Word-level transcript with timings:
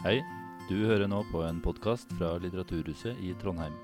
Hei, 0.00 0.22
du 0.64 0.78
hører 0.88 1.10
nå 1.12 1.18
på 1.28 1.42
en 1.44 1.58
podkast 1.60 2.08
fra 2.16 2.30
Litteraturhuset 2.40 3.18
i 3.20 3.34
Trondheim. 3.36 3.74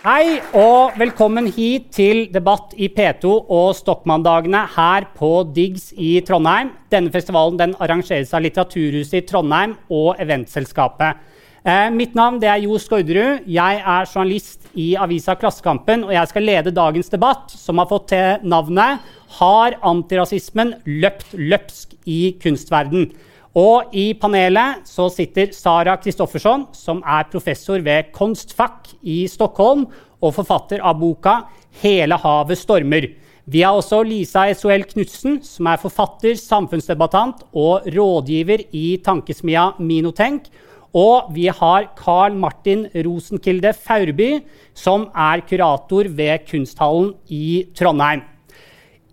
Hei 0.00 0.38
og 0.56 0.96
velkommen 0.96 1.50
hit 1.52 1.90
til 1.92 2.24
debatt 2.32 2.72
i 2.80 2.88
P2 2.88 3.34
og 3.52 3.74
Stokmanndagene 3.76 4.64
her 4.78 5.10
på 5.12 5.34
Diggs 5.52 5.90
i 5.92 6.14
Trondheim. 6.24 6.72
Denne 6.88 7.12
festivalen 7.12 7.60
den 7.60 7.76
arrangeres 7.76 8.32
av 8.32 8.46
Litteraturhuset 8.46 9.20
i 9.20 9.24
Trondheim 9.28 9.76
og 9.92 10.16
Eventselskapet. 10.24 11.20
Eh, 11.62 11.90
mitt 11.94 12.16
navn 12.18 12.40
er 12.42 12.58
Jo 12.58 12.74
Skårderud. 12.74 13.44
Jeg 13.46 13.76
er 13.78 14.08
journalist 14.10 14.64
i 14.74 14.96
avisa 14.98 15.36
Klassekampen, 15.38 16.02
og 16.02 16.10
jeg 16.10 16.30
skal 16.32 16.42
lede 16.42 16.72
dagens 16.74 17.12
debatt, 17.12 17.52
som 17.54 17.78
har 17.78 17.86
fått 17.86 18.08
til 18.10 18.42
navnet 18.42 18.98
'Har 19.38 19.78
antirasismen 19.80 20.74
løpt 20.84 21.30
løpsk 21.38 21.94
i 22.04 22.34
kunstverden?' 22.42 23.12
Og 23.54 23.94
I 23.94 24.14
panelet 24.14 24.82
så 24.84 25.08
sitter 25.08 25.52
Sara 25.52 25.96
Kristoffersson, 25.96 26.66
som 26.72 27.00
er 27.06 27.30
professor 27.30 27.78
ved 27.78 28.10
Konstfack 28.12 28.94
i 29.04 29.28
Stockholm 29.28 29.86
og 30.20 30.34
forfatter 30.34 30.80
av 30.82 30.98
boka 30.98 31.44
'Hele 31.80 32.18
havet 32.18 32.58
stormer'. 32.58 33.14
Vi 33.46 33.60
har 33.62 33.74
også 33.74 34.04
Lisa 34.04 34.50
Esuel 34.50 34.82
Knutsen, 34.82 35.40
som 35.44 35.66
er 35.66 35.76
forfatter, 35.76 36.34
samfunnsdebattant 36.34 37.44
og 37.54 37.82
rådgiver 37.86 38.64
i 38.72 39.00
tankesmia 39.04 39.74
Minotenk. 39.78 40.42
Og 40.92 41.30
vi 41.32 41.46
har 41.48 41.88
Carl 41.96 42.34
Martin 42.36 42.84
Rosenkilde 42.92 43.72
Faurby, 43.72 44.42
som 44.76 45.08
er 45.16 45.40
kurator 45.48 46.10
ved 46.12 46.44
Kunsthallen 46.50 47.14
i 47.32 47.64
Trondheim. 47.76 48.26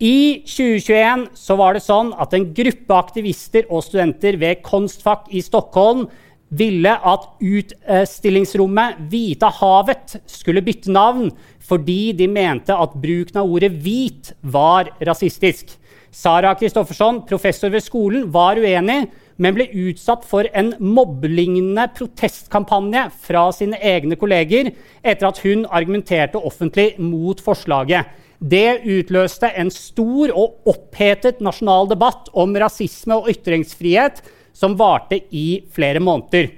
I 0.00 0.40
2021 0.48 1.26
så 1.36 1.56
var 1.60 1.76
det 1.76 1.84
sånn 1.84 2.14
at 2.16 2.32
en 2.36 2.46
gruppe 2.56 2.96
aktivister 2.96 3.66
og 3.68 3.84
studenter 3.84 4.38
ved 4.40 4.62
Konstfak 4.64 5.26
i 5.32 5.42
Stockholm 5.44 6.06
ville 6.50 6.92
at 7.06 7.26
utstillingsrommet 7.44 9.02
Hvita 9.10 9.50
havet 9.60 10.16
skulle 10.28 10.64
bytte 10.66 10.92
navn 10.92 11.28
fordi 11.68 12.14
de 12.16 12.26
mente 12.32 12.74
at 12.74 12.96
bruken 12.96 13.42
av 13.42 13.52
ordet 13.52 13.70
'hvit' 13.76 14.32
var 14.42 14.88
rasistisk. 15.06 15.76
Sara 16.10 16.54
Kristoffersson, 16.58 17.22
professor 17.28 17.70
ved 17.70 17.84
skolen, 17.84 18.32
var 18.32 18.58
uenig, 18.58 19.06
men 19.40 19.56
ble 19.56 19.66
utsatt 19.88 20.26
for 20.28 20.48
en 20.52 20.74
mobbelignende 20.78 21.86
protestkampanje 21.96 23.06
fra 23.24 23.46
sine 23.56 23.80
egne 23.80 24.18
kolleger 24.20 24.70
etter 25.00 25.30
at 25.30 25.40
hun 25.44 25.64
argumenterte 25.66 26.40
offentlig 26.50 26.92
mot 27.00 27.40
forslaget. 27.40 28.04
Det 28.40 28.80
utløste 28.88 29.50
en 29.60 29.72
stor 29.72 30.32
og 30.32 30.70
opphetet 30.70 31.42
nasjonal 31.44 31.90
debatt 31.90 32.30
om 32.32 32.54
rasisme 32.56 33.18
og 33.20 33.28
ytringsfrihet 33.32 34.22
som 34.56 34.76
varte 34.80 35.22
i 35.36 35.62
flere 35.72 36.00
måneder. 36.04 36.48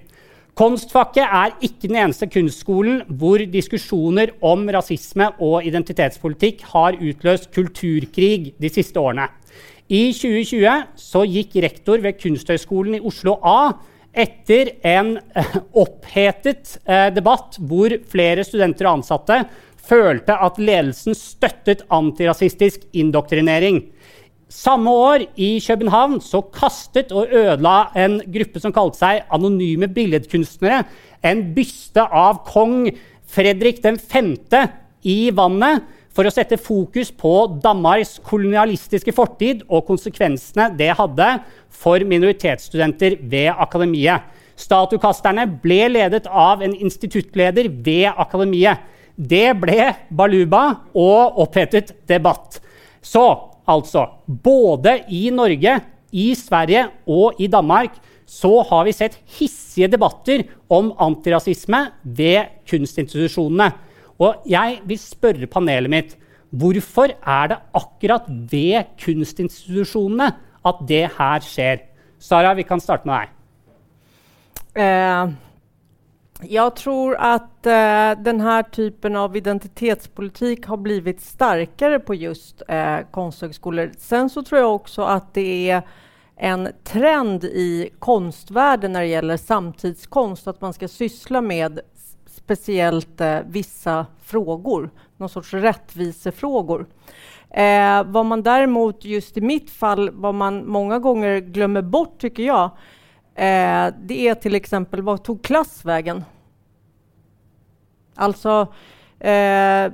Konstfacket 0.58 1.24
er 1.24 1.54
ikke 1.64 1.88
den 1.88 1.96
eneste 1.96 2.26
kunstskolen 2.28 3.00
hvor 3.18 3.40
diskusjoner 3.54 4.34
om 4.44 4.66
rasisme 4.74 5.30
og 5.40 5.64
identitetspolitikk 5.64 6.66
har 6.74 6.98
utløst 7.00 7.48
kulturkrig 7.54 8.52
de 8.60 8.70
siste 8.70 9.00
årene. 9.00 9.30
I 9.92 10.06
2020 10.16 10.86
så 10.96 11.24
gikk 11.28 11.58
rektor 11.60 12.00
ved 12.00 12.16
Kunsthøgskolen 12.16 12.96
i 12.96 13.02
Oslo 13.04 13.34
A 13.44 13.74
etter 14.24 14.70
en 14.88 15.18
opphetet 15.82 16.78
eh, 16.86 17.10
debatt 17.12 17.58
hvor 17.60 17.92
flere 18.08 18.44
studenter 18.46 18.88
og 18.88 19.02
ansatte 19.02 19.42
følte 19.82 20.36
at 20.46 20.60
ledelsen 20.62 21.16
støttet 21.18 21.84
antirasistisk 21.92 22.86
indoktrinering. 22.96 23.82
Samme 24.52 24.92
år 24.96 25.26
i 25.36 25.54
København 25.64 26.20
så 26.24 26.40
kastet 26.54 27.12
og 27.12 27.28
ødela 27.28 27.90
en 27.96 28.20
gruppe 28.32 28.60
som 28.64 28.72
kalte 28.72 29.00
seg 29.00 29.26
Anonyme 29.32 29.90
billedkunstnere, 29.92 30.86
en 31.24 31.50
byste 31.56 32.04
av 32.04 32.44
kong 32.48 32.88
Fredrik 33.32 33.84
5. 33.84 34.36
i 35.08 35.18
vannet 35.36 35.84
for 36.12 36.28
å 36.28 36.32
sette 36.32 36.60
fokus 36.60 37.10
på 37.16 37.32
Danmarks 37.64 38.18
kolonialistiske 38.26 39.14
fortid 39.16 39.64
og 39.68 39.86
konsekvensene 39.88 40.68
det 40.76 40.90
hadde 40.98 41.28
for 41.82 42.04
minoritetsstudenter 42.08 43.18
ved 43.32 43.50
akademiet. 43.52 44.28
Statuekasterne 44.60 45.46
ble 45.62 45.86
ledet 45.94 46.28
av 46.28 46.62
en 46.64 46.74
instituttleder 46.76 47.70
ved 47.72 48.10
akademiet. 48.12 48.82
Det 49.16 49.52
ble 49.60 49.92
baluba 50.12 50.62
og 50.92 51.40
opphetet 51.44 51.94
debatt. 52.08 52.60
Så 53.02 53.24
altså 53.68 54.06
Både 54.26 55.00
i 55.12 55.28
Norge, 55.34 55.80
i 56.12 56.32
Sverige 56.36 56.86
og 57.08 57.40
i 57.40 57.48
Danmark 57.48 57.96
så 58.28 58.62
har 58.68 58.84
vi 58.86 58.94
sett 58.96 59.18
hissige 59.38 59.90
debatter 59.92 60.44
om 60.72 60.92
antirasisme 61.00 61.86
ved 62.04 62.52
kunstinstitusjonene. 62.68 63.72
Og 64.20 64.44
jeg 64.48 64.80
vil 64.88 65.00
spørre 65.00 65.48
panelet 65.50 65.92
mitt 65.92 66.16
hvorfor 66.52 67.14
er 67.16 67.46
det 67.48 67.60
akkurat 67.78 68.26
ved 68.28 68.92
kunstinstitusjonene 69.00 70.28
at 70.68 70.82
det 70.88 71.06
her 71.16 71.46
skjer? 71.46 71.86
Sara, 72.22 72.52
vi 72.54 72.66
kan 72.66 72.80
starte 72.80 73.08
med 73.08 73.22
deg. 73.22 73.38
Eh, 74.82 75.32
jeg 76.52 76.74
tror 76.78 77.16
at 77.22 77.66
eh, 77.70 78.12
denne 78.18 78.60
typen 78.74 79.16
av 79.18 79.36
identitetspolitikk 79.36 80.68
har 80.70 80.80
blivit 80.82 81.20
sterkere 81.22 82.00
på 82.02 82.16
just 82.18 82.64
eh, 82.68 83.02
kunsthøgskoler. 83.14 83.92
Sen 83.98 84.30
så 84.30 84.42
tror 84.42 84.58
jeg 84.58 84.70
også 84.70 85.06
at 85.06 85.28
det 85.38 85.48
er 85.70 85.84
en 86.42 86.66
trend 86.88 87.44
i 87.44 87.90
konstvärlden 88.02 88.96
når 88.96 89.04
det 89.04 89.12
gjelder 89.12 89.42
samtidskonst, 89.42 90.48
at 90.50 90.62
man 90.64 90.74
skal 90.74 90.90
syssla 90.90 91.42
med 91.44 91.78
speciellt 92.44 93.20
eh, 93.20 93.38
vissa 93.46 94.06
frågor, 94.22 94.90
någon 95.16 95.28
sorts 95.28 95.54
rättvisefrågor. 95.54 96.86
Eh, 97.50 98.04
vad 98.04 98.26
man 98.26 98.42
däremot, 98.42 99.04
just 99.04 99.36
i 99.36 99.40
mitt 99.40 99.70
fall, 99.70 100.10
vad 100.10 100.34
man 100.34 100.66
många 100.66 100.98
gånger 100.98 101.40
glömmer 101.40 101.82
bort, 101.82 102.18
tycker 102.18 102.42
jag, 102.42 102.70
Eh, 103.34 103.94
det 103.98 104.28
är 104.28 104.34
till 104.34 104.54
exempel, 104.54 105.02
vad 105.02 105.24
tog 105.24 105.42
klass 105.42 105.84
vägen? 105.84 106.24
Alltså, 108.14 108.60
eh, 109.18 109.92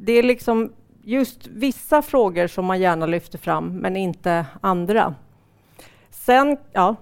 det 0.00 0.12
är 0.12 0.22
liksom 0.22 0.72
just 1.02 1.46
vissa 1.46 2.02
frågor 2.02 2.46
som 2.46 2.64
man 2.64 2.80
gärna 2.80 3.06
lyfter 3.06 3.38
fram, 3.38 3.68
men 3.68 3.96
inte 3.96 4.46
andra. 4.60 5.14
Sen, 6.10 6.56
ja. 6.72 6.96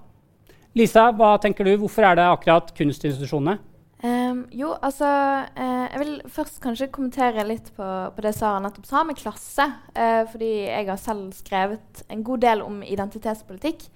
Lisa, 0.73 1.13
hva 1.13 1.39
tenker 1.39 1.65
du? 1.65 1.77
Hvorfor 1.81 2.05
er 2.05 2.17
det 2.17 2.27
akkurat 2.29 2.75
kunstinstitusjonene? 2.77 3.59
Um, 4.05 4.43
jo, 4.53 4.75
altså 4.85 5.09
uh, 5.57 5.87
Jeg 5.89 6.01
vil 6.03 6.19
først 6.29 6.59
kanskje 6.61 6.91
kommentere 6.93 7.47
litt 7.49 7.71
på, 7.79 7.85
på 8.13 8.25
det 8.25 8.35
Sara 8.37 8.61
nettopp 8.61 8.89
sa 8.89 9.03
med 9.09 9.17
klasse. 9.17 9.67
Uh, 9.97 10.23
fordi 10.29 10.53
jeg 10.67 10.89
har 10.91 11.01
selv 11.01 11.33
skrevet 11.37 12.05
en 12.13 12.25
god 12.27 12.45
del 12.45 12.65
om 12.67 12.83
identitetspolitikk. 12.85 13.89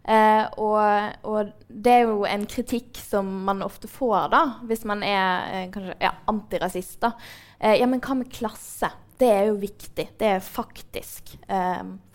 Uh, 0.00 0.46
og, 0.56 1.18
og, 1.28 1.50
det 1.68 1.92
er 1.92 2.06
jo 2.08 2.22
en 2.24 2.46
kritikk 2.48 2.96
som 3.02 3.28
man 3.46 3.60
ofte 3.62 3.90
får 3.90 4.30
da, 4.32 4.40
hvis 4.66 4.86
man 4.88 5.04
er 5.04 5.50
uh, 5.50 5.66
kanskje, 5.74 5.98
ja, 6.00 6.14
antirasist. 6.30 7.04
Uh, 7.04 7.74
ja, 7.76 7.88
men 7.90 8.00
hva 8.00 8.16
med 8.22 8.32
klasse? 8.32 8.88
Det 9.20 9.28
er 9.28 9.50
jo 9.50 9.58
viktig. 9.60 10.06
Det 10.16 10.28
er 10.38 10.40
faktisk, 10.40 11.34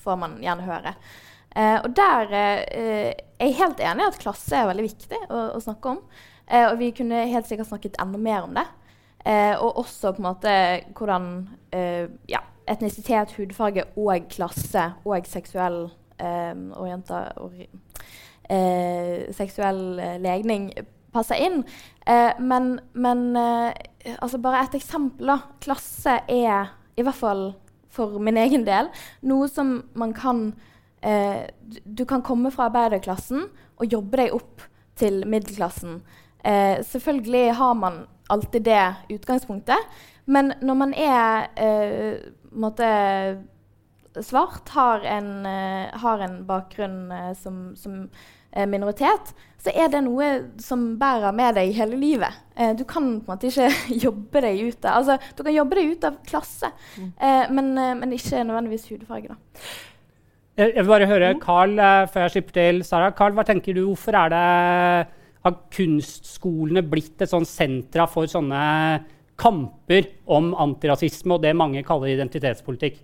får 0.02 0.16
man 0.18 0.40
gjerne 0.42 0.64
høre. 0.66 0.94
og 1.54 1.92
der 1.94 2.32
er 2.34 2.64
jeg 2.74 3.54
helt 3.60 3.84
enig 3.86 4.02
i 4.02 4.08
at 4.08 4.18
klasse 4.24 4.58
er 4.58 4.66
veldig 4.72 4.86
viktig 4.88 5.20
å, 5.30 5.44
å 5.54 5.62
snakke 5.62 5.92
om. 5.92 6.00
Og 6.46 6.76
vi 6.78 6.92
kunne 6.94 7.24
helt 7.32 7.48
sikkert 7.50 7.72
snakket 7.72 7.96
enda 8.02 8.20
mer 8.22 8.44
om 8.46 8.52
det. 8.54 8.66
og 9.58 9.78
også 9.82 10.12
på 10.14 10.22
en 10.22 10.28
måte 10.28 10.52
hvordan 10.94 11.48
ja, 12.30 12.44
etnisitet, 12.70 13.36
hudfarge 13.38 13.86
og 13.98 14.28
klasse 14.32 14.84
og 15.06 15.28
seksuell 15.30 15.86
um, 15.86 16.68
orienta, 16.78 17.28
ori, 17.42 17.68
uh, 18.50 19.26
seksuell 19.36 19.84
uh, 20.00 20.16
legning 20.22 20.72
passer 21.16 21.40
inn. 21.40 21.62
Men, 22.44 22.74
men 22.92 23.22
altså 23.40 24.38
bare 24.44 24.66
et 24.66 24.74
eksempel. 24.76 25.30
da. 25.32 25.38
Klasse 25.64 26.18
er, 26.28 26.74
i 27.00 27.06
hvert 27.08 27.16
fall 27.16 27.46
for 27.88 28.20
min 28.20 28.36
egen 28.36 28.66
del, 28.68 28.90
noe 29.24 29.48
som 29.48 29.78
man 29.96 30.12
kan 30.12 30.50
du 31.86 32.04
kan 32.10 32.24
komme 32.26 32.52
fra 32.52 32.68
arbeiderklassen 32.68 33.46
og 33.78 33.94
jobbe 33.94 34.20
deg 34.20 34.36
opp 34.36 34.66
til 35.00 35.24
middelklassen. 35.24 36.02
Selvfølgelig 36.86 37.56
har 37.58 37.74
man 37.74 38.04
alltid 38.30 38.68
det 38.68 38.84
utgangspunktet. 39.10 39.98
Men 40.26 40.54
når 40.62 40.78
man 40.78 40.94
er 40.94 41.48
eh, 41.58 42.18
måtte, 42.52 42.90
svart, 44.22 44.70
har 44.70 45.04
en, 45.10 45.32
uh, 45.46 46.00
har 46.02 46.22
en 46.24 46.38
bakgrunn 46.48 47.12
uh, 47.12 47.34
som, 47.38 47.74
som 47.76 48.06
eh, 48.56 48.68
minoritet, 48.68 49.34
så 49.66 49.74
er 49.74 49.90
det 49.92 50.04
noe 50.06 50.28
som 50.62 50.84
bærer 51.00 51.34
med 51.36 51.58
deg 51.58 51.74
hele 51.76 51.98
livet. 52.00 52.38
Eh, 52.56 52.76
du 52.78 52.86
kan 52.88 53.18
på 53.20 53.26
en 53.26 53.34
måte 53.34 53.50
ikke 53.50 53.70
jobbe 54.06 54.44
deg 54.46 54.62
ut 54.70 54.86
av 54.86 55.02
altså, 55.02 55.18
Du 55.36 55.44
kan 55.44 55.56
jobbe 55.56 55.80
deg 55.80 55.92
ut 55.92 56.08
av 56.08 56.22
klasse, 56.28 56.72
mm. 56.96 57.12
eh, 57.18 57.44
men, 57.56 57.74
eh, 57.82 57.94
men, 57.98 58.16
ikke 58.16 58.44
nødvendigvis 58.46 58.88
hudfarge. 58.94 59.34
da. 59.34 59.70
Jeg, 60.56 60.72
vil 60.78 60.88
bare 60.88 61.10
høre 61.10 61.34
mm. 61.36 61.40
Carl, 61.44 61.74
uh, 61.76 62.06
før 62.08 62.22
jeg 62.24 62.32
slipper 62.32 62.56
til 62.56 62.78
Sara. 62.88 63.10
Carl, 63.12 63.34
hva 63.36 63.44
tenker 63.44 63.76
du, 63.76 63.82
hvorfor 63.90 64.16
er 64.16 64.32
det, 64.32 64.44
har 65.46 65.60
kunstskolene 65.74 66.82
blitt 66.90 67.22
et 67.22 67.32
sånn 67.32 67.46
sentra 67.46 68.08
for 68.10 68.30
sånne 68.30 68.62
kamper 69.40 70.08
om 70.32 70.54
antirasisme 70.58 71.36
og 71.36 71.44
det 71.44 71.54
mange 71.58 71.84
kaller 71.86 72.14
identitetspolitikk? 72.14 72.98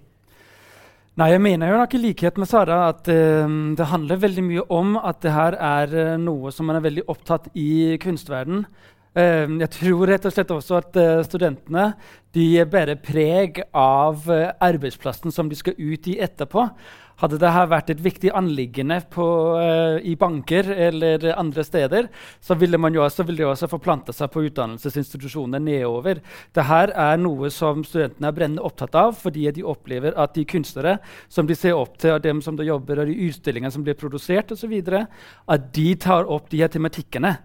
Nei, 1.19 1.27
jeg 1.33 1.41
mener 1.43 1.67
jo 1.67 1.79
nok 1.81 1.93
i 1.97 1.99
likhet 1.99 2.37
med 2.39 2.47
Sara 2.47 2.85
at 2.87 3.09
uh, 3.11 3.43
det 3.75 3.89
handler 3.91 4.21
veldig 4.21 4.45
mye 4.47 4.63
om 4.71 4.95
at 4.95 5.19
det 5.25 5.33
her 5.35 5.57
er 5.59 5.91
uh, 5.91 6.21
noe 6.21 6.53
som 6.55 6.69
man 6.69 6.79
er 6.79 6.85
veldig 6.85 7.03
opptatt 7.11 7.49
i 7.51 7.99
kunstverden. 8.01 8.63
Uh, 9.11 9.43
jeg 9.59 9.73
tror 9.75 10.05
rett 10.07 10.25
og 10.25 10.33
slett 10.33 10.53
også 10.55 10.79
at 10.79 10.99
studentene 11.27 11.89
de 12.31 12.47
bærer 12.63 12.95
preg 13.03 13.59
av 13.75 14.23
arbeidsplassen 14.31 15.35
som 15.35 15.51
de 15.51 15.59
skal 15.59 15.75
ut 15.75 16.07
i 16.07 16.15
etterpå. 16.23 16.63
Hadde 17.21 17.37
det 17.37 17.49
vært 17.69 17.91
et 17.93 17.99
viktig 18.01 18.31
anliggende 18.33 18.97
på, 19.13 19.25
uh, 19.53 19.99
i 20.01 20.15
banker 20.17 20.71
eller 20.73 21.27
andre 21.35 21.65
steder, 21.65 22.07
så 22.41 22.57
ville 22.57 22.79
også, 22.81 23.25
ville 23.27 23.45
også 23.45 23.69
forplante 23.69 24.13
seg 24.15 24.31
på 24.33 24.47
utdannelsesinstitusjoner 24.47 25.61
nedover. 25.61 26.23
Dette 26.49 26.79
er 26.89 27.21
noe 27.21 27.51
som 27.53 27.83
studentene 27.85 28.31
er 28.31 28.37
brennende 28.37 28.65
opptatt 28.65 28.97
av, 28.97 29.13
fordi 29.21 29.45
de 29.53 29.65
opplever 29.69 30.17
at 30.17 30.33
de 30.33 30.47
kunstnere 30.49 30.97
som 31.29 31.45
de 31.45 31.57
ser 31.57 31.77
opp 31.77 31.99
til, 32.01 32.15
og 32.15 32.23
dem 32.25 32.41
som 32.41 32.57
de 32.57 32.65
jobber, 32.65 33.03
og 33.03 33.11
de 33.11 33.27
utstillingene 33.27 33.73
som 33.73 33.85
blir 33.85 33.99
produsert, 33.99 34.55
osv., 34.55 34.73
at 34.81 35.67
de 35.75 35.89
tar 36.01 36.25
opp 36.25 36.49
de 36.49 36.63
her 36.63 36.73
tematikkene. 36.73 37.35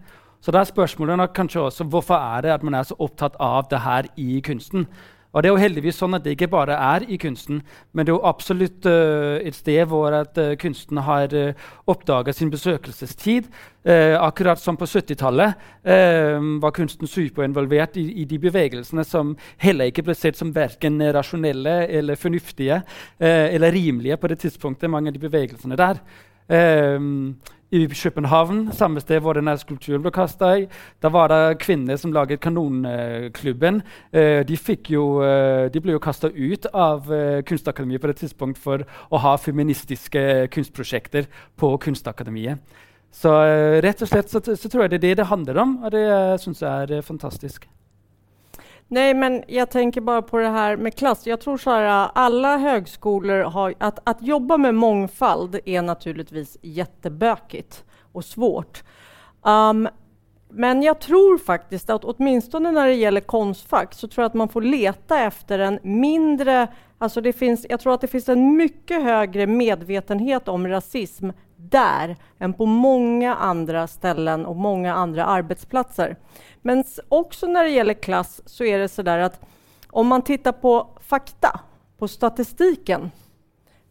Så 0.41 0.53
da 0.53 0.61
er 0.61 0.69
spørsmålet 0.69 1.33
kanskje 1.35 1.61
også 1.65 1.85
hvorfor 1.89 2.17
er 2.17 2.45
det 2.45 2.55
at 2.55 2.65
man 2.65 2.77
er 2.77 2.85
så 2.87 2.97
opptatt 3.01 3.37
av 3.41 3.69
det 3.69 3.81
her 3.85 4.09
i 4.17 4.41
kunsten. 4.45 4.87
Og 5.33 5.43
det 5.43 5.49
er 5.49 5.53
jo 5.53 5.61
heldigvis 5.61 5.99
sånn 5.99 6.15
at 6.17 6.23
det 6.25 6.35
ikke 6.35 6.49
bare 6.51 6.77
er 6.81 7.05
i 7.11 7.17
kunsten, 7.21 7.59
men 7.93 8.05
det 8.05 8.13
er 8.13 8.17
jo 8.17 8.29
absolutt 8.29 8.87
uh, 8.89 9.37
et 9.37 9.55
sted 9.55 9.83
hvor 9.89 10.15
at, 10.15 10.37
uh, 10.39 10.55
kunsten 10.59 11.01
har 11.05 11.33
uh, 11.33 11.49
eh, 11.51 11.65
oppdaga 11.89 12.33
sin 12.33 12.51
besøkelsestid. 12.53 13.49
Uh, 13.87 14.15
akkurat 14.19 14.59
som 14.59 14.79
på 14.79 14.87
70-tallet 14.89 15.65
var 15.87 16.73
kunsten 16.75 17.07
superinvolvert 17.07 17.95
i, 18.01 18.03
i, 18.21 18.25
de 18.27 18.39
bevegelsene 18.41 19.05
som 19.07 19.29
heller 19.63 19.87
ikke 19.87 20.03
ble 20.09 20.15
sett 20.17 20.35
som 20.35 20.49
verken 20.51 20.99
rasjonelle 21.15 21.85
eller 21.87 22.19
fornuftige 22.19 22.81
eller 23.19 23.71
rimelige 23.71 24.17
på 24.19 24.27
det 24.27 24.41
tidspunktet, 24.41 24.91
mange 24.91 25.13
av 25.13 25.15
de 25.15 25.23
bevegelsene 25.23 25.79
der. 25.79 26.01
Um, 26.47 27.37
i 27.71 27.87
København, 27.87 28.71
samme 28.71 28.99
sted 28.99 29.19
hvor 29.19 29.35
denne 29.35 29.57
skulpturen 29.59 30.01
ble 30.01 30.11
kasta 30.15 30.53
i. 30.61 30.67
Da 31.03 31.11
var 31.11 31.27
det 31.27 31.59
kvinner 31.59 31.99
som 31.99 32.13
laget 32.15 32.39
Kanonklubben. 32.39 33.81
Uh, 34.13 34.43
de, 34.47 34.57
jo, 34.89 35.19
uh, 35.19 35.67
de, 35.67 35.81
ble 35.81 35.97
jo 35.97 35.99
kasta 35.99 36.31
ut 36.31 36.67
av 36.73 37.11
uh, 37.11 37.43
Kunstakademiet 37.43 38.01
på 38.01 38.07
det 38.07 38.19
tidspunkt 38.23 38.57
for 38.57 38.85
å 39.11 39.17
ha 39.19 39.35
feministiske 39.37 40.47
kunstprosjekter 40.53 41.27
på 41.57 41.75
Kunstakademiet. 41.77 42.63
Så 43.11 43.31
rett 43.81 44.01
og 44.03 44.09
slett 44.11 44.29
så, 44.29 44.41
så, 44.43 44.69
tror 44.69 44.85
jeg 44.85 44.91
det 44.91 44.97
er 44.97 45.07
det 45.07 45.17
det 45.21 45.31
handler 45.31 45.63
om, 45.63 45.77
og 45.83 45.91
det 45.91 46.05
uh, 46.07 46.37
syns 46.39 46.63
jeg 46.63 46.91
er 46.91 47.03
fantastisk. 47.03 47.67
Nej, 48.89 49.13
men 49.13 49.43
jag 49.47 49.69
tänker 49.69 50.01
bara 50.01 50.21
på 50.21 50.37
det 50.37 50.49
här 50.49 50.77
med 50.77 50.95
klass. 50.95 51.27
Jag 51.27 51.41
tror 51.41 51.57
så 51.57 51.71
här, 51.71 52.09
alla 52.13 52.57
högskolor 52.57 53.43
har... 53.43 53.73
Att, 53.77 54.21
jobba 54.21 54.57
med 54.57 54.75
mångfald 54.75 55.59
är 55.65 55.81
naturligtvis 55.81 56.57
jättebökigt 56.61 57.85
och 58.11 58.25
svårt. 58.25 58.83
Um, 59.41 59.87
men 60.49 60.83
jag 60.83 60.99
tror 60.99 61.37
faktiskt 61.37 61.89
att 61.89 62.03
åtminstone 62.03 62.71
när 62.71 62.87
det 62.87 62.93
gäller 62.93 63.21
konstfack 63.21 63.93
så 63.93 64.07
tror 64.07 64.23
jag 64.23 64.29
att 64.29 64.33
man 64.33 64.49
får 64.49 64.61
leta 64.61 65.19
efter 65.19 65.59
en 65.59 65.79
mindre... 65.83 66.67
Alltså 66.97 67.21
det 67.21 67.33
finns, 67.33 67.65
jag 67.69 67.79
tror 67.79 67.93
att 67.93 68.01
det 68.01 68.07
finns 68.07 68.29
en 68.29 68.57
mycket 68.57 69.03
högre 69.03 69.47
medvetenhet 69.47 70.47
om 70.47 70.67
rasism 70.67 71.29
där 71.57 72.15
än 72.39 72.53
på 72.53 72.65
många 72.65 73.35
andra 73.35 73.87
ställen 73.87 74.45
och 74.45 74.55
många 74.55 74.93
andra 74.93 75.25
arbetsplatser. 75.25 76.15
Men 76.61 76.83
också 77.09 77.47
när 77.47 77.63
det 77.63 77.69
gäller 77.69 77.93
klass 77.93 78.41
så 78.45 78.63
är 78.63 78.79
det 78.79 78.87
så 78.87 79.01
där 79.01 79.19
att 79.19 79.39
om 79.87 80.07
man 80.07 80.21
tittar 80.21 80.51
på 80.51 80.87
fakta, 81.01 81.59
på 81.97 82.07
statistiken, 82.07 83.11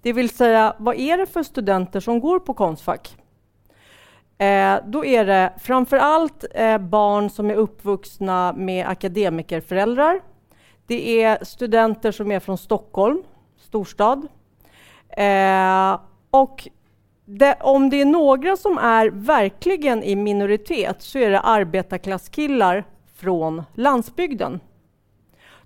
det 0.03 0.13
vill 0.13 0.31
säga 0.31 0.75
vad 0.79 0.97
är 0.97 1.19
det 1.19 1.27
för 1.27 1.43
studenter 1.43 2.01
som 2.01 2.21
går 2.21 2.39
på 2.39 2.55
Konstfack? 2.55 3.17
Eh, 4.39 4.79
då 4.87 5.05
är 5.05 5.25
det 5.25 5.53
framför 5.59 5.97
allt 5.97 6.45
eh, 6.55 6.79
barn 6.79 7.31
som 7.31 7.51
är 7.51 7.55
uppvuxna 7.55 8.53
med 8.57 8.87
akademikerföräldrar. 8.87 10.21
Det 10.87 11.23
är 11.23 11.45
studenter 11.45 12.13
som 12.13 12.33
är 12.33 12.41
från 12.41 12.59
Stockholm, 12.59 13.23
storstad. 13.59 14.29
Eh, 15.09 16.01
och 16.31 16.69
det, 17.27 17.57
om 17.61 17.91
det 17.91 18.01
är 18.01 18.05
några 18.05 18.57
som 18.57 18.79
är 18.79 19.11
verkligen 19.11 20.03
i 20.03 20.17
minoritet 20.17 21.03
så 21.03 21.19
är 21.19 21.31
det 21.31 21.41
arbetarklasskillar 21.41 22.85
från 23.17 23.63
landsbygden. 23.75 24.61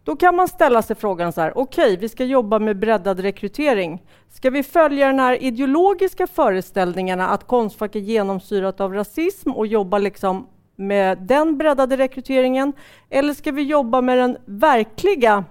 Då 0.05 0.17
kan 0.17 0.37
man 0.37 0.49
ställa 0.49 0.83
sig 0.83 0.97
frågan 0.97 1.33
så 1.33 1.41
här, 1.41 1.59
okej, 1.59 1.85
okay, 1.85 1.97
vi 1.97 2.09
ska 2.09 2.25
jobba 2.25 2.59
med 2.59 2.79
breddad 2.79 3.21
rekrytering. 3.21 4.03
Ska 4.29 4.51
vi 4.51 4.63
följa 4.63 5.07
den 5.07 5.21
här 5.21 5.43
ideologiska 5.43 6.27
föreställningarna 6.27 7.29
att 7.29 7.47
Konstfack 7.47 7.97
är 7.97 8.01
genomsyrat 8.01 8.81
av 8.81 8.95
rasism 8.95 9.51
och 9.51 9.67
jobba 9.67 9.99
liksom 9.99 10.47
med 10.77 11.19
den 11.19 11.59
breddade 11.59 11.97
rekryteringen? 11.97 12.73
Eller 13.11 13.35
ska 13.35 13.53
vi 13.53 13.63
jobba 13.63 14.01
med 14.01 14.19
den 14.19 14.37
verkliga, 14.45 15.45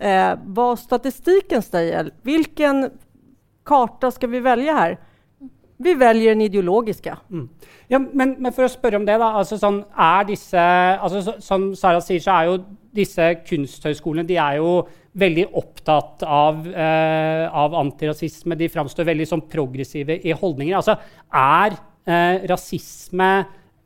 eh, 0.00 0.32
vad 0.44 0.78
statistiken 0.78 1.62
säger? 1.62 2.10
Vilken 2.22 2.90
karta 3.64 4.10
ska 4.10 4.26
vi 4.26 4.40
välja 4.40 4.72
här? 4.72 4.98
Vi 5.78 5.94
velger 5.94 6.34
den 6.34 6.42
ideologiske. 6.48 7.14
Mm. 7.30 7.48
Ja, 7.90 7.98
men, 7.98 8.34
men, 8.38 8.52
for 8.54 8.66
å 8.66 8.70
spørre 8.72 8.98
om 8.98 9.06
det, 9.06 9.14
da. 9.20 9.30
Altså, 9.38 9.58
sånn, 9.60 9.82
disse, 10.28 10.62
altså, 10.98 11.22
så, 11.22 11.34
som 11.44 11.68
Sara 11.78 12.00
sier, 12.02 12.22
så 12.24 12.34
er 12.34 12.48
jo 12.48 12.56
disse 12.98 13.28
kunsthøyskolene 13.46 14.26
de 14.26 14.38
er 14.42 14.58
jo 14.58 14.72
veldig 15.18 15.46
opptatt 15.58 16.24
av, 16.26 16.66
eh, 16.66 17.44
av 17.46 17.76
antirasisme. 17.78 18.58
De 18.58 18.70
framstår 18.70 19.06
veldig 19.08 19.28
som 19.30 19.44
progressive 19.50 20.18
i 20.18 20.34
holdninger. 20.34 20.76
Altså, 20.78 20.98
er 21.30 21.78
eh, 22.08 22.44
rasisme 22.50 23.30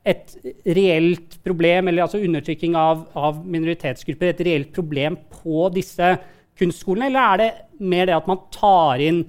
et 0.02 0.34
reelt 0.66 1.38
problem, 1.44 1.88
eller 1.88 2.06
altså 2.06 2.20
undertrykking 2.24 2.74
av, 2.78 3.04
av, 3.14 3.38
minoritetsgrupper, 3.46 4.32
et 4.32 4.44
reelt 4.48 4.72
problem 4.74 5.20
på 5.42 5.68
disse 5.76 6.16
kunstskolene? 6.58 7.12
Eller 7.12 7.22
er 7.28 7.42
det 7.42 7.50
mer 7.92 8.08
det 8.10 8.16
at 8.16 8.28
man 8.30 8.42
tar 8.54 9.02
inn 9.04 9.22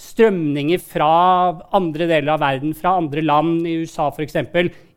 strømninger 0.00 0.80
fra 0.82 1.12
andre 1.76 2.08
deler 2.10 2.34
av 2.34 2.42
verden, 2.42 2.74
fra 2.74 2.96
andre 3.00 3.24
land, 3.24 3.66
i 3.66 3.78
USA 3.82 4.08
f.eks., 4.12 4.38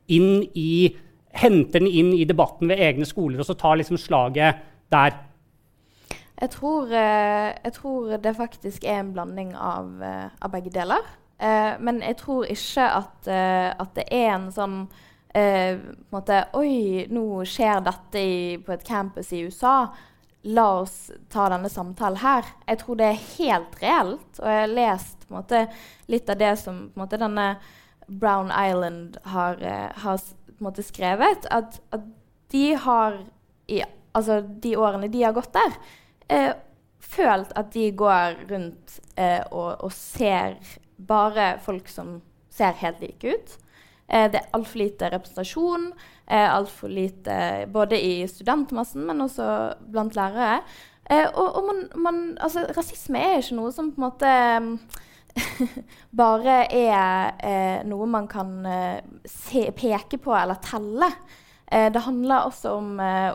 inn 0.07 0.45
i 0.53 0.95
Henter 1.35 1.81
den 1.81 1.89
inn 1.91 2.13
i 2.15 2.23
debatten 2.23 2.69
ved 2.71 2.79
egne 2.79 3.03
skoler, 3.03 3.41
og 3.41 3.47
så 3.49 3.57
tar 3.59 3.75
liksom 3.75 3.97
slaget 3.99 4.61
der? 4.93 5.17
Jeg 6.39 6.49
tror, 6.53 6.87
eh, 6.87 7.49
jeg 7.59 7.73
tror 7.75 8.13
det 8.23 8.35
faktisk 8.37 8.85
er 8.87 9.01
en 9.01 9.11
blanding 9.11 9.51
av, 9.51 9.89
eh, 9.99 10.29
av 10.41 10.53
begge 10.53 10.71
deler. 10.71 11.03
Eh, 11.39 11.75
men 11.79 11.99
jeg 11.99 12.15
tror 12.21 12.45
ikke 12.47 12.87
at, 12.87 13.27
at 13.27 13.91
det 13.95 14.05
er 14.11 14.29
en 14.37 14.47
sånn 14.47 14.77
eh, 15.35 15.77
måte, 16.13 16.45
Oi, 16.55 17.05
nå 17.11 17.43
skjer 17.43 17.83
dette 17.83 18.21
i, 18.21 18.57
på 18.63 18.75
et 18.75 18.87
campus 18.87 19.33
i 19.35 19.43
USA 19.43 19.89
la 20.45 20.65
oss 20.81 21.11
ta 21.33 21.47
denne 21.49 21.69
samtalen 21.69 22.19
her. 22.21 22.45
Jeg 22.69 22.81
tror 22.83 22.99
det 22.99 23.07
er 23.09 23.23
helt 23.37 23.79
reelt. 23.81 24.27
Og 24.41 24.45
jeg 24.45 24.61
har 24.61 24.73
lest 24.73 25.25
måte, 25.33 25.65
litt 26.11 26.29
av 26.29 26.37
det 26.37 26.51
som 26.61 26.83
måte, 26.97 27.19
denne 27.21 27.55
Brown 28.05 28.51
Island 28.53 29.17
har, 29.33 29.57
uh, 29.57 29.89
har 30.03 30.21
måte, 30.61 30.85
skrevet. 30.85 31.47
At, 31.49 31.79
at, 31.95 32.05
de 32.53 32.75
har 32.77 33.17
i 33.67 33.81
altså, 34.13 34.39
de 34.45 34.75
årene 34.77 35.09
de 35.11 35.23
har 35.25 35.33
gått 35.33 35.55
der, 35.57 35.73
uh, 36.29 36.53
følt 37.01 37.51
at 37.57 37.73
de 37.73 37.89
går 37.97 38.45
rundt 38.51 38.99
uh, 39.17 39.41
og, 39.49 39.71
og, 39.81 39.91
ser 39.91 40.59
bare 40.95 41.55
folk 41.65 41.89
som 41.89 42.19
ser 42.53 42.77
helt 42.85 43.01
like 43.01 43.33
ut. 43.33 43.57
Det 44.05 44.37
er 44.37 44.51
altfor 44.53 44.79
lite 44.79 45.07
representasjon 45.09 45.87
eh, 46.27 46.55
altfor 46.55 46.89
lite 46.89 47.65
både 47.67 48.05
i 48.05 48.27
studentmassen, 48.27 49.05
men 49.05 49.21
også 49.21 49.47
blant 49.91 50.15
lærere. 50.15 50.61
Eh, 51.09 51.27
og, 51.33 51.55
og 51.55 51.67
man, 51.69 51.81
man, 51.95 52.21
altså, 52.41 52.65
rasisme 52.77 53.21
er 53.21 53.41
ikke 53.41 53.59
noe 53.59 53.73
som 53.73 53.91
på 53.93 54.01
en 54.01 54.07
måte 54.07 54.31
bare 56.23 56.59
er 56.71 57.35
eh, 57.43 57.79
noe 57.87 58.07
man 58.09 58.29
kan 58.31 58.57
eh, 58.65 58.99
se, 59.29 59.67
peke 59.75 60.19
på 60.21 60.35
eller 60.35 60.61
telle. 60.65 61.11
Eh, 61.67 61.91
det 61.93 62.05
handler 62.07 62.49
også 62.49 62.77
om 62.79 62.99
eh, 63.03 63.31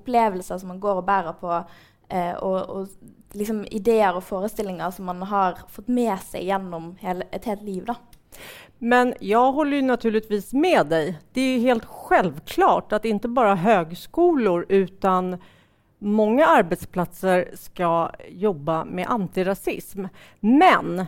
opplevelser 0.00 0.60
som 0.60 0.72
man 0.72 0.82
går 0.82 1.02
og 1.02 1.08
bærer 1.08 1.36
på, 1.40 1.62
eh, 2.08 2.34
og, 2.38 2.60
og 2.70 3.36
liksom 3.36 3.64
ideer 3.70 4.16
og 4.16 4.24
forestillinger 4.26 4.90
som 4.94 5.10
man 5.10 5.22
har 5.28 5.60
fått 5.70 5.90
med 5.92 6.16
seg 6.24 6.48
gjennom 6.48 6.94
hele, 7.02 7.28
et 7.36 7.46
helt 7.50 7.66
liv. 7.66 7.84
Da. 7.88 7.98
Men 8.82 9.14
jag 9.20 9.52
håller 9.52 9.76
ju 9.76 9.82
naturligtvis 9.82 10.52
med 10.52 10.86
dig. 10.86 11.18
Det 11.32 11.40
är 11.40 11.58
helt 11.58 11.84
självklart 11.84 12.92
att 12.92 13.04
inte 13.04 13.28
bara 13.28 13.54
högskolor 13.54 14.66
utan 14.68 15.36
många 15.98 16.46
arbetsplatser 16.46 17.50
ska 17.54 18.10
jobba 18.28 18.84
med 18.84 19.06
antirasism. 19.08 20.04
Men 20.40 21.06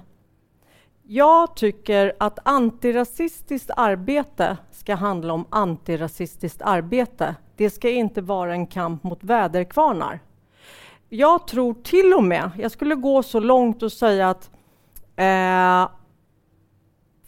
jag 1.02 1.56
tycker 1.56 2.12
att 2.18 2.38
antirasistiskt 2.44 3.70
arbete 3.76 4.56
ska 4.70 4.94
handla 4.94 5.32
om 5.32 5.44
antirasistiskt 5.50 6.62
arbete. 6.62 7.34
Det 7.56 7.70
ska 7.70 7.90
inte 7.90 8.20
vara 8.20 8.52
en 8.52 8.66
kamp 8.66 9.02
mot 9.02 9.24
väderkvarnar. 9.24 10.20
Jag 11.08 11.46
tror 11.46 11.74
till 11.74 12.14
och 12.14 12.24
med, 12.24 12.50
jag 12.58 12.70
skulle 12.70 12.94
gå 12.94 13.22
så 13.22 13.40
långt 13.40 13.82
och 13.82 13.92
säga 13.92 14.30
att 14.30 14.50
eh, 15.16 16.01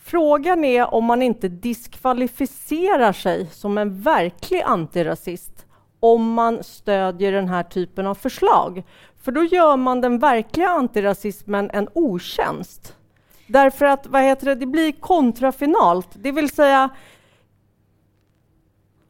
frågan 0.05 0.65
är 0.65 0.95
om 0.95 1.05
man 1.05 1.23
inte 1.23 1.49
diskvalificerar 1.49 3.13
sig 3.13 3.47
som 3.47 3.79
en 3.79 4.01
verklig 4.03 4.63
antirasist 4.63 5.67
om 6.01 6.33
man 6.33 6.65
stödjer 6.65 7.33
den 7.33 7.49
här 7.49 7.63
typen 7.63 8.07
av 8.07 8.15
förslag. 8.15 8.85
För 9.23 9.33
då 9.33 9.45
gör 9.45 9.77
man 9.77 10.01
den 10.01 10.19
verkliga 10.19 10.69
antirasismen 10.69 11.71
en 11.73 11.89
otjänst. 11.93 12.97
Därför 13.47 13.85
att 13.85 14.07
vad 14.07 14.23
heter 14.23 14.47
det, 14.47 14.55
det 14.55 14.67
blir 14.67 14.93
kontrafinalt, 14.93 16.09
det 16.13 16.33
vill 16.33 16.51
säga 16.51 16.89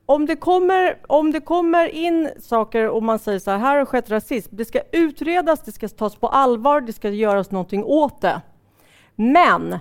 om 0.06 0.26
det, 0.26 0.36
kommer, 0.36 0.98
om 1.08 1.32
det 1.32 1.40
kommer 1.40 1.88
in 1.88 2.30
saker 2.40 2.88
och 2.88 3.02
man 3.02 3.18
säger 3.18 3.38
så 3.38 3.50
här, 3.50 3.58
här 3.58 3.76
har 3.76 3.84
skett 3.84 4.10
rasism, 4.10 4.56
det 4.56 4.64
ska 4.64 4.80
utredas, 4.92 5.60
det 5.60 5.72
ska 5.72 5.88
tas 5.88 6.16
på 6.16 6.28
allvar, 6.28 6.80
det 6.80 6.92
ska 6.92 7.08
göras 7.10 7.50
någonting 7.50 7.84
åt 7.84 8.20
det. 8.20 8.40
Men 9.14 9.78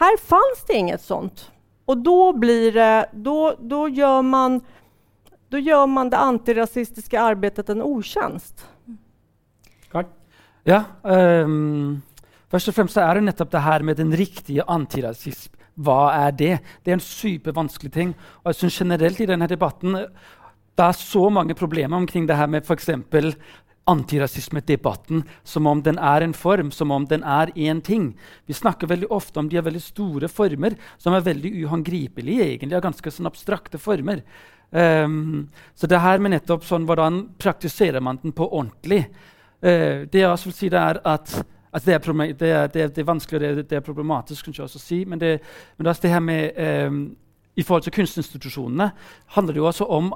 här 0.00 0.16
fanns 0.16 0.64
det 0.66 0.74
inget 0.74 1.00
sånt. 1.00 1.50
Och 1.84 1.98
då 1.98 2.32
blir 2.32 2.72
det, 2.72 3.06
då, 3.12 3.56
då 3.60 3.88
gör 3.88 4.22
man 4.22 4.60
då 5.48 5.58
gör 5.58 5.86
man 5.86 6.10
det 6.10 6.16
antirasistiska 6.16 7.20
arbetet 7.20 7.68
en 7.68 7.82
otjänst. 7.82 8.66
Ja, 10.68 10.82
um, 11.02 12.02
først 12.52 12.68
og 12.68 12.76
fremst 12.76 12.98
er 13.00 13.16
det 13.16 13.24
nettopp 13.24 13.50
det 13.54 13.62
her 13.64 13.82
med 13.82 13.96
den 13.96 14.12
riktige 14.12 14.66
antirasism. 14.68 15.54
Hva 15.80 16.10
er 16.26 16.34
det? 16.36 16.58
Det 16.84 16.92
er 16.92 16.98
en 16.98 17.02
supervanskelig 17.02 17.92
ting. 17.94 18.12
Og 18.44 18.52
jeg 18.52 18.58
synes 18.58 18.80
generelt 18.82 19.20
i 19.20 19.28
denne 19.30 19.48
debatten 19.48 19.96
det 19.96 20.84
er 20.84 20.96
så 20.96 21.28
mange 21.32 21.56
problemer 21.56 21.96
omkring 21.96 22.28
det 22.28 22.36
her 22.36 22.46
med 22.46 22.68
f.eks. 22.68 22.90
antirasismedebatten 23.90 25.24
som 25.44 25.66
om 25.66 25.82
den 25.84 25.98
er 25.98 26.24
en 26.24 26.34
form, 26.36 26.70
som 26.74 26.92
om 26.94 27.06
den 27.08 27.24
er 27.26 27.52
én 27.56 27.82
ting. 27.84 28.12
Vi 28.46 28.56
snakker 28.56 28.90
veldig 28.90 29.10
ofte 29.10 29.42
om 29.42 29.50
de 29.50 29.60
veldig 29.60 29.82
store 29.82 30.30
former 30.30 30.76
som 30.98 31.16
er 31.16 31.26
veldig 31.26 31.52
uhåndgripelige, 31.64 32.46
egentlig, 32.46 32.78
og 32.78 32.86
ganske 32.88 33.12
sånn 33.14 33.30
abstrakte 33.30 33.80
former. 33.82 34.22
Um, 34.70 35.48
så 35.74 35.88
det 35.90 35.98
her 35.98 36.20
med 36.22 36.36
nettopp 36.36 36.62
sånn, 36.66 36.86
hvordan 36.86 37.24
praktiserer 37.42 38.02
man 38.04 38.20
den 38.22 38.34
på 38.36 38.46
ordentlig? 38.46 39.08
Uh, 39.58 40.06
det 40.06 40.22
jeg 40.22 40.30
også 40.30 40.52
vil 40.52 40.60
si, 40.60 40.70
det 40.72 40.82
er 40.82 41.02
at 41.04 41.40
Altså 41.70 41.86
det, 41.86 41.94
er 41.94 41.98
det, 42.00 42.48
er, 42.50 42.66
det, 42.66 42.82
er, 42.82 42.88
det, 42.88 42.98
er, 42.98 43.06
vanskelig 43.06 43.48
og 43.48 43.58
det, 43.70 43.76
er 43.78 43.84
problematisk, 43.86 44.48
kanskje 44.48 44.64
også 44.64 44.80
å 44.80 44.82
si. 44.82 45.04
Men 45.06 45.20
det, 45.20 45.36
men 45.78 45.86
det, 45.86 45.92
det 46.02 46.10
her 46.10 46.24
med 46.24 46.56
um, 46.90 46.96
I 47.54 47.62
forhold 47.62 47.84
til 47.86 47.94
kunstinstitusjonene 47.94 48.88
handler 49.36 49.54
det 49.54 49.62
jo 49.62 49.68
også 49.70 49.86
om 49.86 50.10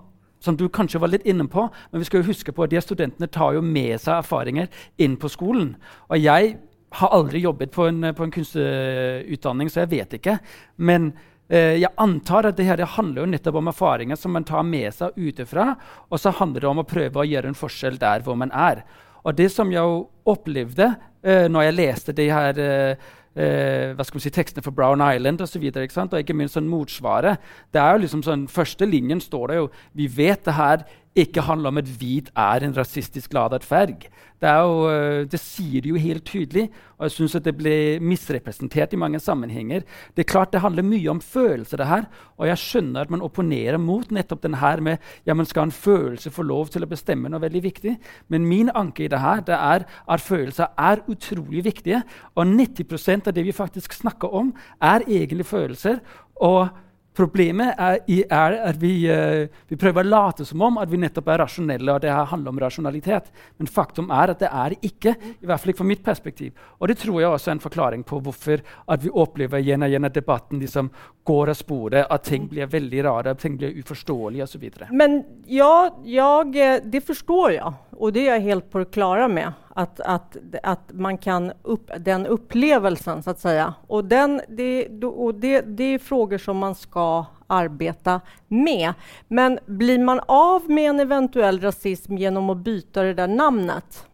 som 0.45 0.59
du 0.61 0.67
kanskje 0.69 1.01
var 1.01 1.13
litt 1.13 1.27
inne 1.29 1.47
på, 1.51 1.67
men 1.91 2.03
vi 2.03 2.09
skal 2.09 2.23
jo 2.23 2.31
huske 2.31 2.53
på 2.55 2.67
at 2.67 2.73
de 2.75 2.83
studentene 2.85 3.31
tar 3.33 3.57
jo 3.57 3.65
med 3.65 3.97
seg 4.03 4.19
erfaringer 4.21 4.69
inn 5.01 5.17
på 5.21 5.31
skolen. 5.33 5.75
Og 6.13 6.21
jeg 6.21 6.57
har 7.01 7.15
aldri 7.17 7.43
jobbet 7.43 7.73
på 7.75 7.89
en, 7.91 8.11
på 8.15 8.27
en 8.27 8.35
kunstutdanning, 8.35 9.71
så 9.71 9.83
jeg 9.83 9.93
vet 9.95 10.19
ikke. 10.19 10.37
Men 10.77 11.11
eh, 11.49 11.81
jeg 11.81 11.91
antar 12.01 12.51
at 12.51 12.61
det 12.61 12.69
her 12.69 12.85
handler 12.97 13.25
jo 13.25 13.33
nettopp 13.33 13.59
om 13.61 13.73
erfaringer 13.73 14.21
som 14.21 14.37
man 14.37 14.47
tar 14.47 14.67
med 14.69 14.93
seg 14.95 15.17
utenfra. 15.17 15.73
Og 16.11 16.21
så 16.23 16.35
handler 16.39 16.63
det 16.63 16.71
om 16.71 16.85
å 16.85 16.89
prøve 16.89 17.23
å 17.23 17.27
gjøre 17.29 17.51
en 17.51 17.59
forskjell 17.59 17.99
der 18.03 18.23
hvor 18.27 18.39
man 18.39 18.55
er. 18.55 18.85
Og 19.25 19.35
det 19.39 19.49
som 19.55 19.73
jeg 19.73 20.05
opplevde 20.29 20.93
eh, 21.25 21.47
når 21.51 21.69
jeg 21.69 21.79
leste 21.81 22.15
de 22.17 22.29
her 22.29 22.59
uh, 22.61 23.13
uh, 23.37 23.95
hva 23.95 24.07
skal 24.07 24.19
man 24.19 24.25
si, 24.25 24.35
tekstene 24.35 24.65
for 24.65 24.75
Brown 24.77 25.03
Island 25.05 25.41
osv., 25.41 25.45
og, 25.45 25.53
så 25.55 25.63
videre, 25.63 25.87
og 26.05 26.21
ikke 26.21 26.37
minst 26.37 26.59
sånn 26.59 26.71
motsvaret 26.71 27.43
det 27.75 27.83
er 27.83 27.95
jo 27.95 28.05
liksom 28.05 28.23
sånn, 28.27 28.47
Første 28.51 28.87
linjen 28.89 29.23
står 29.23 29.51
det 29.51 29.57
jo 29.59 29.71
Vi 29.97 30.09
vet 30.11 30.45
det 30.47 30.57
her 30.57 30.85
ikke 31.15 31.45
handler 31.47 31.71
om 31.71 31.79
at 31.79 31.91
hvit 31.99 32.31
er 32.35 32.65
en 32.65 32.75
rasistisk 32.77 33.35
ladet 33.35 33.65
ferg. 33.65 34.09
Det, 34.43 34.51
øh, 34.51 35.31
det, 35.31 35.39
sier 35.41 35.81
det 35.81 35.89
jo 35.89 36.01
helt 36.01 36.25
tydelig, 36.27 36.65
og 36.99 37.07
jeg 37.07 37.15
syns 37.15 37.37
det 37.45 37.55
blir 37.57 38.01
misrepresentert 38.03 38.93
i 38.93 38.99
mange 39.01 39.21
sammenhenger. 39.23 39.87
Det 40.17 40.25
er 40.25 40.33
klart 40.33 40.53
det 40.53 40.61
handler 40.61 40.83
mye 40.83 41.09
om 41.11 41.21
følelser, 41.21 41.77
det 41.77 41.87
her, 41.87 42.05
og 42.37 42.47
jeg 42.51 42.59
skjønner 42.59 43.01
at 43.01 43.15
man 43.15 43.23
opponerer 43.23 43.79
mot 43.79 44.11
nettopp 44.11 44.43
den 44.43 44.59
her 44.61 44.81
med 44.81 44.99
ja, 45.27 45.35
man 45.35 45.47
skal 45.47 45.69
en 45.69 45.73
følelse 45.73 46.35
få 46.35 46.43
lov 46.43 46.69
til 46.75 46.85
å 46.85 46.91
bestemme 46.91 47.31
noe 47.31 47.41
veldig 47.41 47.63
viktig. 47.63 47.97
Men 48.29 48.51
min 48.51 48.71
anke 48.75 49.07
i 49.07 49.09
det 49.09 49.23
her 49.23 49.41
det 49.47 49.57
er 49.57 49.87
at 49.87 50.21
følelser 50.21 50.75
er 50.77 51.05
utrolig 51.09 51.65
viktige, 51.65 52.03
og 52.35 52.47
90% 52.47 53.31
av 53.31 53.39
det 53.39 53.47
vi 53.47 53.55
faktisk 53.55 53.95
snakker 53.95 54.35
om, 54.35 54.53
er 54.83 55.07
egentlig 55.09 55.47
følelser. 55.47 56.03
og 56.43 56.69
Problemet 57.15 57.79
er, 57.79 58.01
er 58.27 58.57
at 58.71 58.79
vi, 58.83 58.93
uh, 59.07 59.47
vi, 59.71 59.79
prøver 59.79 60.03
å 60.03 60.11
late 60.11 60.47
som 60.49 60.63
om 60.67 60.81
at 60.83 60.91
vi 60.91 60.99
nettopp 60.99 61.29
er 61.31 61.43
rasjonelle. 61.45 61.93
og 61.93 62.03
det 62.03 62.11
handler 62.11 62.51
om 62.51 62.59
rasjonalitet. 62.59 63.31
Men 63.59 63.71
faktum 63.71 64.11
er 64.11 64.35
at 64.35 64.43
det 64.43 64.51
er 64.51 64.75
det 64.75 64.91
ikke. 64.91 65.15
i 65.41 65.47
hvert 65.47 65.61
fall 65.61 65.71
ikke 65.71 65.83
fra 65.83 65.91
mitt 65.93 66.05
perspektiv. 66.05 66.53
Og 66.81 66.89
det 66.89 66.99
tror 66.99 67.21
jeg 67.21 67.31
også 67.31 67.51
er 67.51 67.55
en 67.55 67.65
forklaring 67.65 68.05
på 68.05 68.21
hvorfor 68.21 68.65
at 68.89 69.05
vi 69.05 69.11
opplever 69.11 69.63
igjen 69.63 69.83
og 69.83 69.93
igjen 69.93 70.09
at 70.11 70.15
debatten 70.15 70.59
liksom 70.61 70.91
går 71.25 71.55
av 71.55 71.57
sporet, 71.57 72.07
at 72.11 72.25
ting 72.27 72.49
blir 72.51 72.69
veldig 72.69 73.05
rare, 73.07 73.33
at 73.33 73.41
ting 73.41 73.57
blir 73.57 73.79
uforståelige 73.81 74.45
osv. 74.45 74.67
Men 74.93 75.23
ja, 75.49 75.91
jeg, 76.05 76.83
det 76.91 77.05
forstår 77.07 77.55
jeg, 77.57 77.75
og 77.95 78.13
det 78.13 78.27
er 78.27 78.37
jeg 78.37 78.51
helt 78.51 78.71
på 78.71 78.83
det 78.83 78.91
klare 78.93 79.29
med. 79.31 79.64
Att, 79.77 80.01
att, 80.01 80.37
att 80.63 80.93
man 80.93 81.19
kan 81.19 81.53
upp, 81.63 81.91
den 81.99 82.27
upplevelsen, 82.27 83.23
så 83.23 83.31
att 83.31 83.41
säga. 83.41 83.75
Och, 83.87 84.05
den, 84.05 84.41
det, 84.49 84.89
och 85.05 85.35
det, 85.35 85.61
det 85.61 85.85
är 85.85 85.99
frågor 85.99 86.39
som 86.39 86.57
man 86.57 86.75
ska 86.75 87.25
arbeta 87.47 88.21
med. 88.49 88.95
Men 89.29 89.59
blir 89.67 89.99
man 89.99 90.21
av 90.27 90.71
med 90.71 90.91
en 90.91 91.01
eventuell 91.01 91.61
rasism 91.61 92.17
genom 92.17 92.51
att 92.51 92.57
byta 92.57 93.03
det 93.03 93.15
där 93.15 93.29
namnet? 93.29 94.07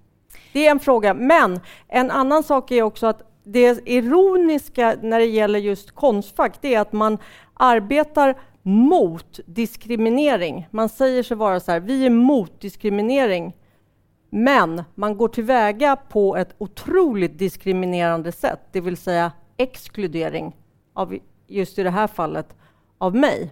Det 0.52 0.67
är 0.67 0.71
en 0.71 0.81
fråga. 0.81 1.14
Men 1.14 1.61
en 1.88 2.11
annan 2.11 2.43
sak 2.43 2.71
är 2.71 2.83
också 2.83 3.07
att 3.07 3.23
det 3.45 3.88
ironiska 3.88 4.97
när 5.02 5.19
det 5.19 5.26
gäller 5.26 5.59
just 5.59 5.90
Konstfack, 5.90 6.59
det 6.61 6.75
är 6.75 6.81
att 6.81 6.93
man 6.93 7.19
arbetar 7.55 8.38
mot 8.62 9.40
diskriminering. 9.47 10.69
Man 10.71 10.88
säger 10.88 11.23
sig 11.23 11.37
vara 11.37 11.61
så 11.61 11.73
här, 11.73 11.81
vi 11.81 12.07
är 12.07 12.11
mot 12.11 12.61
diskriminering. 12.61 13.57
Men 14.31 14.83
man 14.95 15.17
går 15.17 15.29
til 15.29 15.45
veie 15.45 15.97
på 16.09 16.37
et 16.39 16.55
utrolig 16.63 17.33
diskriminerende 17.39 18.33
sett, 18.33 18.73
det 18.73 18.81
vill 18.81 18.97
säga 18.97 19.33
exkludering, 19.57 20.57
av, 20.95 21.19
just 21.47 21.79
i 21.79 21.83
det 21.83 21.91
här 21.91 22.07
fallet, 22.07 22.47
av 22.99 23.17
meg. 23.17 23.51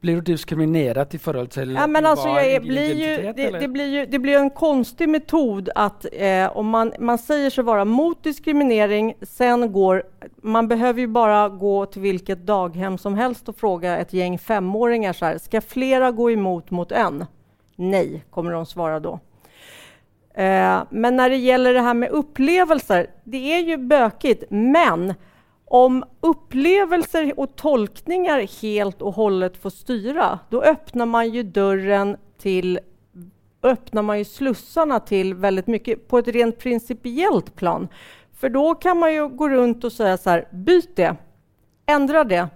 Blir 0.00 0.14
du 0.14 0.20
diskriminert 0.20 1.14
i 1.14 1.18
forhold 1.18 1.50
til 1.52 1.74
ja, 1.76 1.86
men 1.86 2.06
altså, 2.06 2.28
jeg, 2.28 2.62
blir 2.62 2.94
ju, 2.94 3.32
det, 3.36 3.50
det, 3.60 3.68
blir 3.68 3.86
ju, 3.86 4.04
det 4.06 4.18
blir 4.18 4.38
en 4.38 4.50
konstig 4.50 5.08
metod 5.08 5.68
at 5.76 6.06
eh, 6.12 6.56
om 6.56 6.70
man, 6.72 6.92
man 6.98 7.20
sier 7.20 7.52
seg 7.52 7.66
være 7.68 7.84
mot 7.84 8.16
diskriminering, 8.24 9.12
sen 9.22 9.66
går... 9.72 10.02
Man 10.40 10.68
behøver 10.68 11.04
jo 11.04 11.12
bare 11.12 11.42
gå 11.60 11.74
til 11.92 12.06
hvilket 12.06 12.46
daghem 12.48 12.96
som 12.98 13.18
helst 13.20 13.52
og 13.52 13.58
spørre 13.58 13.98
et 14.00 14.14
gjeng 14.16 14.38
femåringer 14.40 15.12
så 15.12 15.26
här, 15.26 15.38
skal 15.38 15.60
flera 15.60 16.10
gå 16.10 16.30
imot 16.30 16.70
mot 16.70 16.92
en? 16.92 17.26
Nej, 17.80 18.24
kommer 18.30 18.52
de 18.52 18.66
svara 18.66 19.00
då. 19.00 19.20
Eh, 20.34 20.82
men 20.90 21.16
när 21.16 21.30
det 21.30 21.36
gäller 21.36 21.74
det 21.74 21.80
här 21.80 21.94
med 21.94 22.10
upplevelser, 22.10 23.10
det 23.24 23.54
är 23.54 23.58
ju 23.58 23.76
bökigt, 23.76 24.44
men 24.50 25.14
om 25.64 26.04
upplevelser 26.20 27.40
och 27.40 27.56
tolkningar 27.56 28.62
helt 28.62 29.02
och 29.02 29.14
hållet 29.14 29.56
får 29.56 29.70
styra, 29.70 30.38
då 30.50 30.62
öppnar 30.62 31.06
man 31.06 31.28
ju 31.28 31.42
dörren 31.42 32.16
till 32.38 32.80
öppnar 33.62 34.02
man 34.02 34.18
ju 34.18 34.24
slussarna 34.24 35.00
till 35.00 35.34
väldigt 35.34 35.66
mycket 35.66 36.08
på 36.08 36.18
ett 36.18 36.28
rent 36.28 36.58
principiellt 36.58 37.54
plan. 37.54 37.88
För 38.34 38.48
då 38.48 38.74
kan 38.74 38.98
man 38.98 39.12
ju 39.14 39.28
gå 39.28 39.48
runt 39.48 39.84
och 39.84 39.92
säga 39.92 40.16
så 40.16 40.30
här, 40.30 40.48
byt 40.50 40.96
det, 40.96 41.16
ändra 41.86 42.24
det, 42.24 42.48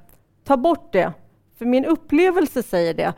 ta 0.45 0.57
bort 0.57 0.93
det, 0.93 1.13
för 1.59 1.65
min 1.65 1.85
upplevelse 1.85 2.63
säger 2.63 2.95
det. 2.95 3.15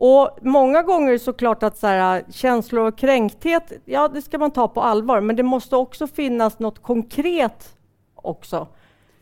Och 0.00 0.38
många 0.40 0.82
gånger 0.82 1.18
så 1.18 1.32
klart 1.32 1.62
att 1.62 1.76
så 1.76 1.86
här, 1.86 2.24
känslor 2.32 2.86
av 2.86 2.90
kränkthet, 2.90 3.72
ja 3.84 4.08
det 4.08 4.22
ska 4.22 4.38
man 4.38 4.50
ta 4.50 4.68
på 4.68 4.82
allvar, 4.82 5.20
men 5.20 5.36
det 5.36 5.42
måste 5.42 5.76
också 5.76 6.06
finnas 6.06 6.58
något 6.58 6.82
konkret 6.82 7.76
också. 8.14 8.66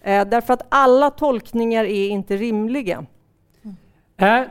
Eh, 0.02 0.28
därför 0.28 0.54
att 0.54 0.66
alla 0.68 1.10
tolkningar 1.10 1.84
är 1.84 2.08
inte 2.08 2.36
rimliga. 2.36 3.06
Eh, 4.18 4.42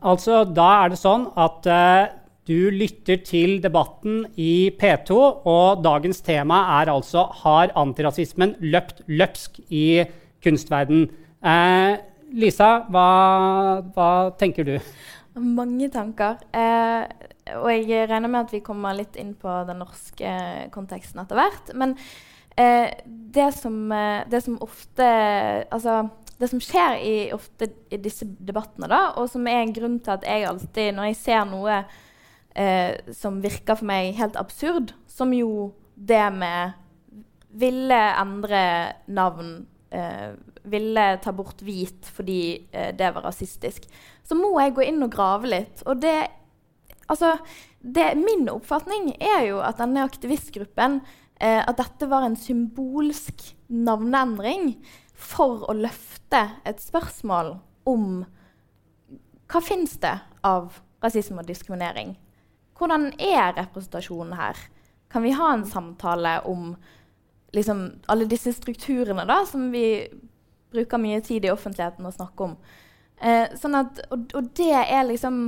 alltså, 0.00 0.44
da 0.44 0.66
er 0.84 0.90
det 0.90 0.98
sånn 0.98 1.28
at 1.34 1.66
eh, 1.66 2.10
du 2.46 2.70
lytter 2.70 3.22
til 3.26 3.56
debatten 3.62 4.24
i 4.38 4.70
P2, 4.74 5.16
og 5.46 5.82
dagens 5.86 6.22
tema 6.22 6.64
er 6.80 6.90
altså 6.90 7.28
har 7.44 7.74
antirasismen 7.78 8.56
løpt 8.58 9.02
løpsk 9.06 9.58
i 9.70 10.04
kunstverden. 10.42 11.08
Eh, 11.42 11.98
Lisa, 12.34 12.70
hva, 12.90 13.08
hva, 13.94 14.10
tenker 14.38 14.66
du? 14.66 14.76
Mange 15.36 15.90
tanker. 15.92 16.38
Eh, 16.56 17.02
og 17.60 17.68
jeg 17.70 18.08
regner 18.08 18.30
med 18.30 18.46
at 18.46 18.54
vi 18.54 18.62
kommer 18.64 18.96
litt 18.96 19.18
inn 19.20 19.34
på 19.38 19.52
den 19.68 19.82
norske 19.82 20.30
konteksten 20.74 21.20
etter 21.22 21.38
hvert. 21.38 21.74
Men 21.76 21.92
eh, 22.56 22.88
det, 23.04 23.50
som, 23.58 23.76
eh, 23.92 24.24
det, 24.30 24.40
som, 24.46 24.56
ofte 24.64 25.04
Altså 25.70 26.06
det 26.40 26.50
som 26.52 26.60
skjer 26.60 26.98
i, 27.00 27.14
ofte 27.32 27.70
i 27.92 28.00
disse 28.00 28.26
debattene, 28.28 28.88
da, 28.92 29.14
og 29.16 29.28
som 29.32 29.46
er 29.48 29.62
en 29.62 29.72
grunn 29.76 30.00
til 30.04 30.16
at 30.16 30.26
jeg 30.28 30.44
alltid, 30.48 30.90
når 30.96 31.10
jeg 31.10 31.18
ser 31.22 31.46
noe 31.48 31.78
eh, 32.56 32.96
som 33.16 33.38
virker 33.44 33.78
for 33.78 33.88
meg 33.88 34.16
helt 34.18 34.36
absurd, 34.40 34.92
som 35.08 35.32
jo 35.32 35.70
det 35.96 36.26
med 36.36 36.76
ville 37.56 38.02
endre 38.20 38.60
navn 39.06 39.56
eh, 39.90 40.36
Ville 40.66 41.02
ta 41.22 41.30
bort 41.30 41.60
hvit 41.62 42.08
fordi 42.10 42.40
eh, 42.74 42.90
det 42.98 43.12
var 43.14 43.22
rasistisk. 43.28 43.84
Så 44.26 44.38
må 44.38 44.50
jeg 44.58 44.74
gå 44.76 44.86
inn 44.86 45.04
og 45.06 45.14
grave 45.14 45.52
litt. 45.52 45.86
Og 45.86 46.02
det 46.02 46.18
Altså, 47.06 47.36
det, 47.78 48.16
min 48.18 48.48
oppfatning 48.50 49.12
er 49.22 49.44
jo 49.46 49.60
at 49.62 49.78
denne 49.78 50.02
aktivistgruppen 50.02 50.96
eh, 51.38 51.62
At 51.62 51.78
dette 51.78 52.08
var 52.10 52.26
en 52.26 52.34
symbolsk 52.34 53.52
navneendring 53.70 54.72
for 55.14 55.62
å 55.70 55.74
løfte 55.78 56.42
et 56.66 56.82
spørsmål 56.82 57.54
om 57.86 58.24
hva 59.46 59.62
fins 59.62 59.94
det 60.02 60.12
av 60.44 60.80
rasisme 61.04 61.40
og 61.40 61.48
diskriminering? 61.48 62.16
Hvordan 62.76 63.12
er 63.22 63.54
representasjonen 63.56 64.34
her? 64.36 64.58
Kan 65.08 65.24
vi 65.24 65.32
ha 65.38 65.52
en 65.54 65.64
samtale 65.64 66.40
om 66.44 66.74
liksom, 67.56 67.86
alle 68.12 68.26
disse 68.28 68.52
strukturene 68.52 69.38
som 69.48 69.70
vi 69.72 69.86
bruker 70.74 71.00
mye 71.00 71.22
tid 71.24 71.46
i 71.46 71.52
offentligheten 71.54 72.06
å 72.06 72.12
snakke 72.12 72.50
om? 72.50 72.58
Eh, 73.16 73.54
sånn 73.56 73.78
at, 73.78 74.02
og, 74.12 74.26
og, 74.36 74.50
det 74.58 74.74
er 74.76 75.06
liksom 75.08 75.46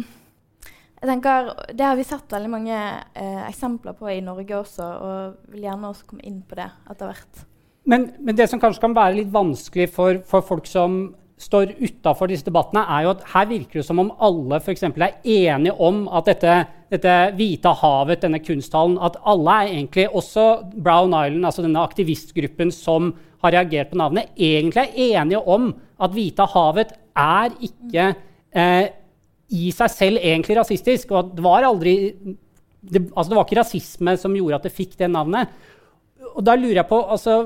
jeg 0.98 1.10
tenker, 1.10 1.50
Det 1.76 1.84
har 1.84 1.98
vi 1.98 2.06
sett 2.08 2.32
veldig 2.32 2.50
mange 2.50 2.74
eh, 2.74 3.42
eksempler 3.44 3.94
på 3.98 4.08
i 4.10 4.22
Norge 4.24 4.56
også, 4.56 4.86
og 5.04 5.52
vil 5.52 5.68
gjerne 5.68 5.92
også 5.92 6.08
komme 6.08 6.24
inn 6.26 6.40
på 6.48 6.58
det 6.58 6.66
etter 6.90 7.12
hvert. 7.12 7.44
Men, 7.88 8.08
men, 8.18 8.36
det 8.36 8.48
som 8.50 8.60
kanskje 8.60 8.82
kan 8.82 8.96
være 8.96 9.20
litt 9.20 9.30
vanskelig 9.32 9.86
for, 9.94 10.18
for 10.28 10.44
folk 10.44 10.66
som 10.68 10.98
står 11.38 11.76
utafor 11.78 12.30
disse 12.30 12.46
debattene, 12.46 12.82
er 12.82 13.06
jo 13.06 13.12
at 13.14 13.24
her 13.32 13.46
virker 13.50 13.80
det 13.80 13.86
som 13.86 14.00
om 14.02 14.10
alle 14.18 14.58
for 14.64 14.74
er 14.74 15.18
enige 15.22 15.74
om 15.74 16.06
at 16.08 16.26
dette, 16.26 16.56
dette 16.90 17.14
hvite 17.38 17.72
havet, 17.82 18.22
denne 18.22 18.40
kunsthallen 18.42 18.98
At 18.98 19.16
alle 19.24 19.50
er 19.62 19.72
egentlig, 19.76 20.08
også 20.10 20.64
Brown 20.74 21.14
Island, 21.14 21.46
altså 21.46 21.62
denne 21.62 21.84
aktivistgruppen 21.84 22.72
som 22.74 23.14
har 23.42 23.54
reagert 23.54 23.90
på 23.90 24.00
navnet, 24.00 24.32
egentlig 24.36 24.82
er 24.82 25.22
enige 25.22 25.42
om 25.46 25.70
at 26.00 26.10
Hvite 26.14 26.46
havet 26.54 26.92
er 27.16 27.54
ikke 27.62 28.14
eh, 28.54 28.88
i 29.54 29.70
seg 29.74 29.90
selv 29.90 30.22
egentlig 30.22 30.58
rasistisk. 30.58 31.12
Og 31.12 31.18
at 31.20 31.32
det 31.36 31.44
var 31.44 31.66
aldri 31.66 31.94
det, 32.80 33.08
altså 33.14 33.30
det 33.30 33.38
var 33.38 33.46
ikke 33.46 33.60
rasisme 33.60 34.14
som 34.18 34.36
gjorde 34.36 34.58
at 34.58 34.68
det 34.68 34.74
fikk 34.74 34.98
det 34.98 35.10
navnet. 35.10 35.50
Og 36.34 36.44
da 36.46 36.54
lurer 36.58 36.80
jeg 36.82 36.90
på 36.90 37.00
altså, 37.02 37.40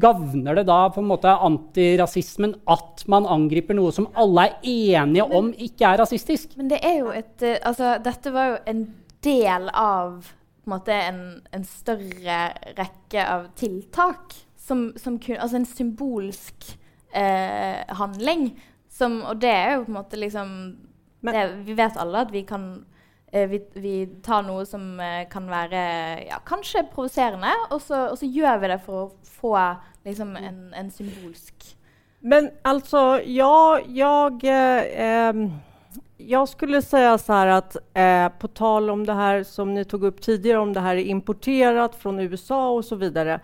Gagner 0.00 0.56
det 0.56 0.64
da 0.70 0.86
på 0.88 1.02
en 1.02 1.08
måte 1.10 1.32
antirasismen 1.46 2.54
at 2.70 3.02
man 3.12 3.26
angriper 3.28 3.76
noe 3.76 3.92
som 3.92 4.06
alle 4.16 4.46
er 4.48 4.68
enige 4.96 5.26
om 5.36 5.50
ikke 5.52 5.90
er 5.90 6.00
rasistisk? 6.00 6.54
Men 6.56 6.70
det 6.70 6.78
er 6.80 7.00
jo 7.02 7.10
et 7.12 7.44
uh, 7.44 7.58
Altså, 7.68 7.96
dette 8.04 8.32
var 8.32 8.52
jo 8.52 8.60
en 8.72 8.86
del 9.22 9.68
av 9.68 10.30
på 10.62 10.70
en, 10.70 10.72
måte, 10.76 10.94
en, 10.94 11.22
en 11.50 11.66
større 11.66 12.38
rekke 12.78 13.26
av 13.26 13.48
tiltak. 13.58 14.36
Som, 14.62 14.92
som 14.94 15.16
kun, 15.18 15.40
altså 15.42 15.58
en 15.58 15.66
symbolsk 15.66 16.68
eh, 17.18 17.82
handling. 17.98 18.52
Som, 18.86 19.18
og 19.26 19.40
det 19.42 19.50
er 19.50 19.72
jo 19.74 19.82
på 19.88 19.90
en 19.90 19.96
måte 19.96 20.20
liksom 20.22 20.52
det, 21.26 21.42
Vi 21.66 21.74
vet 21.74 21.98
alle 21.98 22.22
at 22.22 22.30
vi 22.30 22.44
kan 22.46 22.68
Eh, 23.32 23.48
vi, 23.48 23.62
vi, 23.74 23.94
tar 24.20 24.42
noe 24.44 24.66
som 24.68 24.98
eh, 25.00 25.24
kan 25.32 25.46
være 25.48 25.82
ja, 26.26 26.36
kanskje 26.44 26.82
provoserende, 26.92 27.48
og, 27.70 27.78
og, 27.80 28.18
så 28.20 28.28
gjør 28.28 28.58
vi 28.60 28.68
det 28.68 28.76
for 28.84 28.98
å 28.98 29.30
få 29.38 29.52
liksom, 30.04 30.36
en, 30.36 30.74
en, 30.74 30.90
symbolsk 30.90 31.76
Men 32.20 32.50
altså, 32.62 33.20
ja, 33.26 33.80
jeg 33.88 34.44
eh, 34.44 35.50
jag 36.26 36.48
skulle 36.48 36.82
säga 36.82 37.18
så 37.18 37.32
här 37.32 37.46
att 37.46 37.76
eh, 37.94 38.28
på 38.28 38.48
tal 38.48 38.90
om 38.90 39.06
det 39.06 39.12
här 39.12 39.42
som 39.42 39.74
ni 39.74 39.84
tog 39.84 40.04
upp 40.04 40.20
tidigare, 40.20 40.58
om 40.58 40.72
det 40.72 40.80
här 40.80 40.96
är 40.96 41.04
importerat 41.04 41.94
från 41.96 42.20
USA 42.20 42.70
och 42.70 42.84
så 42.84 42.96
vidare. 42.96 43.40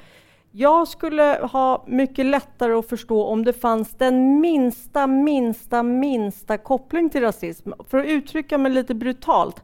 Jag 0.50 0.88
skulle 0.88 1.38
ha 1.52 1.84
mycket 1.86 2.26
lättare 2.26 2.72
att 2.72 2.88
förstå 2.88 3.24
om 3.24 3.44
det 3.44 3.52
fanns 3.52 3.94
den 3.94 4.40
minsta, 4.40 5.06
minsta, 5.06 5.82
minsta 5.82 6.58
koppling 6.58 7.10
till 7.10 7.20
rasism. 7.20 7.72
För 7.88 7.98
att 7.98 8.06
uttrycka 8.06 8.58
mig 8.58 8.72
lite 8.72 8.94
brutalt. 8.94 9.62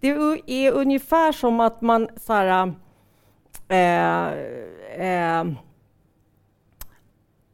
Det 0.00 0.08
är 0.46 0.72
ungefär 0.72 1.32
som 1.32 1.60
att 1.60 1.80
man 1.80 2.08
så 2.16 2.32
här, 2.32 2.72
eh, 3.68 4.28
eh, 5.06 5.44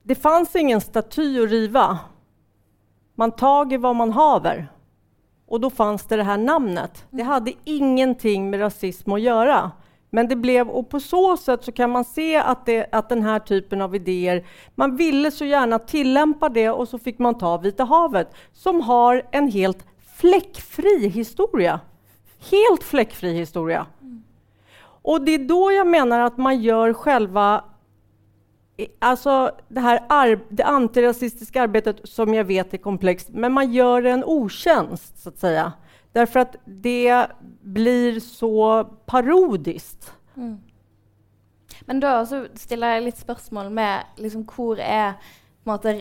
Det 0.02 0.14
fanns 0.14 0.56
ingen 0.56 0.80
staty 0.80 1.44
att 1.44 1.50
riva. 1.50 1.98
Man 3.14 3.32
tager 3.32 3.78
vad 3.78 3.96
man 3.96 4.12
haver. 4.12 4.72
Och 5.46 5.60
då 5.60 5.70
fanns 5.70 6.04
det 6.04 6.16
det 6.16 6.22
här 6.22 6.38
namnet. 6.38 7.06
Det 7.10 7.22
hade 7.22 7.52
ingenting 7.64 8.50
med 8.50 8.60
rasism 8.60 9.12
att 9.12 9.20
göra. 9.20 9.70
Men 10.10 10.28
det 10.28 10.36
blev, 10.36 10.68
och 10.68 10.88
på 10.88 11.00
så 11.00 11.36
sätt 11.36 11.64
så 11.64 11.72
kan 11.72 11.90
man 11.90 12.04
se 12.04 12.36
att, 12.36 12.66
det, 12.66 12.86
att 12.92 13.08
den 13.08 13.22
här 13.22 13.38
typen 13.38 13.82
av 13.82 13.94
idéer, 13.94 14.46
man 14.74 14.96
ville 14.96 15.30
så 15.30 15.44
gärna 15.44 15.78
tillämpa 15.78 16.48
det 16.48 16.70
och 16.70 16.88
så 16.88 16.98
fick 16.98 17.18
man 17.18 17.38
ta 17.38 17.56
Vita 17.56 17.84
havet 17.84 18.34
som 18.52 18.80
har 18.80 19.22
en 19.30 19.48
helt 19.48 19.86
fläckfri 20.16 21.08
historia. 21.08 21.80
Helt 22.50 22.82
fläckfri 22.82 23.32
historia. 23.32 23.86
Mm. 24.00 24.22
Och 25.02 25.24
det 25.24 25.34
är 25.34 25.38
då 25.38 25.72
jag 25.72 25.86
menar 25.86 26.20
att 26.20 26.36
man 26.36 26.62
gör 26.62 26.92
själva 26.92 27.64
Alltså 28.98 29.50
det 29.68 29.80
här 29.80 30.40
det 30.48 30.62
antirasistiska 30.62 31.62
arbetet 31.62 32.00
som 32.04 32.34
jag 32.34 32.44
vet 32.44 32.74
är 32.74 32.78
komplext, 32.78 33.28
men 33.30 33.52
man 33.52 33.72
gör 33.72 34.04
en 34.04 34.24
otjänst 34.24 35.22
så 35.22 35.28
att 35.28 35.38
säga. 35.38 35.72
Därför 36.12 36.40
att 36.40 36.56
det 36.64 37.26
blir 37.60 38.20
så 38.20 38.84
parodiskt. 38.84 40.12
Mm. 40.36 40.60
Men 41.86 42.00
da 42.00 42.26
stiller 42.54 42.94
jeg 42.94 43.06
litt 43.08 43.18
spørsmål 43.18 43.70
med 43.74 44.18
liksom, 44.20 44.44
hvor 44.46 44.80
er 44.80 45.16
måte, 45.68 45.94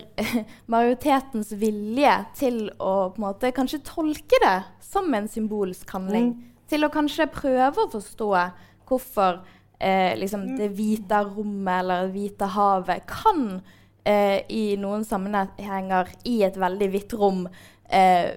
majoritetens 0.74 1.54
vilje 1.58 2.14
til 2.38 2.68
å 2.78 3.12
på 3.16 3.24
måte, 3.24 3.54
kanskje 3.56 3.82
tolke 3.88 4.42
det 4.44 4.58
som 4.86 5.14
en 5.14 5.30
symbolsk 5.32 5.90
handling? 5.96 6.34
Mm. 6.34 6.68
Til 6.72 6.86
å 6.88 6.92
kanskje 6.94 7.30
prøve 7.32 7.86
å 7.86 7.92
forstå 7.92 8.30
hvorfor 8.88 9.42
eh, 9.82 10.18
liksom, 10.20 10.42
mm. 10.42 10.58
det 10.58 10.70
hvite 10.78 11.24
rommet 11.24 11.80
eller 11.80 12.06
det 12.06 12.14
hvite 12.16 12.50
havet 12.56 13.06
kan 13.10 13.62
eh, 14.04 14.40
i 14.48 14.78
noen 14.78 15.06
sammenhenger 15.06 16.14
i 16.24 16.42
et 16.48 16.58
veldig 16.58 16.90
hvitt 16.94 17.14
rom 17.18 17.46
eh, 17.90 18.30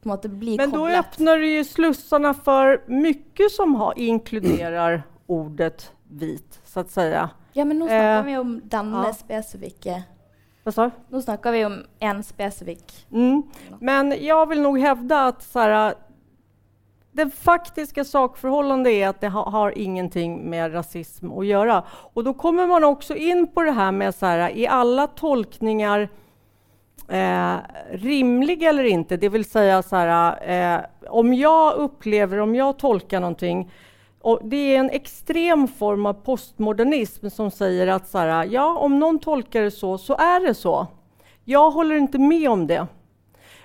på 0.00 0.08
en 0.08 0.14
måte 0.14 0.28
bli 0.28 0.56
Men 0.56 0.70
da 0.74 1.00
åpner 1.00 1.38
du 1.38 1.64
slussene 1.64 2.34
slussarna 2.34 2.34
mye 2.46 3.02
mycket 3.02 3.52
som 3.52 3.74
har, 3.74 3.98
inkluderar 3.98 5.02
ordet 5.26 5.92
vit, 6.08 6.60
så 6.64 6.80
att 6.80 6.90
säga. 6.90 7.30
Ja, 7.52 7.64
men 7.64 7.78
nå 7.78 7.86
snakker 7.86 8.18
eh, 8.18 8.24
vi 8.24 8.36
om 8.38 8.60
denne 8.64 9.04
ja. 9.06 9.14
spesifikke 9.14 10.02
Hva 10.64 10.72
sa 10.72 10.90
Nå 11.10 11.22
snakker 11.22 11.54
vi 11.54 11.64
om 11.66 11.80
en 11.98 12.22
spesifikk 12.22 12.92
mm. 13.10 13.42
Men 13.80 14.12
jeg 14.14 14.48
vil 14.52 14.62
nog 14.62 14.78
hevde 14.78 15.18
at 15.32 15.42
så 15.42 15.64
här, 15.64 15.94
det 17.12 17.30
faktiska 17.30 18.04
sakförhållandet 18.04 18.92
är 18.92 19.08
att 19.08 19.20
det 19.20 19.28
ha, 19.28 19.50
har 19.50 19.78
ingenting 19.78 20.50
med 20.50 20.74
rasism 20.74 21.32
att 21.32 21.46
göra. 21.46 21.84
Och 21.88 22.24
då 22.24 22.34
kommer 22.34 22.66
man 22.66 22.84
också 22.84 23.16
in 23.16 23.46
på 23.46 23.62
det 23.62 23.72
här 23.72 23.92
med 23.92 24.14
så 24.14 24.26
här, 24.26 24.56
i 24.56 24.66
alla 24.66 25.06
tolkningar 25.06 26.08
eh, 27.08 27.56
rimlig 27.92 28.62
eller 28.62 28.84
inte. 28.84 29.16
Det 29.16 29.28
vill 29.28 29.44
säga 29.44 29.82
så 29.82 29.96
här, 29.96 30.76
eh, 30.76 30.80
om 31.08 31.34
jag 31.34 31.74
upplever, 31.74 32.38
om 32.38 32.74
tolkar 32.78 33.20
någonting 33.20 33.70
och 34.20 34.40
det 34.42 34.56
är 34.56 34.78
en 34.78 34.90
extrem 34.90 35.68
form 35.68 36.06
av 36.06 36.12
postmodernism 36.12 37.30
som 37.30 37.50
säger 37.50 37.86
att 37.86 38.08
så 38.08 38.18
här, 38.18 38.44
ja, 38.44 38.78
om 38.78 38.98
någon 38.98 39.18
tolkar 39.18 39.62
det 39.62 39.70
så, 39.70 39.98
så 39.98 40.14
är 40.14 40.46
det 40.46 40.54
så. 40.54 40.86
Jag 41.44 41.70
håller 41.70 41.96
inte 41.96 42.18
med 42.18 42.50
om 42.50 42.66
det. 42.66 42.86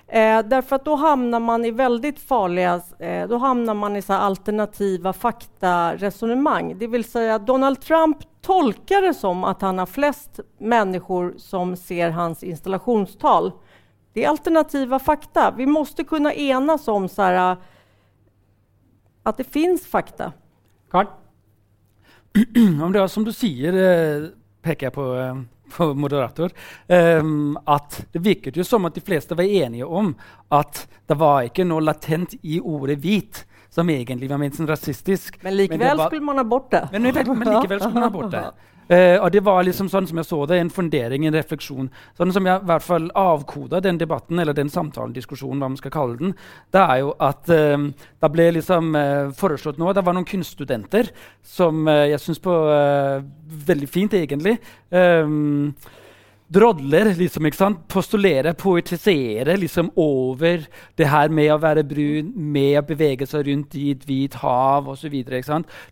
Eh, 0.08 0.42
därför 0.42 0.76
att 0.76 0.84
då 0.84 0.94
hamnar 0.94 1.40
man 1.40 1.64
i 1.64 1.70
väldigt 1.70 2.20
farliga, 2.20 2.80
eh, 2.98 3.28
då 3.28 3.36
hamnar 3.36 3.74
man 3.74 3.96
i 3.96 4.02
så 4.02 4.12
alternativa 4.12 5.12
faktaresonemang. 5.12 6.78
Det 6.78 6.86
vill 6.86 7.04
säga 7.04 7.38
Donald 7.38 7.80
Trump 7.80 8.18
tolkar 8.40 9.02
det 9.02 9.14
som 9.14 9.44
att 9.44 9.62
han 9.62 9.78
har 9.78 9.86
flest 9.86 10.40
människor 10.58 11.34
som 11.36 11.76
ser 11.76 12.10
hans 12.10 12.42
installationstal. 12.42 13.52
Det 14.12 14.24
är 14.24 14.28
alternativa 14.28 14.98
fakta. 14.98 15.54
Vi 15.56 15.66
måste 15.66 16.04
kunna 16.04 16.34
enas 16.34 16.88
om 16.88 17.08
så 17.08 17.22
här, 17.22 17.56
att 19.22 19.36
det 19.36 19.44
finns 19.44 19.86
fakta. 19.86 20.32
Karl? 20.90 21.06
Om 22.82 22.92
det 22.92 23.00
er 23.00 23.06
som 23.06 23.24
du 23.24 23.32
sier, 23.32 23.72
eh, 23.72 24.28
peker 24.62 24.86
jeg 24.86 24.92
på, 24.92 25.04
på 25.72 25.90
moderator, 25.94 26.52
um, 26.88 27.56
at 27.66 28.00
det 28.12 28.22
virket 28.24 28.56
jo 28.56 28.64
som 28.64 28.84
at 28.88 28.94
de 28.94 29.02
fleste 29.04 29.36
var 29.38 29.44
enige 29.44 29.86
om 29.86 30.14
at 30.54 30.86
det 31.08 31.18
var 31.18 31.48
ikke 31.48 31.66
noe 31.66 31.84
latent 31.84 32.36
i 32.42 32.60
ordet 32.60 32.98
'hvit' 33.02 33.44
som 33.76 33.90
egentlig 33.90 34.30
var 34.30 34.38
ment 34.40 34.56
som 34.56 34.66
rasistisk. 34.66 35.36
Men 35.42 35.56
likevel 35.56 35.96
var, 35.96 36.08
skulle 36.08 36.24
man 36.24 36.38
ha 36.40 36.44
bort 36.44 36.70
det. 36.70 36.88
Men, 36.92 37.02
men 37.02 37.12
likevel 37.12 37.80
skulle 37.80 37.94
man 37.94 38.02
ha 38.02 38.10
bort 38.10 38.30
det. 38.32 38.44
Uh, 38.86 39.18
og 39.18 39.32
det 39.34 39.42
var 39.46 39.64
liksom 39.66 39.88
sånn 39.90 40.06
som 40.06 40.20
jeg 40.20 40.28
så 40.28 40.40
det, 40.46 40.60
en 40.62 40.70
fundering, 40.70 41.26
en 41.26 41.34
refleksjon. 41.34 41.90
Sånn 42.18 42.34
som 42.34 42.46
jeg 42.46 42.62
i 42.62 42.68
hvert 42.70 42.86
fall 42.86 43.08
avkoda 43.18 43.80
den 43.82 43.98
debatten, 43.98 44.38
eller 44.38 44.56
den 44.56 44.70
samtalen, 44.72 45.14
diskusjonen, 45.16 45.58
hva 45.62 45.72
man 45.72 45.80
skal 45.80 45.94
kalle 45.94 46.18
den, 46.20 46.36
det 46.74 46.84
er 46.84 47.02
jo 47.02 47.12
at 47.26 47.50
uh, 47.50 47.88
det 48.22 48.32
ble 48.34 48.48
liksom 48.58 48.94
uh, 48.94 49.34
foreslått 49.36 49.80
nå 49.82 49.92
Det 49.96 50.04
var 50.06 50.16
noen 50.16 50.28
kunststudenter 50.28 51.10
som 51.46 51.86
jeg 51.86 52.18
syns 52.20 52.40
på 52.42 52.54
Veldig 53.66 53.86
fint, 53.88 54.14
egentlig. 54.16 54.56
Um, 54.90 55.74
drodler, 56.52 57.10
liksom, 57.18 57.46
ikke 57.48 57.58
sant? 57.58 57.80
postulere, 57.90 58.52
poetisere 58.54 59.56
liksom, 59.58 59.90
over 59.96 60.66
det 60.98 61.08
her 61.10 61.32
med 61.34 61.50
å 61.52 61.58
være 61.62 61.84
brun, 61.86 62.30
med 62.36 62.78
å 62.80 62.84
bevege 62.86 63.26
seg 63.26 63.48
rundt 63.48 63.74
i 63.78 63.88
et 63.94 64.06
hvit 64.06 64.38
hav 64.42 64.88
osv. 64.92 65.16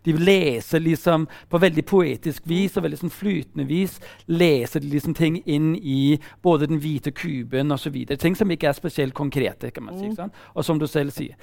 De 0.05 0.15
leser 0.15 0.83
liksom 0.83 1.27
på 1.51 1.61
veldig 1.61 1.85
poetisk 1.89 2.47
vis 2.49 2.77
og 2.77 2.87
veldig 2.87 3.01
sånn 3.03 3.13
flytende 3.13 3.67
vis 3.69 3.99
leser 4.31 4.83
de 4.83 4.93
liksom 4.93 5.17
ting 5.17 5.41
inn 5.43 5.73
i 5.75 6.17
både 6.45 6.69
den 6.71 6.81
hvite 6.83 7.11
kuben 7.15 7.75
osv. 7.75 7.99
Ting 8.15 8.37
som 8.37 8.51
ikke 8.51 8.71
er 8.71 8.79
spesielt 8.79 9.15
konkrete. 9.17 9.71
kan 9.71 9.83
man 9.83 9.99
si, 9.99 10.09
mm. 10.13 10.31
Og 10.55 10.65
som 10.65 10.79
du 10.79 10.87
selv 10.87 11.13
sier. 11.15 11.35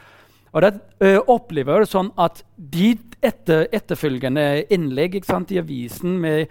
Og 0.52 0.66
uh, 0.68 1.20
opplever 1.32 1.80
jeg 1.80 1.92
sånn 1.94 2.10
at 2.20 2.42
de 2.56 2.92
etter, 3.22 3.68
etterfølgende 3.72 4.66
innlegg 4.74 5.22
sant, 5.24 5.52
i 5.54 5.60
avisen 5.62 6.18
med 6.20 6.48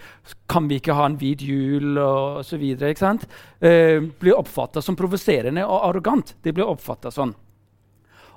'Kan 0.48 0.68
vi 0.68 0.80
ikke 0.80 0.96
ha 0.98 1.06
en 1.06 1.18
hvit 1.18 1.42
jul?' 1.42 2.00
og 2.00 2.42
osv. 2.42 2.64
Uh, 3.62 4.10
blir 4.20 4.38
oppfatta 4.38 4.82
som 4.82 4.96
provoserende 4.96 5.66
og 5.66 5.86
arrogant. 5.90 6.36
Det 6.42 6.54
blir 6.54 6.66
oppfatta 6.66 7.12
sånn. 7.12 7.36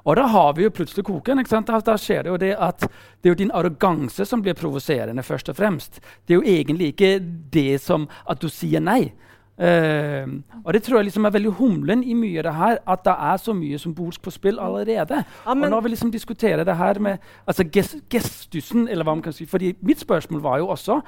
Og 0.05 0.17
da 0.17 0.27
har 0.29 0.53
vi 0.53 0.67
jo 0.67 0.71
plutselig 0.71 1.05
koken. 1.05 1.39
ikke 1.41 1.49
sant? 1.49 1.67
Da 1.67 1.97
skjer 1.97 2.25
det 2.25 2.31
jo 2.31 2.37
det 2.37 2.53
at 2.61 2.81
det 2.85 3.29
er 3.29 3.33
jo 3.33 3.41
din 3.41 3.55
arroganse 3.55 4.27
som 4.27 4.43
blir 4.43 4.55
provoserende. 4.55 5.23
først 5.23 5.49
og 5.49 5.57
fremst. 5.57 6.01
Det 6.27 6.35
er 6.35 6.41
jo 6.43 6.59
egentlig 6.61 6.93
ikke 6.93 7.21
det 7.51 7.81
som 7.81 8.09
at 8.29 8.41
du 8.41 8.49
sier 8.49 8.81
nei. 8.81 9.13
Uh, 9.55 10.41
og 10.65 10.73
det 10.75 10.81
tror 10.83 10.99
jeg 10.99 11.07
liksom 11.07 11.29
er 11.29 11.35
veldig 11.37 11.53
humlen 11.61 12.01
i 12.03 12.15
mye 12.19 12.41
av 12.43 12.47
det 12.49 12.55
her, 12.59 12.79
at 12.91 13.05
det 13.07 13.13
er 13.31 13.37
så 13.39 13.53
mye 13.55 13.79
symbolsk 13.79 14.23
på 14.23 14.33
spill 14.35 14.59
allerede. 14.59 15.21
Ja, 15.23 15.55
og 15.55 15.71
når 15.71 15.85
vi 15.85 15.93
liksom 15.93 16.11
diskuterer 16.11 16.65
det 16.67 16.75
her 16.77 16.99
med 16.99 17.19
altså 17.47 17.65
gestusen, 18.11 18.89
eller 18.89 19.07
hva 19.07 19.15
man 19.15 19.23
kan 19.23 19.33
si 19.37 19.47
fordi 19.47 19.77
Mitt 19.81 20.01
spørsmål 20.03 20.43
var 20.43 20.59
jo 20.59 20.69
også 20.75 21.01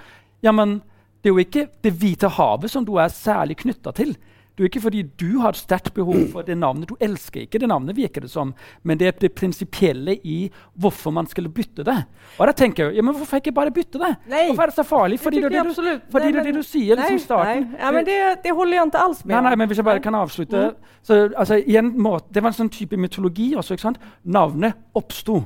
ja, 0.44 0.52
men 0.52 0.78
det 1.22 1.30
er 1.30 1.34
jo 1.34 1.42
ikke 1.42 1.66
Det 1.82 1.92
hvite 1.92 2.28
havet 2.28 2.70
som 2.70 2.84
du 2.86 2.96
er 3.02 3.08
særlig 3.08 3.56
knytta 3.56 3.90
til. 3.90 4.16
Det 4.56 4.64
er 4.64 4.70
ikke 4.70 4.80
fordi 4.86 5.02
du 5.20 5.42
har 5.42 5.52
sterkt 5.52 5.92
behov 5.92 6.30
for 6.32 6.46
det 6.46 6.54
navnet. 6.56 6.88
Du 6.88 6.96
elsker 7.04 7.42
ikke 7.42 7.60
det 7.60 7.68
navnet, 7.68 7.92
virker 7.96 8.24
det 8.24 8.30
som. 8.32 8.54
Men 8.88 8.96
det 8.96 9.10
er 9.10 9.18
det 9.20 9.34
prinsipielle 9.36 10.14
i 10.24 10.36
hvorfor 10.80 11.12
man 11.12 11.28
skulle 11.28 11.50
bytte 11.52 11.84
det. 11.84 11.96
Og 12.38 12.48
da 12.48 12.54
tenker 12.56 12.86
jeg, 12.86 12.96
ja, 12.96 13.04
men 13.04 13.16
Hvorfor 13.16 13.40
ikke 13.40 13.52
bare 13.52 13.72
bytte 13.72 14.00
det? 14.00 14.14
Nei. 14.32 14.46
Hvorfor 14.48 14.62
er 14.62 14.72
det 14.72 14.76
så 14.78 14.84
farlig? 14.88 15.18
Fordi 15.20 15.42
det, 15.42 15.50
det, 15.52 15.64
du, 15.64 16.00
fordi 16.12 16.30
nei, 16.30 16.32
det, 16.38 16.44
det 16.46 16.54
du 16.56 16.62
sier 16.64 16.96
liksom 16.96 17.18
starten. 17.20 17.66
Nei. 17.68 17.80
Ja, 17.82 17.90
men 17.92 18.08
det, 18.08 18.16
det, 18.44 18.54
holder 18.56 18.78
jeg 18.78 18.88
ikke 18.88 19.02
alls 19.04 19.20
med. 19.24 19.34
Nei, 19.34 19.42
nei, 19.48 19.58
men 19.60 19.68
Hvis 19.68 19.82
jeg 19.82 19.88
bare 19.90 20.04
kan 20.04 20.16
avslutte 20.16 20.62
mm. 20.70 20.94
så, 21.02 21.18
altså, 21.36 21.60
måte, 21.92 22.32
Det 22.32 22.42
var 22.42 22.54
en 22.54 22.58
sånn 22.62 22.72
type 22.72 22.96
mytologi 22.96 23.50
også. 23.56 23.76
ikke 23.76 23.86
sant? 23.90 24.00
Navnet 24.24 24.80
oppsto. 24.96 25.42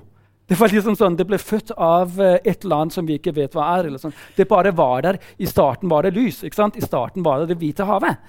Det 0.51 0.59
var 0.59 0.71
liksom 0.71 0.97
sånn, 0.99 1.15
det 1.19 1.27
ble 1.31 1.39
født 1.39 1.71
av 1.79 2.17
uh, 2.19 2.37
et 2.43 2.65
annet 2.67 2.95
som 2.95 3.07
vi 3.07 3.21
ikke 3.21 3.35
vet 3.35 3.55
hva 3.55 3.69
er. 3.77 3.91
eller 3.91 4.03
sånn. 4.03 4.15
Det 4.35 4.49
bare 4.51 4.71
var 4.75 5.03
der. 5.07 5.21
I 5.39 5.47
starten 5.51 5.91
var 5.91 6.07
det 6.07 6.15
lys. 6.15 6.45
ikke 6.47 6.59
sant? 6.59 6.79
I 6.79 6.87
starten 6.87 7.27
var 7.27 7.43
det 7.43 7.53
Det 7.53 7.61
hvite 7.61 7.87
havet. 7.87 8.23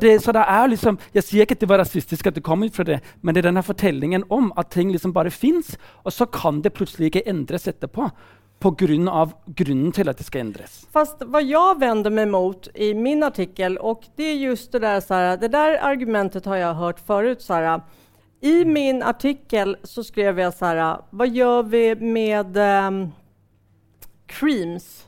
Det, 0.00 0.20
så 0.22 0.32
det 0.34 0.42
er 0.42 0.68
liksom, 0.68 0.98
Jeg 1.14 1.22
sier 1.22 1.46
ikke 1.46 1.54
at 1.54 1.60
det 1.62 1.68
var 1.70 1.78
rasistisk, 1.78 2.26
at 2.26 2.34
det 2.34 2.42
kom 2.44 2.64
ut 2.66 2.74
fra 2.74 2.84
det, 2.84 2.98
men 3.22 3.34
det 3.34 3.44
er 3.44 3.50
denne 3.50 3.62
fortellingen 3.62 4.24
om 4.34 4.50
at 4.58 4.72
ting 4.74 4.90
liksom 4.90 5.14
bare 5.14 5.30
fins, 5.30 5.76
og 6.02 6.12
så 6.12 6.26
kan 6.26 6.62
det 6.62 6.74
plutselig 6.74 7.12
ikke 7.12 7.28
endres 7.30 7.68
etterpå. 7.70 8.10
På 8.58 8.70
grunn 8.72 9.04
av 9.12 9.34
grunnen 9.52 9.92
til 9.92 10.08
at 10.08 10.16
det 10.16 10.24
skal 10.24 10.46
endres. 10.46 10.78
Fast 10.90 11.20
hva 11.28 11.42
jeg 11.44 11.76
vender 11.76 12.10
meg 12.10 12.30
mot 12.32 12.70
i 12.72 12.94
min 12.96 13.22
artikkel, 13.22 13.76
og 13.78 14.08
det 14.16 14.30
er 14.30 14.38
just 14.48 14.72
det 14.72 14.80
der, 14.80 15.02
Sara, 15.04 15.36
det 15.36 15.52
der 15.52 15.76
argumentet 15.84 16.48
har 16.48 16.56
jeg 16.56 16.78
hørt 16.80 17.42
Sara. 17.44 17.82
I 18.40 18.64
min 18.64 19.02
artikkel 19.02 19.76
så 19.84 20.02
skrev 20.02 20.40
jeg 20.40 20.56
Sara, 20.56 21.02
hva 21.12 21.28
gjør 21.28 21.68
vi 21.68 21.84
med 22.00 22.56
um, 22.56 23.12
creams? 24.26 25.06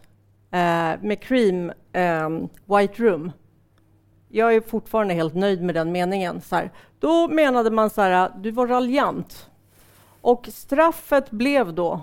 Uh, 0.52 1.00
med 1.02 1.16
cream 1.20 1.70
um, 1.96 2.50
white 2.68 3.00
room? 3.00 3.32
Jag 4.28 4.54
är 4.54 4.60
fortfarande 4.60 5.14
helt 5.14 5.34
nöjd 5.34 5.62
med 5.62 5.74
den 5.74 5.92
meningen. 5.92 6.40
Så 6.40 6.56
här. 6.56 6.70
Då 7.00 7.28
menade 7.28 7.70
man 7.70 7.90
så 7.90 8.02
här, 8.02 8.32
du 8.38 8.50
var 8.50 8.66
raljant. 8.66 9.50
Och 10.20 10.48
straffet 10.52 11.30
blev 11.30 11.74
då 11.74 12.00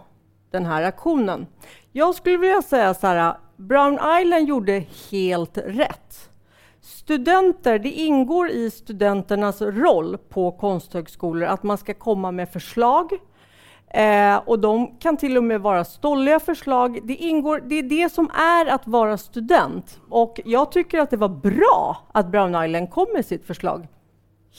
den 0.51 0.65
här 0.65 0.83
aktionen. 0.83 1.47
Jag 1.91 2.15
skulle 2.15 2.37
vilja 2.37 2.61
säga 2.61 2.93
så 2.93 3.07
här, 3.07 3.35
Brown 3.55 3.99
Island 4.21 4.47
gjorde 4.47 4.83
helt 5.11 5.57
rätt. 5.57 6.29
Studenter, 6.81 7.79
det 7.79 7.89
ingår 7.89 8.49
i 8.49 8.71
studenternas 8.71 9.61
roll 9.61 10.17
på 10.17 10.51
konsthögskolor 10.51 11.47
att 11.47 11.63
man 11.63 11.77
ska 11.77 11.93
komma 11.93 12.31
med 12.31 12.49
förslag, 12.49 13.09
Eh, 13.93 14.37
och 14.45 14.59
de 14.59 14.97
kan 14.99 15.17
till 15.17 15.37
och 15.37 15.43
med 15.43 15.61
vara 15.61 15.85
stolliga 15.85 16.39
förslag. 16.39 16.99
Det, 17.03 17.15
ingår, 17.15 17.63
det 17.65 17.75
är 17.75 17.83
det 17.83 18.13
som 18.13 18.29
är 18.33 18.65
att 18.65 18.87
vara 18.87 19.17
student. 19.17 19.99
Och 20.09 20.39
jag 20.45 20.71
tycker 20.71 20.99
att 20.99 21.09
det 21.09 21.17
var 21.17 21.29
bra 21.29 21.97
att 22.11 22.27
Brown 22.27 22.65
Island 22.65 22.89
kom 22.89 23.07
med 23.13 23.25
sitt 23.25 23.45
förslag. 23.45 23.87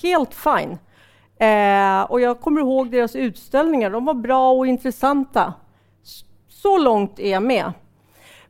Helt 0.02 0.34
fine. 0.34 0.78
Eh, 1.38 2.02
och 2.02 2.20
jag 2.20 2.40
kommer 2.40 2.60
ihåg 2.60 2.90
deras 2.90 3.16
utställningar. 3.16 3.90
De 3.90 4.04
var 4.04 4.14
bra 4.14 4.52
och 4.52 4.66
intressanta. 4.66 5.54
Så 6.48 6.78
långt 6.78 7.18
är 7.18 7.30
jag 7.30 7.42
med. 7.42 7.72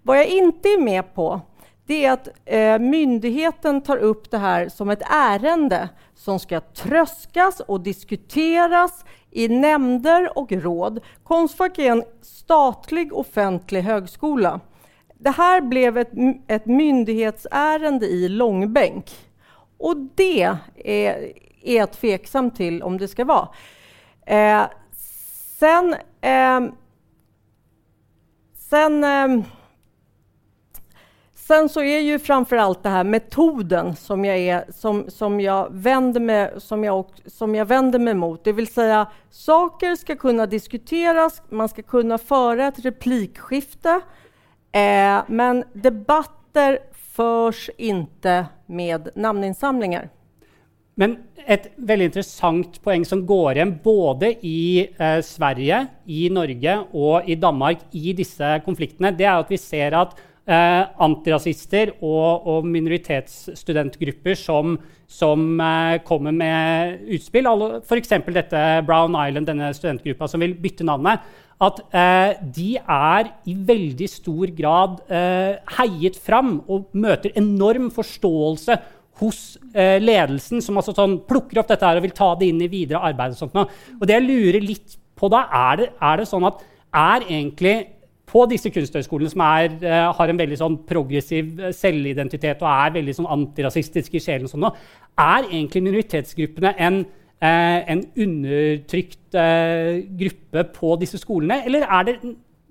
Vad 0.02 0.18
jag 0.18 0.26
inte 0.26 0.68
är 0.68 0.80
med 0.80 1.14
på 1.14 1.40
det 1.86 2.04
är 2.04 2.12
att 2.12 2.28
eh, 2.44 2.78
myndigheten 2.78 3.80
tar 3.80 3.96
upp 3.96 4.30
det 4.30 4.38
här 4.38 4.68
som 4.68 4.90
ett 4.90 5.02
ärende 5.10 5.88
som 6.14 6.38
ska 6.38 6.60
tröskas 6.60 7.60
och 7.60 7.80
diskuteras 7.80 9.04
i 9.36 9.48
nämnder 9.48 10.38
och 10.38 10.52
råd. 10.52 11.00
Konstfack 11.22 11.78
är 11.78 11.92
en 11.92 12.04
statlig 12.22 13.12
offentlig 13.12 13.82
högskola. 13.82 14.60
Det 15.14 15.30
här 15.30 15.60
blev 15.60 15.98
ett, 15.98 16.10
ett 16.46 16.66
myndighetsärende 16.66 18.06
i 18.06 18.28
långbänk. 18.28 19.10
Och 19.78 19.96
det 20.14 20.42
är, 20.84 21.32
är 21.62 21.76
jag 21.76 21.92
tveksam 21.92 22.50
till 22.50 22.82
om 22.82 22.98
det 22.98 23.08
ska 23.08 23.24
vara. 23.24 23.48
Eh, 24.26 24.62
sen... 25.58 25.94
Eh, 26.20 26.60
sen 28.54 29.04
eh, 29.04 29.44
Sen 31.46 31.68
så 31.68 31.82
är 31.82 32.00
ju 32.00 32.18
framförallt 32.18 32.82
det 32.82 32.88
här 32.88 33.04
metoden 33.04 33.96
som 33.96 34.24
jag, 34.24 34.38
är, 34.38 34.64
som, 34.68 35.10
som, 35.10 35.40
jag 35.40 35.68
vänder 35.70 36.20
mig, 36.20 36.50
som, 36.58 36.84
jag, 36.84 37.06
som 37.26 37.54
jag 37.54 37.66
vänder 37.66 37.98
mig 37.98 38.14
mot. 38.14 38.44
Det 38.44 38.52
vill 38.52 38.66
säga, 38.66 39.06
saker 39.30 39.94
ska 39.94 40.16
kunna 40.16 40.46
diskuteras, 40.46 41.42
man 41.48 41.68
ska 41.68 41.82
kunna 41.82 42.18
föra 42.18 42.66
ett 42.66 42.78
replikskifte, 42.78 44.00
eh, 44.72 45.18
men 45.26 45.64
debatter 45.72 46.78
förs 46.92 47.70
inte 47.76 48.46
med 48.66 49.08
namninsamlingar. 49.14 50.08
Men 50.94 51.16
et 51.46 51.72
veldig 51.76 52.04
interessant 52.04 52.82
poeng 52.82 53.04
som 53.04 53.26
går 53.26 53.54
igjen 53.54 53.78
både 53.84 54.34
i 54.46 54.88
eh, 54.98 55.20
Sverige, 55.22 55.86
i 56.04 56.30
Norge 56.30 56.80
og 56.92 57.28
i 57.28 57.34
Danmark 57.34 57.78
i 57.90 58.12
disse 58.12 58.56
konfliktene, 58.64 59.14
det 59.14 59.28
er 59.28 59.44
at 59.44 59.52
vi 59.52 59.60
ser 59.60 59.94
at 59.94 60.16
eh, 60.46 60.82
antirasister 61.02 61.94
og, 62.00 62.46
og, 62.46 62.68
minoritetsstudentgrupper 62.70 64.38
som, 64.38 64.76
som 65.10 65.60
eh, 65.60 65.96
kommer 66.06 66.34
med 66.34 67.02
utspill. 67.16 67.48
F.eks. 67.82 68.14
dette 68.26 68.62
Brown 68.86 69.16
Island, 69.18 69.50
denne 69.50 69.72
studentgruppa 69.76 70.30
som 70.30 70.44
vil 70.44 70.56
bytte 70.60 70.86
navnet. 70.86 71.24
At 71.56 71.80
eh, 71.88 72.34
de 72.52 72.74
er 72.76 73.30
i 73.48 73.54
veldig 73.68 74.10
stor 74.12 74.50
grad 74.58 75.00
eh, 75.08 75.56
heiet 75.78 76.18
fram 76.20 76.58
og 76.68 76.90
møter 76.92 77.32
enorm 77.40 77.88
forståelse 77.94 78.76
hos 79.22 79.40
eh, 79.72 79.96
ledelsen, 80.02 80.60
som 80.60 80.76
altså 80.76 80.92
sånn, 80.96 81.22
plukker 81.24 81.62
opp 81.62 81.70
dette 81.70 81.88
her 81.88 81.96
og 81.96 82.04
vil 82.04 82.16
ta 82.16 82.34
det 82.36 82.50
inn 82.52 82.60
i 82.60 82.68
videre 82.68 83.00
arbeid. 83.08 83.32
Og 83.32 83.40
sånt. 83.40 83.76
Og 83.96 84.04
det 84.04 84.18
jeg 84.18 84.26
lurer 84.26 84.60
litt 84.64 84.98
på 85.16 85.30
da, 85.32 85.46
er 85.48 85.80
det, 85.80 85.90
er 86.04 86.20
det 86.20 86.28
sånn 86.28 86.44
at 86.44 86.60
er 86.96 87.24
egentlig 87.24 87.76
på 88.26 88.42
disse 88.50 88.72
kunsthøgskolene, 88.74 89.30
som 89.30 89.44
er, 89.46 89.76
uh, 89.84 90.08
har 90.18 90.32
en 90.32 90.40
veldig 90.40 90.58
sånn 90.58 90.80
progressiv 90.88 91.60
eh, 91.60 91.74
selvidentitet 91.74 92.64
og 92.64 92.70
er 92.72 92.96
veldig 92.98 93.14
sånn 93.20 93.30
antirasistiske 93.36 94.18
i 94.18 94.24
sjelen, 94.24 94.50
sånn, 94.50 94.66
er 94.66 95.46
egentlig 95.46 95.84
minoritetsgruppene 95.86 96.74
en, 96.88 97.00
uh, 97.06 97.78
en 97.94 98.02
undertrykt 98.26 99.38
uh, 99.38 100.02
gruppe 100.18 100.66
på 100.74 100.98
disse 101.04 101.22
skolene? 101.22 101.62
Eller 101.68 101.86
er 101.86 102.10
det 102.10 102.18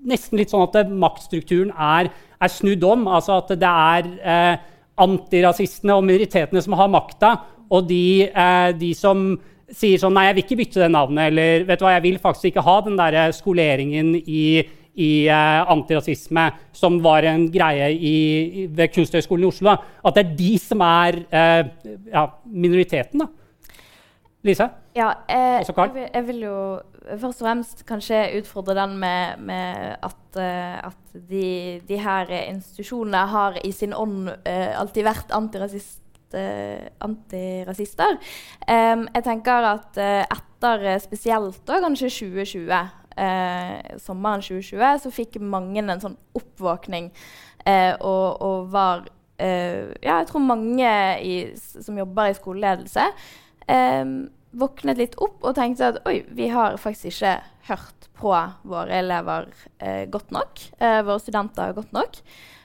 nesten 0.05 0.41
litt 0.41 0.51
sånn 0.51 0.67
at 0.67 0.91
maktstrukturen 0.91 1.71
er, 1.71 2.11
er, 2.35 2.51
snudd 2.51 2.83
om? 2.85 3.07
Altså 3.09 3.39
at 3.39 3.55
det 3.57 3.71
er 3.71 4.59
antirasistene 5.01 5.95
og 5.95 6.05
minoritetene 6.05 6.61
som 6.61 6.75
har 6.77 6.91
makta, 6.91 7.33
og 7.73 7.87
de, 7.89 8.27
de, 8.77 8.91
som 8.93 9.31
sier 9.73 9.97
sånn 9.97 10.13
Nei, 10.13 10.27
jeg 10.27 10.35
vil 10.35 10.43
ikke 10.43 10.57
bytte 10.59 10.83
det 10.83 10.91
navnet, 10.93 11.31
eller 11.31 11.65
vet 11.65 11.81
du 11.81 11.87
hva, 11.87 11.95
jeg 11.95 12.03
vil 12.05 12.19
faktisk 12.21 12.51
ikke 12.51 12.63
ha 12.67 12.75
den 12.85 12.99
der 12.99 13.33
skoleringen 13.33 14.13
i, 14.21 14.61
i 14.95 15.27
eh, 15.27 15.71
antirasisme 15.71 16.47
som 16.75 16.99
var 17.03 17.27
en 17.27 17.47
greie 17.51 17.91
i, 17.93 18.67
ved 18.71 18.93
Kunsthøgskolen 18.95 19.45
i 19.45 19.49
Oslo. 19.49 19.75
At 19.75 20.15
det 20.17 20.25
er 20.25 20.35
de 20.39 20.51
som 20.61 20.83
er 20.85 21.19
eh, 21.29 21.73
ja, 22.11 22.29
minoriteten. 22.45 23.25
da. 23.25 23.31
Lise? 24.45 24.69
Ja, 24.95 25.09
eh, 25.27 25.65
jeg, 25.65 25.93
vil, 25.93 26.03
jeg, 26.13 26.25
vil, 26.27 26.41
jo 26.45 26.57
først 27.17 27.41
og 27.41 27.47
fremst 27.47 27.81
kanskje 27.87 28.21
utfordre 28.37 28.75
den 28.77 28.93
med, 29.01 29.41
med 29.43 29.95
at, 30.05 30.37
uh, 30.37 30.91
at 30.91 31.15
de, 31.29 31.81
de, 31.87 31.97
her 31.99 32.29
institusjonene 32.45 33.25
har 33.33 33.57
i 33.65 33.71
sin 33.75 33.93
ånd 33.97 34.29
uh, 34.29 34.71
alltid 34.79 35.07
vært 35.07 35.33
antirasist, 35.35 36.03
uh, 36.37 36.85
antirasister. 37.03 38.19
Um, 38.69 39.07
jeg 39.17 39.25
tenker 39.25 39.67
at 39.73 39.99
etter 39.99 40.87
spesielt 41.03 41.59
da, 41.65 41.81
kanskje 41.83 42.13
2020, 42.13 43.04
sommeren 43.15 44.43
2020, 44.43 44.99
så 44.99 45.11
fikk 45.13 45.37
mange 45.39 45.79
en 45.79 46.01
sånn 46.03 46.17
oppvåkning 46.35 47.05
og, 47.65 48.41
og, 48.43 48.65
var 48.73 49.05
Ja, 49.39 50.17
jeg 50.19 50.27
tror 50.27 50.43
mange 50.43 50.91
i, 51.23 51.35
som 51.55 51.95
jobber 51.99 52.33
i 52.33 52.35
skoleledelse 52.35 53.07
Um, 53.65 54.27
våknet 54.55 54.99
litt 54.99 55.15
opp 55.19 55.43
og 55.43 55.55
tenkte 55.57 55.89
at 55.89 55.97
oi, 56.07 56.19
vi 56.31 56.47
har 56.53 56.77
faktisk 56.79 57.17
ikke 57.17 57.33
hørt 57.67 58.09
på 58.15 58.31
våre 58.69 59.01
elever 59.01 59.49
eh, 59.83 60.05
godt 60.07 60.31
nok. 60.31 60.61
Eh, 60.79 61.01
våre 61.03 61.19
studenter 61.19 61.73
godt 61.75 61.91
nok. 61.95 62.19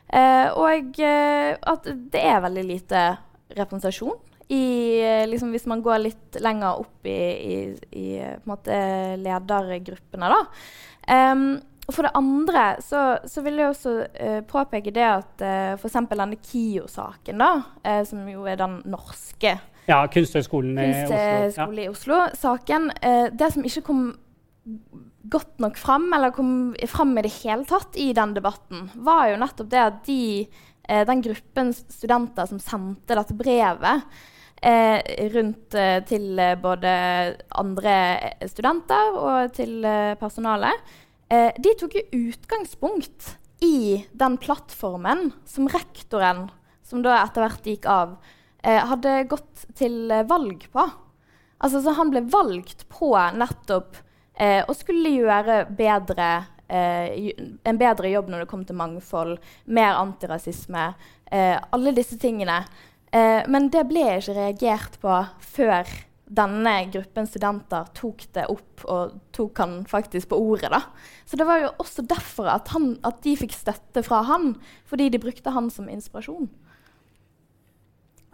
Eh, 0.06 0.46
og 0.54 1.00
eh, 1.02 1.56
at 1.58 1.88
det 2.12 2.22
er 2.22 2.44
veldig 2.44 2.66
lite 2.68 3.02
representasjon 3.56 4.18
i 4.50 5.00
eh, 5.04 5.26
liksom, 5.30 5.52
Hvis 5.54 5.66
man 5.70 5.82
går 5.82 6.02
litt 6.02 6.38
lenger 6.42 6.82
opp 6.82 7.06
i, 7.06 7.18
i, 7.54 7.56
i 7.94 8.06
måte, 8.50 8.76
ledergruppene, 9.20 10.30
da. 10.32 10.40
Um, 11.10 11.44
og 11.90 11.96
for 11.96 12.06
det 12.06 12.14
andre 12.18 12.64
så, 12.84 13.02
så 13.26 13.42
vil 13.42 13.58
jeg 13.58 13.72
også 13.72 13.92
uh, 14.06 14.40
påpeke 14.46 14.92
det 14.94 15.06
at 15.06 15.42
uh, 15.42 15.74
f.eks. 15.74 15.98
denne 16.12 16.38
KIO-saken, 16.38 17.42
da, 17.42 17.50
uh, 17.82 18.02
som 18.06 18.22
jo 18.30 18.46
er 18.46 18.60
den 18.60 18.78
norske 18.90 19.56
ja, 19.88 20.04
Kunsthøgskolen 20.12 20.78
i 20.78 20.90
Oslo. 21.02 21.16
Ja. 21.56 21.66
i 21.82 21.88
Oslo. 21.90 22.18
Saken, 22.38 22.90
uh, 23.02 23.26
det 23.34 23.48
som 23.54 23.66
ikke 23.66 23.82
kom 23.88 24.04
godt 25.30 25.62
nok 25.62 25.78
fram, 25.80 26.06
eller 26.14 26.34
kom 26.34 26.52
fram 26.90 27.16
i 27.18 27.24
det 27.26 27.32
hele 27.40 27.66
tatt 27.66 27.98
i 27.98 28.10
den 28.14 28.36
debatten, 28.36 28.86
var 28.94 29.32
jo 29.32 29.40
nettopp 29.40 29.70
det 29.72 29.82
at 29.82 29.98
de, 30.06 30.22
den 31.06 31.22
gruppen 31.22 31.74
studenter 31.74 32.48
som 32.50 32.62
sendte 32.62 33.18
dette 33.18 33.36
brevet 33.38 34.06
uh, 34.64 34.98
rundt 35.34 35.76
til 36.08 36.42
både 36.62 36.94
andre 37.62 37.94
studenter 38.50 39.16
og 39.16 39.54
til 39.56 39.84
personalet, 40.20 40.96
de 41.30 41.72
tok 41.78 41.94
jo 41.94 42.24
utgangspunkt 42.26 43.36
i 43.60 44.06
den 44.12 44.36
plattformen 44.36 45.32
som 45.44 45.68
rektoren, 45.68 46.48
som 46.82 47.04
da 47.04 47.20
etter 47.20 47.44
hvert 47.44 47.68
gikk 47.68 47.88
av, 47.90 48.16
eh, 48.64 48.80
hadde 48.88 49.24
gått 49.28 49.66
til 49.76 50.10
eh, 50.10 50.24
valg 50.28 50.66
på. 50.72 50.86
Altså, 51.60 51.82
så 51.84 51.94
han 51.96 52.12
ble 52.12 52.24
valgt 52.32 52.86
på 52.88 53.12
nettopp 53.36 54.00
eh, 54.40 54.64
å 54.64 54.76
skulle 54.76 55.12
gjøre 55.12 55.64
bedre, 55.76 56.30
eh, 56.72 57.32
en 57.68 57.80
bedre 57.80 58.12
jobb 58.14 58.30
når 58.32 58.44
det 58.44 58.50
kom 58.52 58.64
til 58.64 58.80
mangfold, 58.80 59.36
mer 59.68 60.00
antirasisme, 60.00 60.94
eh, 61.30 61.58
alle 61.60 61.92
disse 61.96 62.16
tingene. 62.20 62.62
Eh, 63.10 63.42
men 63.50 63.68
det 63.74 63.86
ble 63.90 64.06
ikke 64.18 64.36
reagert 64.36 65.00
på 65.02 65.16
før 65.52 65.88
denne 66.30 66.74
gruppen 66.94 67.26
studenter 67.26 67.88
tok 67.96 68.22
det 68.36 68.44
opp 68.52 68.84
og 68.86 69.16
tok 69.34 69.58
han 69.58 69.72
faktisk 69.90 70.30
på 70.30 70.38
ordet. 70.38 70.70
da. 70.70 70.84
Så 71.26 71.38
det 71.38 71.46
var 71.48 71.58
jo 71.64 71.72
også 71.82 72.06
derfor 72.06 72.52
at, 72.52 72.70
han, 72.70 72.92
at 73.02 73.18
de 73.26 73.34
fikk 73.38 73.56
støtte 73.56 74.04
fra 74.06 74.22
han, 74.28 74.54
fordi 74.86 75.08
de 75.10 75.22
brukte 75.22 75.50
han 75.50 75.70
som 75.74 75.90
inspirasjon. 75.90 76.46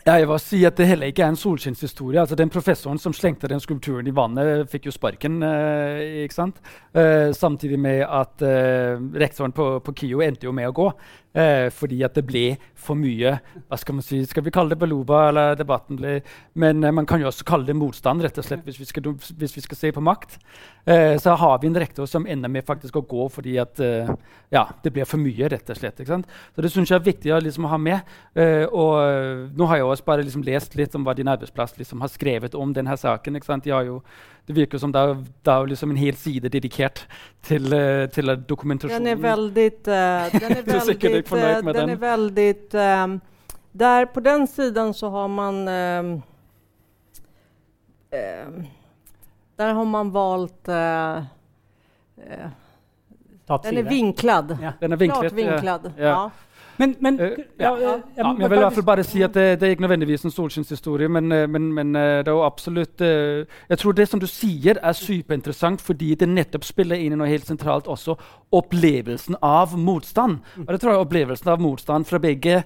Ja, 0.07 0.21
jeg 0.21 0.29
vil 0.31 0.39
si 0.39 0.61
at 0.63 0.77
Det 0.79 0.87
heller 0.87 1.11
ikke 1.11 1.25
er 1.25 1.33
en 1.33 1.37
solskinnshistorie. 1.37 2.21
Altså, 2.21 2.37
den 2.39 2.51
Professoren 2.51 2.99
som 2.99 3.13
slengte 3.13 3.49
den 3.51 3.59
skulpturen 3.59 4.07
i 4.07 4.15
vannet, 4.15 4.69
fikk 4.71 4.87
jo 4.87 4.93
sparken. 4.95 5.41
Eh, 5.43 6.23
ikke 6.23 6.37
sant? 6.37 6.61
Eh, 6.95 7.33
samtidig 7.35 7.79
med 7.83 8.05
at 8.07 8.43
eh, 8.47 9.03
rektoren 9.19 9.53
på, 9.53 9.81
på 9.83 9.95
KIO 9.99 10.23
endte 10.23 10.47
jo 10.47 10.53
med 10.55 10.71
å 10.71 10.77
gå. 10.77 10.87
Eh, 11.37 11.67
fordi 11.75 11.99
at 12.07 12.15
det 12.17 12.23
ble 12.25 12.45
for 12.81 12.97
mye 12.97 13.35
hva 13.69 13.77
Skal 13.77 13.99
man 13.99 14.05
si, 14.07 14.23
skal 14.25 14.45
vi 14.47 14.53
kalle 14.55 14.73
det 14.73 14.79
beluba? 14.81 15.27
eller 15.29 15.57
debatten 15.59 15.99
ble, 15.99 16.23
Men 16.55 16.81
eh, 16.85 16.95
man 16.95 17.05
kan 17.05 17.21
jo 17.21 17.27
også 17.29 17.45
kalle 17.45 17.67
det 17.67 17.77
motstand, 17.77 18.23
rett 18.25 18.39
og 18.41 18.47
slett, 18.47 18.63
hvis 18.65 18.79
vi 18.81 18.87
skal, 18.89 19.11
hvis 19.13 19.57
vi 19.59 19.65
skal 19.67 19.77
se 19.77 19.91
på 19.93 20.01
makt. 20.01 20.39
Eh, 20.87 21.19
så 21.21 21.35
har 21.37 21.59
vi 21.61 21.67
en 21.69 21.77
rektor 21.77 22.07
som 22.07 22.27
ender 22.27 22.49
med 22.49 22.65
faktisk 22.65 22.97
å 22.97 23.05
gå 23.05 23.27
fordi 23.29 23.59
at 23.61 23.83
ja, 24.53 24.63
det 24.83 24.93
blir 24.95 25.05
for 25.05 25.19
mye. 25.19 25.49
rett 25.51 25.69
og 25.71 25.77
slett. 25.77 25.99
Så 26.07 26.63
Det 26.63 26.71
syns 26.71 26.91
jeg 26.91 26.97
er 26.97 27.05
viktig 27.05 27.33
å 27.35 27.41
liksom 27.43 27.67
ha 27.69 27.77
med. 27.77 28.01
Og 28.71 29.51
nå 29.57 29.67
har 29.67 29.77
jeg 29.77 29.85
også 29.85 29.96
bare 30.05 30.23
liksom 30.23 30.43
lest 30.43 30.75
litt 30.77 30.95
om 30.95 31.05
hva 31.07 31.15
din 31.17 31.29
arbeidsplass 31.29 31.79
liksom 31.79 32.01
har 32.01 32.09
skrevet 32.13 32.55
om 32.55 32.73
denne 32.77 32.97
saken. 32.97 33.41
De 33.65 33.71
har 33.71 33.85
jo 33.85 34.03
det 34.47 34.55
virker 34.55 34.79
som 34.79 34.93
det 34.95 35.01
er, 35.03 35.15
det 35.43 35.53
er 35.53 35.67
liksom 35.67 35.91
en 35.91 35.97
hel 35.99 36.15
side 36.15 36.49
dedikert 36.55 37.09
til, 37.43 37.65
uh, 37.75 38.07
til 38.15 38.45
dokumentasjonen. 38.49 39.03
Den 39.03 39.17
er 39.17 39.23
veldig 39.23 39.73
uh, 39.91 40.31
Den 40.37 40.53
er 40.53 40.63
veldig, 40.69 41.25
uh, 41.33 41.39
den 41.73 41.91
er 41.91 41.97
veldig 42.05 42.55
um, 42.75 43.21
der 43.77 44.07
På 44.07 44.21
den 44.21 44.47
siden 44.47 44.95
så 44.95 45.11
har 45.11 45.29
man 45.29 45.69
um, 45.69 46.23
Der 49.59 49.75
har 49.75 49.85
man 49.85 50.15
valgt 50.15 50.67
Den 50.67 51.27
er 53.77 53.83
vinklad. 53.83 54.59
Ja. 54.63 54.73
Den 54.81 54.93
er 54.93 54.97
vinklet, 54.97 55.21
Klart 55.21 55.37
vinklad. 55.37 55.93
Ja. 55.99 56.05
ja. 56.05 56.31
Men, 56.79 56.95
men 57.01 57.21
uh, 57.21 57.27
ja. 57.27 57.37
Ja, 57.61 57.73
ja, 57.81 57.93
jeg 58.17 58.51
vil 58.51 58.59
i 58.59 58.63
hvert 58.63 58.77
fall 58.77 58.87
bare 58.87 59.05
si 59.07 59.23
at 59.25 59.35
det, 59.35 59.47
det 59.61 59.67
er 59.67 59.75
ikke 59.77 59.85
nødvendigvis 59.87 60.27
en 60.27 60.35
solskinnshistorie, 60.35 61.09
men, 61.09 61.33
eh, 61.33 61.47
men, 61.49 61.71
men, 61.75 61.95
eh, 61.97 62.19
det 62.25 62.29
er 62.29 62.37
jo 62.37 62.45
absolutt 62.45 63.01
Jeg 63.01 63.79
tror 63.79 63.93
det 63.97 64.09
som 64.09 64.21
du 64.21 64.27
sier, 64.27 64.79
er 64.83 64.97
superinteressant 64.97 65.83
fordi 65.83 66.15
det 66.15 66.29
nettopp 66.29 66.65
spiller 66.65 67.01
inn 67.01 67.17
i 67.17 67.19
noe 67.19 67.31
helt 67.31 67.49
sentralt 67.49 67.89
også. 67.91 68.17
Opplevelsen 68.57 69.39
av 69.43 69.77
motstand. 69.79 70.39
Og 70.65 70.71
det 70.71 70.81
tror 70.81 70.95
jeg 70.95 71.07
Opplevelsen 71.07 71.53
av 71.53 71.63
motstand 71.63 72.07
fra 72.07 72.21
begge 72.23 72.63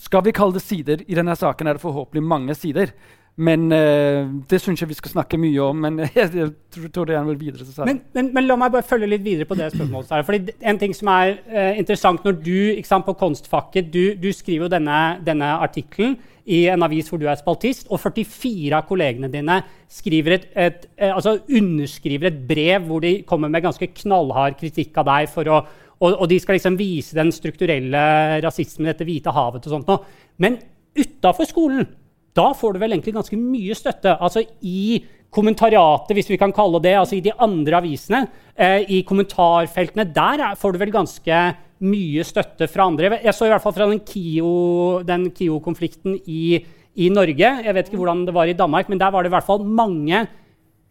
Skal 0.00 0.24
vi 0.24 0.34
kalle 0.34 0.58
det 0.58 0.64
sider? 0.64 1.04
I 1.08 1.18
denne 1.18 1.36
saken 1.36 1.66
er 1.68 1.78
det 1.78 1.84
forhåpentlig 1.84 2.24
mange 2.24 2.54
sider. 2.58 2.94
Men 3.36 3.66
uh, 3.72 4.28
Det 4.46 4.60
syns 4.62 4.78
jeg 4.78 4.88
vi 4.88 4.96
skal 4.98 5.10
snakke 5.16 5.38
mye 5.40 5.62
om. 5.62 5.80
Men 5.86 5.98
jeg, 6.18 6.30
jeg 6.34 6.50
tror 6.94 7.08
det 7.08 7.16
er 7.18 7.24
vel 7.26 7.40
videre. 7.40 7.66
Men, 7.86 8.02
men, 8.14 8.30
men, 8.34 8.46
la 8.46 8.58
meg 8.60 8.74
bare 8.74 8.86
følge 8.86 9.10
litt 9.10 9.24
videre 9.24 9.48
på 9.48 9.58
det 9.58 9.72
spørsmålet. 9.74 10.12
Her. 10.14 10.26
Fordi 10.28 10.54
En 10.62 10.78
ting 10.78 10.94
som 10.94 11.10
er 11.14 11.38
uh, 11.50 11.72
interessant 11.78 12.24
når 12.24 12.38
du 12.44 12.84
sant, 12.86 13.06
på 13.06 13.16
Konstfakket 13.18 13.90
du, 13.92 14.14
du 14.20 14.30
skriver 14.32 14.68
jo 14.68 14.74
denne, 14.76 15.00
denne 15.26 15.50
artikkelen 15.64 16.16
i 16.44 16.66
en 16.68 16.84
avis 16.84 17.08
hvor 17.08 17.16
du 17.16 17.24
er 17.24 17.38
spaltist, 17.40 17.86
og 17.88 18.02
44 18.02 18.76
av 18.76 18.84
kollegene 18.84 19.30
dine 19.32 19.62
et, 19.64 20.44
et, 20.52 20.86
uh, 21.00 21.14
altså 21.14 21.38
underskriver 21.48 22.28
et 22.28 22.42
brev 22.46 22.84
hvor 22.86 23.00
de 23.00 23.22
kommer 23.26 23.48
med 23.48 23.64
ganske 23.64 23.88
knallhard 24.02 24.58
kritikk 24.60 25.00
av 25.00 25.08
deg. 25.10 25.32
for 25.32 25.48
å 25.48 25.64
og, 26.04 26.16
og 26.20 26.26
de 26.28 26.36
skal 26.42 26.58
liksom 26.58 26.74
vise 26.76 27.14
den 27.16 27.30
strukturelle 27.32 28.00
rasismen 28.44 28.88
i 28.88 28.90
dette 28.90 29.06
hvite 29.06 29.32
havet. 29.32 29.64
og 29.64 29.72
sånt. 29.72 29.88
noe. 29.88 30.02
Men 30.42 30.58
utafor 30.98 31.46
skolen 31.48 31.86
da 32.34 32.52
får 32.56 32.74
du 32.74 32.80
vel 32.82 32.92
egentlig 32.96 33.14
ganske 33.14 33.38
mye 33.38 33.74
støtte. 33.78 34.16
Altså 34.18 34.42
i 34.66 35.04
kommentariatet, 35.34 36.14
hvis 36.14 36.30
vi 36.30 36.38
kan 36.38 36.52
kalle 36.54 36.80
det 36.82 36.94
altså 36.98 37.16
i 37.18 37.24
de 37.24 37.32
andre 37.42 37.78
avisene, 37.80 38.26
eh, 38.54 38.82
i 38.90 39.02
kommentarfeltene, 39.06 40.04
der 40.14 40.54
får 40.58 40.72
du 40.72 40.78
vel 40.82 40.94
ganske 40.94 41.40
mye 41.84 42.24
støtte 42.26 42.68
fra 42.70 42.86
andre. 42.86 43.18
Jeg 43.22 43.34
så 43.34 43.46
i 43.46 43.52
hvert 43.52 43.62
fall 43.64 43.74
fra 43.76 43.88
den 43.90 45.30
KIO-konflikten 45.30 46.16
i, 46.26 46.64
i, 46.94 47.08
Norge. 47.10 47.50
Jeg 47.66 47.74
vet 47.74 47.86
ikke 47.90 48.00
hvordan 48.00 48.26
det 48.28 48.34
var 48.34 48.46
i 48.46 48.56
Danmark, 48.56 48.88
men 48.88 48.98
der 48.98 49.10
var 49.10 49.22
det 49.22 49.32
i 49.32 49.34
hvert 49.34 49.46
fall 49.46 49.66
mange 49.66 50.26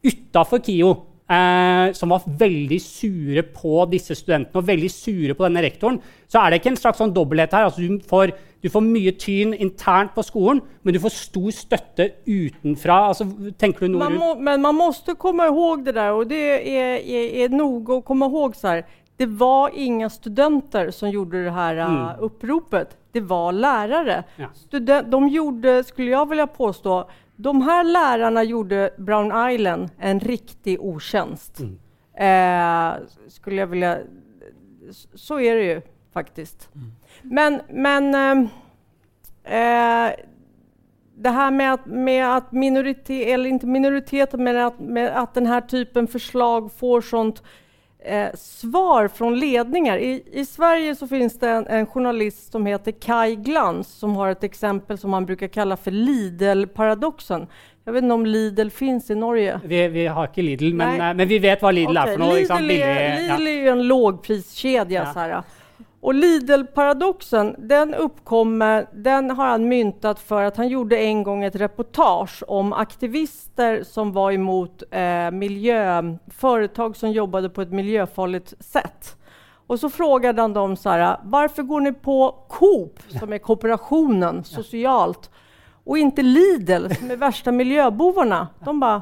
utafor 0.03 0.59
KIO 0.59 1.12
eh, 1.29 1.93
som 1.95 2.13
var 2.13 2.25
veldig 2.39 2.79
sure 2.81 3.43
på 3.55 3.83
disse 3.91 4.15
studentene 4.17 4.61
og 4.61 4.67
veldig 4.67 4.89
sure 4.91 5.35
på 5.37 5.45
denne 5.47 5.63
rektoren. 5.65 5.99
Så 6.27 6.41
er 6.41 6.49
det 6.51 6.61
ikke 6.61 6.73
en 6.73 6.81
slags 6.81 7.01
sånn 7.01 7.13
dobbelthet 7.15 7.55
her. 7.55 7.67
Altså, 7.67 7.83
du, 7.83 7.99
får, 8.09 8.33
du, 8.63 8.69
får, 8.73 8.85
mye 8.87 9.13
tyn 9.19 9.53
internt 9.53 10.15
på 10.15 10.25
skolen, 10.25 10.63
men 10.83 10.95
du 10.95 11.01
får 11.03 11.15
stor 11.17 11.51
støtte 11.55 12.09
utenfra. 12.27 12.99
Altså, 13.11 13.27
tenker 13.59 13.85
du 13.85 13.93
noe 13.93 14.07
man 14.07 14.19
må, 14.19 14.33
Men 14.39 14.65
man 14.65 14.79
må 14.79 14.89
komme 15.19 15.47
ihåg 15.51 15.85
det 15.87 15.95
der, 15.99 16.17
og 16.17 16.27
det 16.31 16.43
er, 16.57 16.99
er, 16.99 17.31
er 17.45 17.55
noe 17.55 17.99
å 17.99 18.03
komme 18.05 18.29
ihåg. 18.31 18.57
Så 18.59 18.75
her. 18.75 18.85
Det 19.17 19.29
var 19.29 19.71
ingen 19.77 20.09
studenter 20.09 20.89
som 20.91 21.11
gjorde 21.11 21.43
det 21.45 21.53
her 21.53 21.77
uh, 21.77 21.89
mm. 21.91 22.23
oppropet. 22.25 22.97
Det 23.13 23.21
var 23.29 23.53
lærere. 23.53 24.23
Ja. 24.41 24.49
Student, 24.57 25.11
de 25.11 25.19
gjorde, 25.29 25.75
skulle 25.85 26.15
jeg 26.15 26.29
vilja 26.31 26.47
påstå, 26.49 26.95
de 27.35 27.61
här 27.61 27.83
lärarna 27.83 28.43
gjorde 28.43 28.89
Brown 28.97 29.49
Island 29.51 29.89
en 29.97 30.19
riktig 30.19 30.81
otjänst. 30.81 31.59
Mm. 31.59 31.79
Eh, 32.13 33.07
skulle 33.27 33.55
jag 33.55 33.67
vilja... 33.67 33.97
Så 35.13 35.39
är 35.39 35.55
det 35.55 35.63
ju 35.63 35.81
faktiskt. 36.13 36.69
Mm. 36.75 36.91
Men, 37.21 37.61
men 37.69 38.15
eh, 38.15 38.49
Eh, 39.43 40.13
det 41.15 41.29
här 41.29 41.51
med 41.51 41.73
att, 41.73 41.85
med 41.85 42.37
att 42.37 42.51
minoritet, 42.51 43.27
eller 43.27 43.49
inte 43.49 43.67
minoriteten, 43.67 44.43
men 44.43 44.57
att, 44.57 44.79
med 44.79 45.17
att 45.17 45.33
den 45.33 45.45
här 45.45 45.61
typen 45.61 46.07
förslag 46.07 46.71
får 46.71 47.01
sånt 47.01 47.43
eh, 48.05 48.29
svar 48.33 49.07
från 49.07 49.39
ledningar. 49.39 49.97
I, 49.97 50.23
I, 50.31 50.45
Sverige 50.45 50.95
så 50.95 51.07
finns 51.07 51.39
det 51.39 51.49
en, 51.49 51.67
en, 51.67 51.85
journalist 51.85 52.51
som 52.51 52.65
heter 52.65 52.91
Kai 52.91 53.35
Glans 53.35 53.87
som 53.87 54.15
har 54.15 54.29
ett 54.29 54.43
exempel 54.43 54.97
som 54.97 55.11
man 55.11 55.25
brukar 55.25 55.47
kalla 55.47 55.77
för 55.77 55.91
Lidl-paradoxen. 55.91 57.47
Jag 57.85 57.93
vet 57.93 58.03
inte 58.03 58.13
om 58.13 58.25
Lidl 58.25 58.69
finns 58.69 59.09
i 59.09 59.15
Norge? 59.15 59.59
Vi, 59.63 59.87
vi 59.87 60.07
har 60.07 60.27
inte 60.27 60.41
Lidl, 60.41 60.73
men, 60.73 61.01
eh, 61.01 61.13
men, 61.13 61.27
vi 61.27 61.39
vet 61.39 61.61
vad 61.61 61.73
Lidl 61.73 61.97
okay. 61.97 62.13
är 62.13 62.17
för 62.17 62.17
något. 62.17 62.61
Lidl, 62.61 62.81
är, 62.81 63.37
Lidl 63.37 63.47
är 63.47 63.71
en 63.71 63.87
lågpriskedja. 63.87 65.13
Ja. 65.15 65.43
Och 66.03 66.13
Lidl-paradoxen, 66.13 67.55
den 67.57 67.93
uppkommer, 67.93 68.87
den 68.93 69.31
har 69.31 69.45
han 69.45 69.67
myntat 69.67 70.19
för 70.19 70.43
att 70.43 70.57
han 70.57 70.67
gjorde 70.67 70.97
en 70.97 71.23
gång 71.23 71.43
ett 71.43 71.55
reportage 71.55 72.43
om 72.47 72.73
aktivister 72.73 73.83
som 73.83 74.11
var 74.11 74.31
emot 74.31 74.83
eh, 74.91 75.31
miljö, 75.31 76.03
företag 76.27 76.95
som 76.95 77.11
jobbade 77.11 77.49
på 77.49 77.61
ett 77.61 77.71
miljöfarligt 77.71 78.53
sätt. 78.59 79.17
Och 79.67 79.79
så 79.79 79.89
frågade 79.89 80.41
han 80.41 80.53
dem 80.53 80.75
så 80.75 80.89
här, 80.89 81.17
varför 81.23 81.63
går 81.63 81.81
ni 81.81 81.93
på 81.93 82.45
Coop, 82.49 82.99
som 83.19 83.33
är 83.33 83.37
kooperationen, 83.37 84.43
socialt, 84.43 85.29
och 85.83 85.97
inte 85.97 86.21
Lidl, 86.21 86.93
som 86.99 87.11
är 87.11 87.15
värsta 87.15 87.51
miljöbovarna? 87.51 88.47
De 88.65 88.79
bara, 88.79 89.01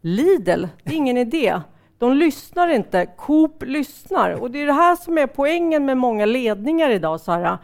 Lidl, 0.00 0.66
det 0.84 0.90
är 0.90 0.96
ingen 0.96 1.16
idé. 1.16 1.60
De 2.02 2.12
lyssnar 2.12 2.68
inte. 2.68 3.06
Coop 3.06 3.62
lyssnar. 3.62 4.30
Och 4.30 4.50
det 4.50 4.62
är 4.62 4.66
det 4.66 4.72
här 4.72 4.96
som 4.96 5.18
är 5.18 5.26
poängen 5.26 5.84
med 5.84 5.96
många 5.96 6.26
ledningar 6.26 6.90
idag, 6.90 7.20
Sara. 7.20 7.58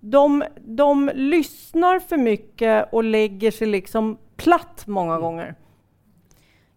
De, 0.00 0.44
de 0.60 1.10
lyssnar 1.14 1.98
för 1.98 2.16
mycket 2.16 2.92
och 2.92 3.04
lägger 3.04 3.50
sig 3.50 3.66
liksom 3.66 4.18
platt 4.36 4.86
många 4.86 5.18
gånger. 5.18 5.54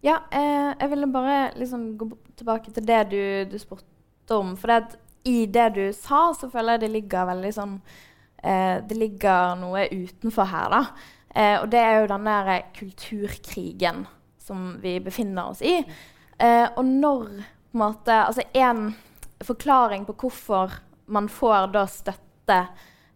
Ja, 0.00 0.18
eh, 0.30 0.74
jeg 0.80 0.88
ville 0.88 1.06
bare 1.06 1.50
liksom 1.56 1.98
gå 1.98 2.10
tilbake 2.36 2.70
til 2.70 2.86
det 2.86 3.04
du, 3.04 3.44
du 3.44 3.58
spurte 3.58 4.36
om. 4.36 4.56
For 4.56 4.68
det 4.68 4.98
i 5.24 5.46
det 5.46 5.68
du 5.74 5.92
sa, 5.92 6.34
så 6.34 6.50
føler 6.50 6.76
jeg 6.76 6.80
det 6.80 6.90
ligger 6.90 7.30
veldig 7.30 7.52
sånn 7.56 7.78
eh, 8.42 8.84
Det 8.84 8.98
ligger 8.98 9.56
noe 9.62 9.86
utenfor 9.88 10.52
her, 10.52 10.68
da. 10.76 10.82
Eh, 11.32 11.56
og 11.62 11.72
det 11.72 11.80
er 11.80 12.02
jo 12.02 12.12
den 12.12 12.28
der 12.28 12.52
kulturkrigen 12.76 14.04
som 14.36 14.76
vi 14.84 14.98
befinner 15.00 15.54
oss 15.54 15.64
i. 15.64 15.80
Eh, 16.38 16.68
og 16.76 16.84
når 16.84 17.26
på 17.26 17.76
en 17.76 17.80
måte 17.80 18.12
Altså 18.12 18.42
en 18.52 18.90
forklaring 19.44 20.04
på 20.04 20.14
hvorfor 20.20 20.74
man 21.12 21.28
får 21.28 21.70
da 21.72 21.84
støtte 21.88 22.58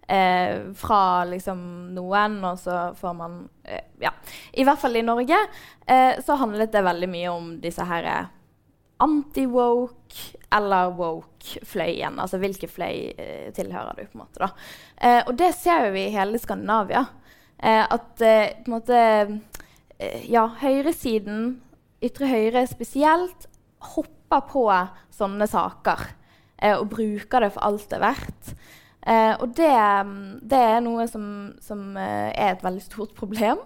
eh, 0.08 0.72
fra 0.76 1.24
liksom 1.28 1.60
noen, 1.94 2.38
og 2.44 2.58
så 2.60 2.90
får 2.98 3.14
man 3.16 3.38
eh, 3.64 3.84
Ja. 4.00 4.12
I 4.52 4.64
hvert 4.64 4.80
fall 4.80 4.96
i 4.96 5.04
Norge 5.04 5.38
eh, 5.86 6.20
så 6.24 6.36
handlet 6.40 6.72
det 6.72 6.84
veldig 6.86 7.08
mye 7.10 7.32
om 7.32 7.50
disse 7.62 7.84
her 7.88 8.08
eh, 8.08 8.28
anti-woke 9.00 10.36
eller 10.52 10.90
woke-fløyen. 10.98 12.18
Altså 12.20 12.40
hvilke 12.42 12.68
fløy 12.68 13.14
eh, 13.16 13.48
tilhører 13.56 13.96
du, 13.96 14.04
på 14.04 14.18
en 14.18 14.24
måte. 14.26 14.44
da. 14.44 15.14
Og 15.24 15.32
det 15.40 15.54
ser 15.56 15.88
vi 15.94 16.02
i 16.04 16.12
hele 16.12 16.38
Skandinavia. 16.42 17.06
At 17.60 18.20
på 18.20 18.26
en 18.26 18.74
måte 18.74 18.98
Ja, 20.28 20.46
høyresiden 20.60 21.60
ytre 22.04 22.28
høyre 22.30 22.64
spesielt 22.68 23.48
hopper 23.94 24.44
på 24.50 24.64
sånne 25.14 25.48
saker 25.50 26.04
eh, 26.60 26.76
og 26.76 26.88
bruker 26.92 27.44
det 27.44 27.52
for 27.54 27.66
alt 27.66 27.88
det 27.90 27.98
er 27.98 28.04
verdt. 28.04 28.52
Eh, 29.00 29.34
og 29.40 29.52
det, 29.56 29.72
det, 30.44 30.60
er 30.60 30.80
noe 30.84 31.06
som, 31.08 31.24
som 31.64 31.96
eh, 31.96 32.30
er 32.30 32.54
et 32.54 32.64
veldig 32.64 32.84
stort 32.84 33.14
problem. 33.16 33.62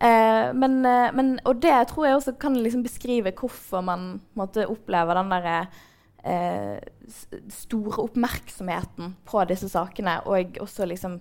Eh, 0.00 0.48
men, 0.54 0.78
eh, 0.86 1.10
men, 1.14 1.36
og 1.48 1.58
det 1.62 1.74
tror 1.90 2.06
jeg 2.06 2.18
også 2.18 2.36
kan 2.38 2.56
liksom 2.58 2.84
beskrive 2.86 3.34
hvorfor 3.34 3.82
man 3.82 4.20
måtte 4.38 4.68
oppleve 4.70 5.16
den 5.18 5.32
derre 5.34 5.56
eh, 6.22 6.78
store 7.50 8.04
oppmerksomheten 8.06 9.16
på 9.26 9.42
disse 9.50 9.70
sakene, 9.72 10.20
og 10.26 10.60
også 10.62 10.86
liksom 10.86 11.18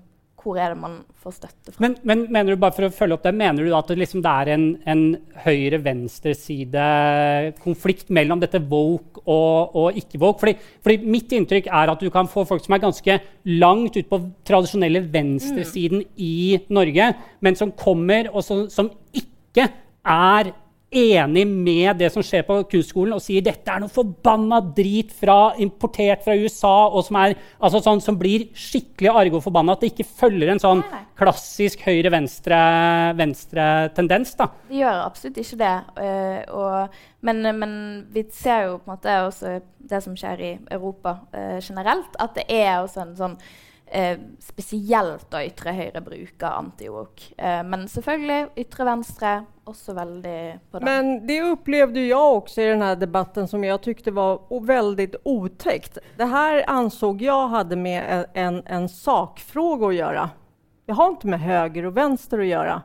hvor 0.47 0.57
er 0.59 0.69
det 0.73 0.79
man 0.79 1.03
får 1.21 1.31
støtte 1.35 1.71
fra. 1.73 1.81
Men, 1.83 1.95
men, 2.07 2.19
mener 2.33 2.51
du 2.53 2.59
bare 2.61 2.75
for 2.75 2.83
å 2.87 2.91
følge 2.93 3.13
opp 3.17 3.25
det, 3.27 3.33
mener 3.37 3.61
du 3.67 3.71
at 3.75 3.87
det, 3.91 3.97
liksom, 4.01 4.21
det 4.25 4.31
er 4.31 4.47
en, 4.55 4.65
en 4.87 5.03
høyre-venstreside-konflikt 5.43 8.07
mellom 8.15 8.39
dette 8.43 8.59
woke 8.71 9.15
og, 9.25 9.57
og 9.77 9.87
ikke-woke? 10.01 10.39
Fordi, 10.43 10.53
fordi, 10.85 10.97
mitt 11.17 11.29
inntrykk 11.37 11.65
er 11.67 11.85
at 11.93 12.03
du 12.03 12.09
kan 12.13 12.27
få 12.31 12.41
folk 12.49 12.63
som 12.65 12.73
er 12.77 12.85
ganske 12.85 13.13
langt 13.59 13.93
ut 13.99 14.09
på 14.09 14.17
tradisjonelle 14.47 15.01
venstresiden 15.13 15.99
mm. 16.05 16.11
i 16.23 16.35
Norge, 16.73 17.05
men 17.43 17.53
som 17.59 17.77
kommer 17.77 18.21
og 18.33 18.41
som, 18.45 18.57
som 18.71 18.87
ikke 19.15 19.65
er 20.07 20.43
enig 20.91 21.47
med 21.47 21.95
det 21.99 22.09
som 22.13 22.23
skjer 22.23 22.43
på 22.47 22.63
kunstskolen, 22.71 23.13
og 23.17 23.21
sier 23.23 23.41
dette 23.43 23.71
er 23.71 23.79
noe 23.83 23.89
forbanna 23.91 24.61
drit 24.75 25.11
fra, 25.11 25.53
importert 25.59 26.23
fra 26.23 26.35
USA, 26.39 26.87
og 26.87 27.05
som, 27.07 27.15
er, 27.19 27.35
altså 27.59 27.79
sånn, 27.83 28.01
som 28.03 28.17
blir 28.19 28.47
skikkelig 28.55 29.09
arge 29.11 29.35
og 29.35 29.43
forbanna. 29.43 29.73
At 29.75 29.81
det 29.83 29.89
ikke 29.91 30.13
følger 30.23 30.47
en 30.53 30.63
sånn 30.63 30.83
klassisk 31.19 31.79
høyre-venstre-tendens. 31.87 34.35
da. 34.39 34.45
Det 34.69 34.77
gjør 34.79 34.97
absolutt 35.03 35.37
ikke 35.43 35.61
det. 35.63 35.77
Uh, 35.99 36.41
og, 36.55 36.75
men, 37.27 37.37
men, 37.59 37.71
vi 38.13 38.21
ser 38.31 38.59
jo 38.69 38.73
på 38.79 38.85
en 38.87 38.93
måte 38.95 39.11
også 39.27 39.47
det 39.87 39.99
som 40.03 40.15
skjer 40.19 40.37
i 40.39 40.59
Europa 40.71 41.11
uh, 41.35 41.59
generelt, 41.59 42.11
at 42.15 42.35
det 42.39 42.45
er 42.47 42.79
også 42.79 42.99
en 43.03 43.15
sånn 43.19 43.35
Eh, 43.91 44.17
spesielt 44.43 45.29
da 45.31 45.39
ytre 45.47 45.71
høyre 45.71 46.01
bruker 46.03 46.47
anti-woke. 46.49 47.29
Eh, 47.37 47.61
men 47.63 47.85
selvfølgelig 47.87 48.49
ytre 48.59 48.87
venstre 48.89 49.35
også 49.67 49.95
veldig 49.95 50.39
på 50.71 50.79
det. 50.79 50.87
Men 50.87 51.13
det 51.27 51.37
opplevde 51.47 52.03
jeg 52.03 52.17
også 52.17 52.63
i 52.63 52.69
denne 52.73 52.89
debatten 52.99 53.47
som 53.47 53.63
jeg 53.63 53.79
syntes 53.85 54.15
var 54.15 54.41
veldig 54.71 55.07
utrygt. 55.23 56.01
Det 56.19 56.27
her 56.31 56.63
ansåg 56.71 57.23
jeg 57.23 57.53
hadde 57.53 57.79
med 57.79 58.27
en, 58.35 58.59
en 58.65 58.89
sakfråga 58.91 59.87
å 59.87 59.95
gjøre. 59.95 60.27
Det 60.87 60.95
har 60.95 61.15
ikke 61.15 61.31
med 61.31 61.43
høyre 61.43 61.87
og 61.89 61.95
venstre 61.95 62.43
å 62.43 62.47
gjøre. 62.47 62.75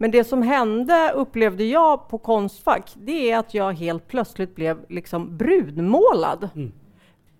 Men 0.00 0.12
det 0.12 0.22
som 0.24 0.44
hendte, 0.44 0.98
opplevde 1.20 1.66
jeg 1.68 2.04
på 2.08 2.20
Konstfack, 2.24 2.94
det 3.04 3.18
er 3.28 3.42
at 3.42 3.52
jeg 3.52 3.80
helt 3.82 4.06
plutselig 4.08 4.48
ble 4.56 4.78
liksom 4.88 5.26
brunmålad. 5.40 6.46
Mm. 6.54 6.70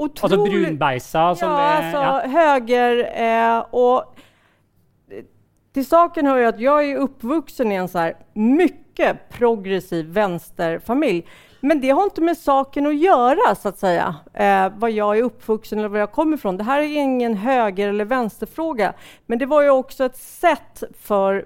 Otroligt, 0.01 0.23
alltså 0.23 0.51
brunbajsa? 0.51 1.35
Som 1.35 1.49
ja, 1.49 1.61
är, 1.61 1.95
alltså 1.95 2.29
höger 2.29 3.13
eh, 3.23 3.59
och 3.71 4.17
till 5.73 5.87
saken 5.87 6.27
hör 6.27 6.39
ju 6.39 6.45
att 6.45 6.61
jag 6.61 6.91
är 6.91 6.97
uppvuxen 6.97 7.73
i 7.73 7.75
en 7.75 7.89
så 7.89 7.99
här 7.99 8.17
mycket 8.33 9.29
progressiv 9.29 10.07
vänsterfamilj. 10.07 11.27
Men 11.61 11.81
det 11.81 11.91
har 11.91 12.05
inte 12.05 12.21
med 12.21 12.37
saken 12.37 12.87
att 12.87 12.97
göra, 12.97 13.55
så 13.55 13.69
att 13.69 13.79
säga, 13.79 14.15
eh, 14.35 14.73
vad 14.77 14.91
jag 14.91 15.19
är 15.19 15.23
uppvuxen 15.23 15.79
eller 15.79 15.89
var 15.89 15.99
jag 15.99 16.13
kommer 16.13 16.37
ifrån. 16.37 16.57
Det 16.57 16.65
här 16.65 16.83
är 16.83 16.87
ingen 16.87 17.35
höger 17.35 17.89
eller 17.89 18.05
vänsterfråga. 18.05 18.93
Men 19.27 19.39
det 19.39 19.47
var 19.47 19.63
ju 19.63 19.71
också 19.71 20.05
ett 20.05 20.17
sätt 20.17 20.83
för 21.01 21.45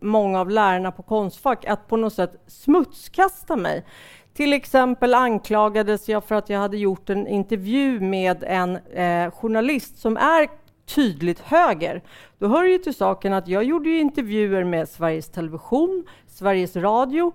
många 0.00 0.40
av 0.40 0.50
lärarna 0.50 0.92
på 0.92 1.02
Konstfack 1.02 1.64
att 1.64 1.88
på 1.88 1.96
något 1.96 2.12
sätt 2.12 2.42
smutskasta 2.46 3.56
mig. 3.56 3.84
Till 4.34 4.52
exempel 4.52 5.14
anklagades 5.14 6.08
jag 6.08 6.24
för 6.24 6.34
att 6.34 6.50
jag 6.50 6.58
hade 6.58 6.76
gjort 6.76 7.10
en 7.10 7.26
intervju 7.26 8.00
med 8.00 8.44
en 8.46 8.76
eh, 8.76 9.30
journalist 9.30 9.98
som 9.98 10.16
är 10.16 10.48
tydligt 10.86 11.40
höger. 11.40 12.02
Då 12.38 12.48
hör 12.48 12.62
det 12.62 12.70
ju 12.70 12.78
till 12.78 12.94
saken 12.94 13.32
att 13.32 13.48
jag 13.48 13.64
gjorde 13.64 13.90
intervjuer 13.90 14.64
med 14.64 14.88
Sveriges 14.88 15.28
Television, 15.28 16.04
Sveriges 16.26 16.76
Radio 16.76 17.32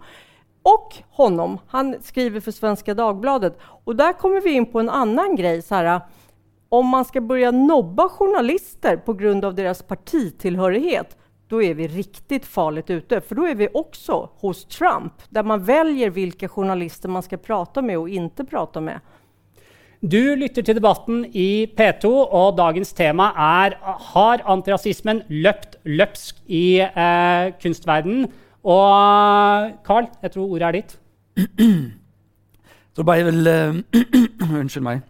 och 0.64 0.96
honom. 1.10 1.60
Han 1.68 1.96
skriver 2.02 2.40
för 2.40 2.52
Svenska 2.52 2.94
Dagbladet. 2.94 3.58
Och 3.62 3.96
där 3.96 4.14
kommer 4.14 4.42
vi 4.42 4.52
in 4.52 4.66
på 4.66 4.80
en 4.80 4.90
annan 4.90 5.36
grej. 5.36 5.62
Så 5.62 5.76
här, 5.76 6.02
om 6.70 6.88
man 6.88 7.06
ska 7.06 7.22
börja 7.22 7.52
nobba 7.52 8.10
journalister 8.10 8.98
på 8.98 9.14
grund 9.14 9.46
av 9.46 9.56
deras 9.56 9.84
partitillhörighet, 9.84 11.18
då 11.50 11.64
är 11.64 11.74
vi 11.74 11.88
riktigt 11.88 12.46
farligt 12.46 12.90
ute. 12.90 13.22
För 13.22 13.36
då 13.36 13.48
är 13.48 13.56
vi 13.56 13.68
också 13.74 14.30
hos 14.36 14.66
Trump, 14.66 15.14
där 15.30 15.44
man 15.44 15.64
väljer 15.64 16.10
vilka 16.10 16.50
journalister 16.50 17.10
man 17.10 17.24
ska 17.24 17.38
prata 17.38 17.82
med 17.82 17.98
och 17.98 18.10
inte 18.10 18.46
prata 18.46 18.82
med. 18.82 19.00
Du 20.02 20.36
lytter 20.36 20.64
til 20.64 20.78
debatten 20.78 21.26
i 21.36 21.68
P2, 21.76 22.08
og 22.08 22.54
dagens 22.56 22.94
tema 22.96 23.34
er 23.36 23.74
har 24.14 24.40
antirasismen 24.48 25.26
løpt 25.28 25.76
løpsk 25.84 26.38
i 26.48 26.80
eh, 26.80 27.50
kunstverdenen. 27.60 28.30
Og 28.64 29.74
Carl, 29.84 30.08
jeg 30.22 30.32
tror 30.32 30.54
ordet 30.56 30.68
er 30.68 30.78
ditt. 30.78 30.96
Så 32.96 33.04
bare 33.04 33.18
jeg 33.18 33.28
uh, 33.28 33.76
Unnskyld 34.62 34.88
meg. 34.88 35.04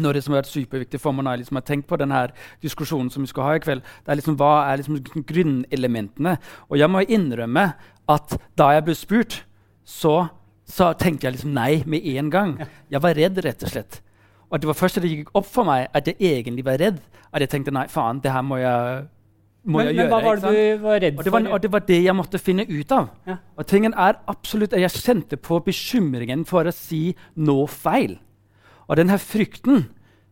Noe 0.00 0.22
som 0.24 0.34
har 0.34 0.42
vært 0.42 0.52
superviktig 0.52 1.00
for 1.02 1.12
meg 1.16 1.26
når 1.26 1.36
jeg 1.36 1.42
liksom 1.44 1.60
har 1.60 1.66
tenkt 1.68 1.88
på 1.90 1.98
denne 2.00 2.24
diskusjonen 2.64 3.10
som 3.12 3.24
vi 3.24 3.30
skal 3.30 3.46
ha 3.48 3.54
i 3.58 3.62
kveld, 3.62 3.82
det 4.04 4.12
er 4.14 4.20
liksom 4.20 4.36
hva 4.40 4.52
er 4.70 4.82
liksom 4.82 5.24
grunnelementene. 5.28 6.36
Og 6.70 6.78
jeg 6.80 6.90
må 6.92 7.04
innrømme 7.06 7.66
at 8.10 8.36
da 8.58 8.72
jeg 8.76 8.86
ble 8.88 8.98
spurt, 8.98 9.42
så 9.84 10.28
så 10.70 10.92
tenkte 10.94 11.26
jeg 11.26 11.34
liksom 11.34 11.54
nei 11.56 11.82
med 11.90 12.04
en 12.14 12.28
gang. 12.30 12.52
Jeg 12.90 13.02
var 13.02 13.16
redd, 13.18 13.38
rett 13.42 13.64
og 13.66 13.72
slett. 13.72 14.00
Og 14.50 14.60
det 14.62 14.68
var 14.70 14.76
først 14.78 14.98
da 14.98 15.02
det 15.04 15.12
gikk 15.12 15.32
opp 15.38 15.48
for 15.50 15.66
meg 15.66 15.88
at 15.94 16.06
jeg 16.10 16.18
egentlig 16.20 16.64
var 16.66 16.78
redd, 16.78 17.00
at 17.30 17.42
jeg 17.44 17.50
tenkte 17.52 17.74
nei, 17.74 17.86
faen, 17.90 18.20
det 18.22 18.30
her 18.34 18.44
må 18.46 18.58
jeg 18.60 19.02
må 19.60 19.78
Men, 19.78 19.90
jeg 19.90 19.96
men 19.96 20.00
gjøre. 20.00 20.10
hva 20.10 20.20
var 20.24 20.38
det 20.40 20.50
du 20.54 20.82
var 20.82 21.00
redd 21.04 21.18
Og 21.18 21.24
det, 21.24 21.32
var, 21.32 21.42
for? 21.42 21.52
og 21.52 21.62
det 21.62 21.70
var 21.72 21.82
det 21.90 21.98
jeg 22.00 22.16
måtte 22.16 22.38
finne 22.40 22.64
ut 22.64 22.92
av. 22.96 23.10
Ja. 23.28 23.36
Og 23.60 23.66
tingen 23.68 23.92
er 23.92 24.16
absolutt 24.30 24.72
Jeg 24.72 24.90
kjente 24.94 25.36
på 25.36 25.58
bekymringen 25.66 26.46
for 26.48 26.64
å 26.64 26.72
si 26.72 27.14
noe 27.36 27.66
feil. 27.68 28.16
Og 28.90 28.98
den 28.98 29.10
her 29.12 29.22
frykten 29.22 29.86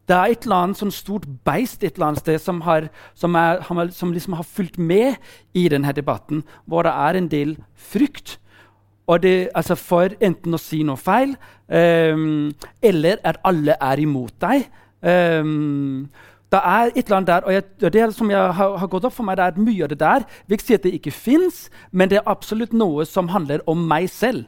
Det 0.08 0.16
er 0.16 0.32
et 0.32 0.46
eller 0.46 0.64
annet 0.64 0.80
sånn 0.80 0.92
stort 0.94 1.26
beist 1.44 1.82
et 1.84 1.98
eller 1.98 2.06
annet 2.06 2.22
sted 2.22 2.38
som, 2.40 2.62
har, 2.64 2.86
som, 3.14 3.34
er, 3.36 3.60
som 3.92 4.12
liksom 4.14 4.38
har 4.38 4.46
fulgt 4.48 4.78
med 4.80 5.18
i 5.52 5.66
denne 5.68 5.92
debatten, 5.92 6.40
hvor 6.64 6.86
det 6.88 6.94
er 6.96 7.18
en 7.18 7.28
del 7.28 7.52
frykt. 7.76 8.38
Og 9.04 9.20
det, 9.20 9.50
altså 9.52 9.76
for 9.76 10.16
enten 10.24 10.56
å 10.56 10.62
si 10.62 10.80
noe 10.80 10.96
feil, 10.96 11.36
um, 11.68 12.48
eller 12.80 13.20
at 13.20 13.36
alle 13.44 13.76
er 13.76 14.00
imot 14.00 14.32
deg. 14.40 14.64
Um, 15.04 16.08
det 16.48 16.64
er 16.64 16.88
et 16.94 17.04
eller 17.04 17.16
annet 17.18 17.28
der, 17.34 17.44
og 17.44 17.52
jeg, 17.52 17.64
og 17.84 17.92
det 17.92 18.10
som 18.16 18.30
jeg 18.32 18.52
har, 18.62 18.76
har 18.80 18.90
gått 18.96 19.04
opp 19.04 19.18
for 19.18 19.28
meg, 19.28 19.36
det 19.36 19.44
er 19.50 19.64
mye 19.68 19.84
av 19.84 19.92
det 19.92 20.00
der 20.00 20.24
vil 20.46 20.56
ikke 20.56 20.70
si 20.70 20.78
at 20.78 20.88
det 20.88 20.96
ikke 20.96 21.12
fins, 21.12 21.66
men 21.92 22.08
det 22.08 22.22
er 22.22 22.30
absolutt 22.32 22.72
noe 22.72 23.04
som 23.04 23.28
handler 23.28 23.60
om 23.68 23.84
meg 23.92 24.08
selv. 24.08 24.46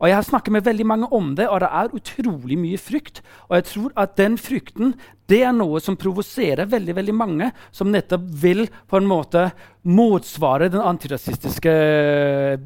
Og 0.00 0.08
Jeg 0.08 0.16
har 0.16 0.24
snakket 0.24 0.52
med 0.52 0.64
veldig 0.64 0.86
mange 0.86 1.08
om 1.12 1.34
det, 1.36 1.48
og 1.48 1.60
det 1.60 1.68
er 1.68 1.92
utrolig 1.92 2.56
mye 2.58 2.78
frykt. 2.80 3.20
Og 3.48 3.56
jeg 3.58 3.64
tror 3.64 3.92
at 4.00 4.16
den 4.16 4.38
frykten 4.40 4.94
det 5.30 5.42
er 5.46 5.54
noe 5.56 5.80
som 5.82 5.98
provoserer 5.98 6.68
veldig 6.70 6.96
veldig 6.98 7.16
mange, 7.16 7.50
som 7.74 7.90
nettopp 7.92 8.24
vil 8.42 8.66
på 8.90 8.98
en 8.98 9.08
måte 9.08 9.50
motsvare 9.80 10.68
den 10.68 10.82
antirasistiske, 10.84 11.72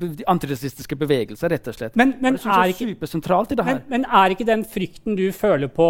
de 0.00 0.24
antirasistiske 0.30 0.96
bevegelser, 0.98 1.52
rett 1.52 1.68
og 1.70 1.76
slett. 1.76 1.98
Men, 1.98 2.16
men, 2.22 2.38
det 2.40 2.50
er 2.50 2.72
ikke, 2.72 2.88
men, 2.90 3.82
men 3.92 4.06
er 4.08 4.34
ikke 4.34 4.46
den 4.48 4.64
frykten 4.66 5.18
du 5.18 5.28
føler 5.34 5.70
på, 5.70 5.88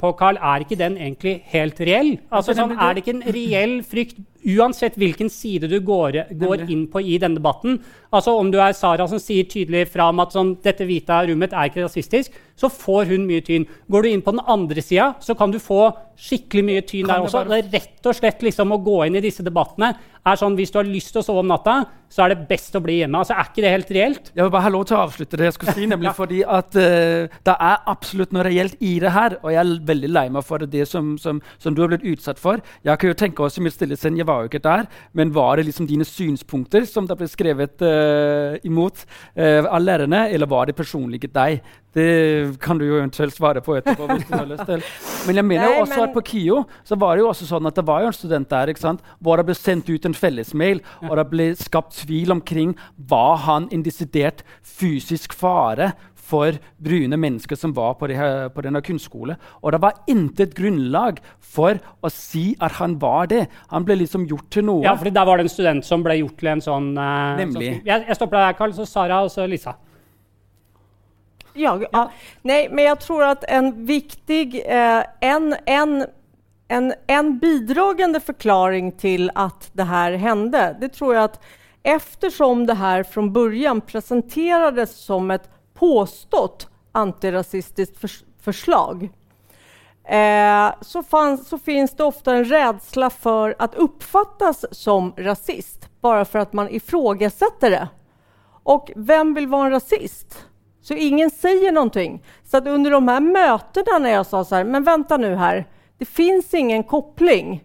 på 0.00 0.12
Carl, 0.18 0.36
er 0.36 0.66
ikke 0.66 0.78
den 0.80 0.98
egentlig 1.00 1.38
helt 1.52 1.80
reell? 1.80 2.16
Altså, 2.28 2.52
er 2.52 2.60
sånn, 2.60 2.74
det. 2.74 2.80
er 2.84 2.96
det 2.96 3.04
ikke 3.04 3.16
en 3.16 3.38
reell 3.38 3.76
frykt, 3.88 4.20
uansett 4.56 4.98
hvilken 5.00 5.32
side 5.32 5.70
du 5.72 5.78
går, 5.82 6.20
går 6.38 6.66
inn 6.68 6.84
på 6.92 7.00
i 7.00 7.16
denne 7.22 7.40
debatten? 7.40 7.80
Altså 8.14 8.36
Om 8.36 8.52
du 8.52 8.60
er 8.62 8.76
Sara 8.76 9.08
som 9.08 9.20
sier 9.22 9.48
tydelig 9.48 9.88
fra 9.94 10.10
om 10.12 10.20
at 10.22 10.36
sånn, 10.36 10.58
dette 10.62 10.84
hvite 10.86 11.24
rommet 11.30 11.56
er 11.56 11.72
ikke 11.72 11.86
rasistisk, 11.86 12.36
så 12.56 12.70
får 12.72 13.12
hun 13.12 13.26
mye 13.28 13.44
tyn. 13.44 13.66
Går 13.92 14.02
du 14.02 14.10
inn 14.10 14.24
på 14.24 14.32
den 14.34 14.44
andre 14.48 14.82
sida, 14.84 15.12
så 15.20 15.36
kan 15.38 15.52
du 15.52 15.58
få 15.62 15.90
skikkelig 16.16 16.64
mye 16.64 16.84
tyn 16.88 17.04
Kan 17.06 17.20
der 17.20 17.26
også. 17.28 17.44
Det 17.48 17.58
er 17.58 17.72
rett 17.76 18.08
og 18.08 18.16
slett 18.16 18.44
liksom 18.46 18.72
å 18.72 18.80
gå 18.82 19.02
inn 19.06 19.18
i 19.20 19.24
disse 19.24 19.44
debattene 19.44 19.92
er 20.26 20.40
sånn 20.40 20.56
hvis 20.58 20.72
du 20.74 20.80
har 20.80 20.88
lyst 20.88 21.12
til 21.14 21.22
å 21.22 21.26
sove 21.26 21.44
om 21.44 21.50
natta, 21.50 21.78
så 22.08 22.24
er 22.24 22.34
det 22.34 22.46
best 22.48 22.74
å 22.78 22.80
bli 22.84 23.00
hjemme. 23.00 23.18
Altså, 23.18 23.34
Er 23.36 23.48
ikke 23.50 23.62
det 23.64 23.72
helt 23.72 23.90
reelt? 23.96 24.30
Jeg 24.34 24.44
vil 24.44 24.52
bare 24.54 24.66
ha 24.66 24.72
lov 24.72 24.84
til 24.88 24.96
å 24.96 25.02
avslutte 25.06 25.38
det 25.40 25.48
jeg 25.48 25.56
skulle 25.56 25.74
si, 25.76 25.86
nemlig 25.90 26.12
fordi 26.20 26.42
at 26.46 26.76
uh, 26.78 27.38
det 27.48 27.56
er 27.70 27.88
absolutt 27.92 28.32
noe 28.36 28.44
reelt 28.46 28.76
i 28.80 28.96
det 29.02 29.12
her. 29.14 29.38
Og 29.42 29.50
jeg 29.52 29.60
er 29.62 29.72
veldig 29.90 30.10
lei 30.12 30.26
meg 30.32 30.46
for 30.46 30.64
det 30.66 30.86
som, 30.90 31.14
som, 31.20 31.40
som 31.62 31.74
du 31.76 31.82
har 31.84 31.90
blitt 31.92 32.06
utsatt 32.14 32.40
for. 32.42 32.62
Jeg 32.86 33.02
kan 33.02 33.12
jo 33.12 33.18
tenke 33.18 33.42
også 33.46 33.60
i 33.62 33.66
mitt 33.66 33.76
stille 33.76 33.98
sinn, 34.00 34.18
jeg 34.20 34.28
var 34.28 34.44
jo 34.44 34.50
ikke 34.52 34.62
der, 34.64 34.86
men 35.16 35.34
var 35.34 35.56
det 35.58 35.66
liksom 35.68 35.88
dine 35.90 36.06
synspunkter 36.08 36.86
som 36.88 37.08
det 37.10 37.18
ble 37.20 37.28
skrevet 37.30 37.82
uh, 37.84 38.56
imot 38.66 39.02
uh, 39.36 39.66
av 39.66 39.82
lærerne, 39.82 40.26
eller 40.32 40.50
var 40.50 40.70
det 40.70 40.78
personlige 40.78 41.32
deg? 41.34 41.60
Det 41.96 42.58
kan 42.60 42.76
du 42.76 42.84
jo 42.84 42.98
eventuelt 42.98 43.32
svare 43.32 43.62
på 43.64 43.78
etterpå. 43.78 44.04
hvis 44.10 44.26
du 44.28 44.34
har 44.36 44.48
lyst 44.50 44.66
til. 44.68 44.82
Men 45.26 45.38
jeg 45.40 45.46
mener 45.48 45.64
Nei, 45.64 45.70
jo 45.78 45.84
også 45.86 45.96
men- 45.96 46.04
at 46.04 46.12
på 46.12 46.22
KIO 46.28 46.58
så 46.84 46.98
var 47.00 47.16
det 47.16 47.24
jo 47.24 47.30
også 47.30 47.48
sånn 47.48 47.66
at 47.70 47.78
det 47.78 47.86
var 47.88 48.02
jo 48.04 48.10
en 48.10 48.16
student 48.18 48.50
der 48.52 48.72
ikke 48.72 48.84
sant? 48.84 49.00
hvor 49.24 49.40
det 49.40 49.46
ble 49.48 49.56
sendt 49.56 49.88
ut 49.88 50.04
en 50.04 50.14
fellesmail, 50.14 50.82
og 51.08 51.16
det 51.16 51.24
ble 51.30 51.46
skapt 51.56 51.95
tvil 51.96 52.34
omkring 52.34 52.76
var 52.96 53.40
han 53.46 53.70
en 53.72 53.84
desidert 53.86 54.44
fysisk 54.62 55.34
fare 55.36 55.92
for 56.26 56.56
brune 56.82 57.16
mennesker 57.16 57.58
som 57.58 57.74
var 57.76 57.94
på, 58.00 58.08
det 58.10 58.18
her, 58.18 58.48
på 58.54 58.64
denne 58.66 58.82
kunstskole. 58.84 59.36
Og 59.62 59.74
det 59.74 59.80
var 59.82 60.00
intet 60.10 60.54
grunnlag 60.58 61.20
for 61.38 61.78
å 62.02 62.10
si 62.12 62.48
at 62.62 62.78
han 62.80 62.98
var 63.02 63.30
det. 63.30 63.44
Han 63.72 63.86
ble 63.86 64.00
liksom 64.02 64.26
gjort 64.28 64.48
til 64.54 64.66
noe. 64.66 64.84
Ja, 64.86 64.96
fordi 64.98 65.14
Der 65.16 65.28
var 65.28 65.38
det 65.38 65.46
en 65.46 65.54
student 65.54 65.86
som 65.86 66.04
ble 66.06 66.18
gjort 66.20 66.38
til 66.40 66.52
en 66.56 66.64
sånn 66.64 66.92
uh, 66.98 67.36
Nemlig. 67.38 67.72
sånn- 67.76 67.90
jeg, 67.92 68.08
jeg 68.10 68.18
stopper 68.18 68.40
deg 68.40 68.48
der, 68.48 68.58
Karl. 68.60 68.76
Så 68.76 68.88
Sara 68.90 69.22
og 69.24 69.30
så 69.32 69.46
Lisa. 69.48 69.76
Ja, 71.56 71.72
ja. 71.80 72.08
Nei, 72.44 72.66
men 72.68 72.84
jeg 72.84 73.00
tror 73.00 73.22
at 73.30 73.44
en 73.48 73.70
viktig, 73.88 74.58
eh, 74.60 75.02
en, 75.24 75.54
en, 75.64 75.94
en, 76.68 76.90
en 77.08 77.30
bidragende 77.40 78.20
forklaring 78.20 78.90
til 79.00 79.30
at 79.40 79.70
det 79.72 79.86
her 79.88 80.18
hendte, 80.20 80.66
det 80.82 80.92
tror 80.98 81.14
jeg 81.14 81.24
att 81.30 81.40
eftersom 81.86 82.66
det 82.66 82.74
här 82.74 83.02
från 83.02 83.32
början 83.32 83.80
presenterades 83.80 84.96
som 84.96 85.30
ett 85.30 85.50
påstått 85.74 86.68
antirasistiskt 86.92 87.98
förs 87.98 88.24
förslag, 88.40 89.10
eh, 90.04 90.74
så, 90.80 91.02
fanns, 91.02 91.48
så 91.48 91.58
finns 91.58 91.90
det 91.90 92.04
ofta 92.04 92.34
en 92.34 92.44
rädsla 92.44 93.10
för 93.10 93.54
att 93.58 93.74
uppfattas 93.74 94.64
som 94.70 95.12
rasist, 95.16 95.88
bara 96.00 96.24
för 96.24 96.38
att 96.38 96.52
man 96.52 96.70
ifrågasätter 96.70 97.70
det. 97.70 97.88
Och 98.62 98.90
vem 98.96 99.34
vill 99.34 99.46
vara 99.46 99.66
en 99.66 99.72
rasist? 99.72 100.46
Så 100.82 100.94
ingen 100.94 101.30
säger 101.30 101.72
någonting. 101.72 102.24
Så 102.44 102.56
att 102.56 102.66
under 102.66 102.90
de 102.90 103.08
här 103.08 103.20
mötena 103.20 103.98
när 103.98 104.10
jag 104.10 104.26
sa 104.26 104.44
så 104.44 104.54
här, 104.54 104.64
men 104.64 104.84
vänta 104.84 105.16
nu 105.16 105.34
här, 105.34 105.68
det 105.98 106.04
finns 106.04 106.54
ingen 106.54 106.84
koppling. 106.84 107.64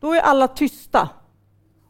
Då 0.00 0.12
är 0.12 0.20
alla 0.20 0.48
tysta. 0.48 1.08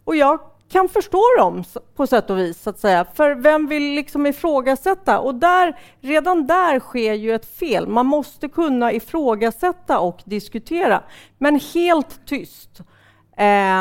Och 0.04 0.16
jag 0.16 0.40
kan 0.68 0.88
förstå 0.88 1.22
dem 1.38 1.64
på 1.94 2.06
sätt 2.06 2.30
och 2.30 2.38
vis, 2.38 2.62
så 2.62 2.70
att 2.70 2.78
säga. 2.78 3.04
För 3.14 3.34
vem 3.34 3.66
vill 3.66 3.94
liksom 3.94 4.26
ifrågasätta? 4.26 5.18
Och 5.18 5.34
där, 5.34 5.78
redan 6.00 6.46
där 6.46 6.80
sker 6.80 7.14
ju 7.14 7.34
ett 7.34 7.56
fel. 7.56 7.88
Man 7.88 8.06
måste 8.06 8.48
kunna 8.48 8.92
ifrågasätta 8.92 9.98
och 9.98 10.22
diskutera. 10.24 11.02
Men 11.38 11.60
helt 11.74 12.26
tyst. 12.26 12.80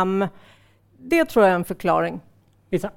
Um, 0.02 0.28
det 0.98 1.26
tror 1.26 1.46
jag 1.46 1.52
är 1.52 1.56
en 1.56 1.66
förklaring. 1.66 2.22
Lisa. 2.72 2.92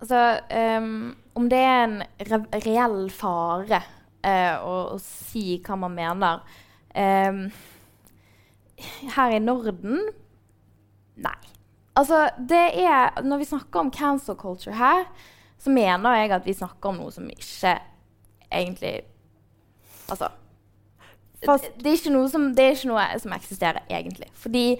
Altså, 0.00 0.36
um, 0.56 1.16
om 1.32 1.48
det 1.48 1.56
er 1.56 1.84
en 1.84 2.02
re 2.18 2.38
reell 2.64 3.10
fare 3.14 3.78
eh, 4.22 4.56
å, 4.58 4.74
å 4.94 4.98
si 5.00 5.60
hva 5.64 5.78
man 5.78 5.94
mener 5.96 6.42
um, 6.94 7.46
Her 9.14 9.36
i 9.36 9.40
Norden 9.40 10.02
Nei. 11.22 11.51
Altså, 11.96 12.30
det 12.38 12.84
er 12.84 13.22
Når 13.22 13.38
vi 13.38 13.44
snakker 13.44 13.80
om 13.80 13.90
cancel 13.92 14.36
culture 14.36 14.74
her, 14.74 15.04
så 15.58 15.70
mener 15.70 16.16
jeg 16.16 16.30
at 16.32 16.46
vi 16.46 16.54
snakker 16.56 16.88
om 16.88 17.02
noe 17.02 17.12
som 17.12 17.28
ikke 17.30 17.78
egentlig 18.52 19.02
Altså 20.10 20.28
det, 21.42 21.90
er 21.90 22.28
som, 22.30 22.54
det 22.54 22.64
er 22.64 22.76
ikke 22.76 22.90
noe 22.90 23.04
som 23.18 23.32
eksisterer 23.34 23.82
egentlig. 23.90 24.28
Fordi 24.38 24.76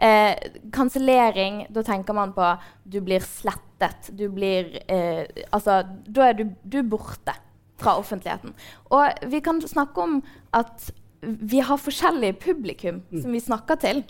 eh, 0.00 0.32
kansellering, 0.72 1.66
da 1.72 1.82
tenker 1.84 2.16
man 2.16 2.32
på 2.36 2.54
du 2.84 3.00
blir 3.04 3.24
slettet. 3.24 4.10
Du 4.16 4.28
blir 4.32 4.78
eh, 4.88 5.26
Altså, 5.52 5.82
da 5.84 6.30
er 6.30 6.38
du, 6.38 6.46
du 6.64 6.78
er 6.80 6.88
borte 6.88 7.36
fra 7.76 7.98
offentligheten. 8.00 8.54
Og 8.90 9.28
vi 9.28 9.42
kan 9.44 9.60
snakke 9.60 10.00
om 10.00 10.22
at 10.56 10.90
vi 11.20 11.60
har 11.60 11.80
forskjellige 11.80 12.38
publikum 12.40 13.02
som 13.12 13.32
vi 13.32 13.40
snakker 13.40 13.80
til. 13.82 14.04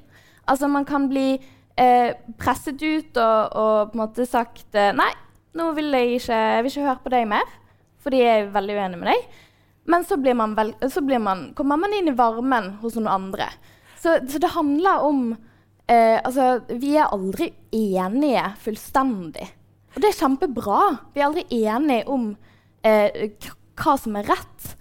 Altså, 0.46 0.68
man 0.70 0.84
kan 0.86 1.08
bli 1.10 1.40
eh, 1.80 2.12
presset 2.40 2.82
ut 2.82 3.18
og, 3.20 3.56
og 3.56 3.92
på 3.92 3.96
en 3.96 4.02
måte 4.02 4.26
sagt 4.28 4.76
eh, 4.76 4.94
Nei, 4.96 5.12
nå 5.56 5.70
vil 5.76 5.92
jeg 5.96 6.20
ikke, 6.20 6.38
jeg 6.38 6.64
vil 6.64 6.72
ikke 6.72 6.86
høre 6.86 7.02
på 7.04 7.12
deg 7.14 7.28
mer, 7.30 7.56
fordi 8.04 8.22
jeg 8.22 8.44
er 8.44 8.54
veldig 8.54 8.78
uenig 8.78 9.00
med 9.00 9.12
deg. 9.12 9.42
Men 9.86 10.04
så, 10.04 10.18
man 10.18 10.54
vel, 10.58 10.72
så 10.90 11.02
man, 11.02 11.50
kommer 11.54 11.78
man 11.78 11.94
inn 11.94 12.10
i 12.10 12.16
varmen 12.16 12.72
hos 12.82 12.96
noen 12.98 13.12
andre. 13.12 13.50
Så, 14.02 14.18
så 14.28 14.40
det 14.42 14.54
handler 14.54 15.04
om 15.06 15.20
eh, 15.86 16.18
Altså, 16.18 16.60
vi 16.68 16.96
er 16.98 17.12
aldri 17.14 17.52
enige 17.72 18.48
fullstendig. 18.64 19.46
Og 19.94 20.02
det 20.02 20.10
er 20.10 20.18
kjempebra. 20.18 20.80
Vi 21.14 21.22
er 21.22 21.28
aldri 21.28 21.46
enige 21.62 22.08
om 22.12 22.32
eh, 22.84 23.30
hva 23.78 23.94
som 24.00 24.18
er 24.18 24.28
rett. 24.28 24.74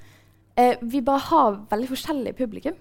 Eh, 0.57 0.81
vi 0.81 1.03
bare 1.05 1.23
har 1.29 1.61
veldig 1.69 1.91
forskjellig 1.93 2.35
publikum. 2.35 2.75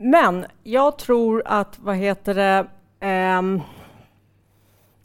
Men 0.00 0.44
jeg 0.64 0.96
tror 1.00 1.42
at 1.44 1.78
hva 1.84 1.94
heter 1.96 2.36
det, 2.36 2.52
ehm, 3.00 3.60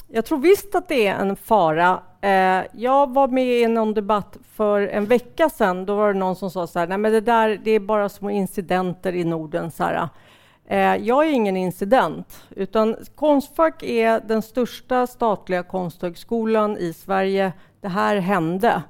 jag 0.07 0.25
tror 0.25 0.37
visst 0.37 0.75
att 0.75 0.87
det 0.87 1.07
är 1.07 1.15
en 1.15 1.35
fara. 1.35 2.01
Eh, 2.21 2.63
jag 2.73 3.13
var 3.13 3.27
med 3.27 3.47
i 3.47 3.67
någon 3.67 3.93
debatt 3.93 4.37
för 4.53 4.81
en 4.81 5.05
vecka 5.05 5.49
sedan. 5.49 5.85
Då 5.85 5.95
var 5.95 6.13
det 6.13 6.19
någon 6.19 6.35
som 6.35 6.51
sa 6.51 6.67
så 6.67 6.79
här, 6.79 6.87
nej 6.87 6.97
men 6.97 7.11
det 7.11 7.21
där 7.21 7.59
det 7.63 7.71
är 7.71 7.79
bara 7.79 8.09
små 8.09 8.29
incidenter 8.29 9.15
i 9.15 9.23
Norden. 9.23 9.71
Så 9.71 9.83
här. 9.83 10.09
Eh, 10.67 10.95
jag 10.95 11.25
är 11.25 11.31
ingen 11.31 11.57
incident, 11.57 12.43
utan 12.49 12.95
Konstfack 13.15 13.83
är 13.83 14.19
den 14.27 14.41
största 14.41 15.07
statliga 15.07 15.63
konsthögskolan 15.63 16.77
i 16.77 16.93
Sverige. 16.93 17.53
Det 17.81 17.87
här 17.87 18.17
hände. 18.17 18.83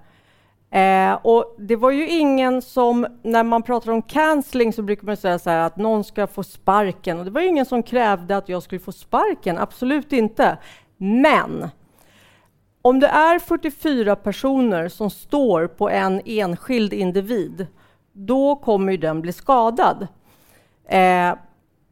Eh, 0.75 1.13
och 1.13 1.55
det 1.57 1.75
var 1.75 1.91
ju 1.91 2.09
ingen 2.09 2.61
som, 2.61 3.07
när 3.23 3.43
man 3.43 3.63
pratar 3.63 3.91
om 3.91 4.01
cancelling 4.01 4.73
så 4.73 4.81
brukar 4.81 5.05
man 5.05 5.17
säga 5.17 5.39
så 5.39 5.49
här 5.49 5.59
att 5.59 5.77
någon 5.77 6.03
ska 6.03 6.27
få 6.27 6.43
sparken. 6.43 7.19
Och 7.19 7.25
det 7.25 7.31
var 7.31 7.41
ju 7.41 7.47
ingen 7.47 7.65
som 7.65 7.83
krävde 7.83 8.37
att 8.37 8.49
jag 8.49 8.63
skulle 8.63 8.79
få 8.79 8.91
sparken, 8.91 9.57
absolut 9.57 10.13
inte. 10.13 10.57
Men 10.97 11.69
om 12.81 12.99
det 12.99 13.07
är 13.07 13.39
44 13.39 14.15
personer 14.15 14.87
som 14.87 15.09
står 15.09 15.67
på 15.67 15.89
en 15.89 16.21
enskild 16.25 16.93
individ, 16.93 17.67
då 18.11 18.55
kommer 18.55 18.91
ju 18.91 18.97
den 18.97 19.21
bli 19.21 19.33
skadad. 19.33 20.07
Eh, 20.89 21.33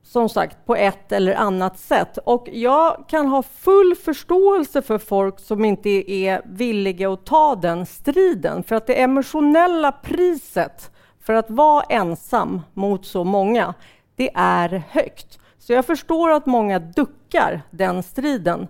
som 0.04 0.30
sagt 0.30 0.66
på 0.66 0.76
ett 0.76 1.12
eller 1.12 1.36
annat 1.36 1.80
sätt. 1.80 2.18
Och 2.18 2.50
jag 2.52 3.06
kan 3.08 3.28
ha 3.28 3.44
full 3.44 3.96
förståelse 3.96 4.82
för 4.82 4.98
folk 4.98 5.40
som 5.40 5.66
inte 5.66 5.90
är 6.12 6.42
villiga 6.46 7.10
att 7.10 7.26
ta 7.26 7.56
den 7.56 7.86
striden. 7.86 8.64
För 8.64 8.76
att 8.76 8.88
det 8.88 9.02
emotionella 9.02 9.92
priset 9.92 10.92
för 11.24 11.34
att 11.34 11.50
vara 11.50 11.84
ensam 11.84 12.62
mot 12.74 13.06
så 13.06 13.24
många, 13.24 13.74
det 14.16 14.30
är 14.36 14.84
högt. 14.90 15.40
Så 15.60 15.74
jag 15.74 15.86
förstår 15.86 16.32
att 16.32 16.46
många 16.46 16.80
duckar 16.80 17.62
den 17.72 18.04
striden. 18.04 18.68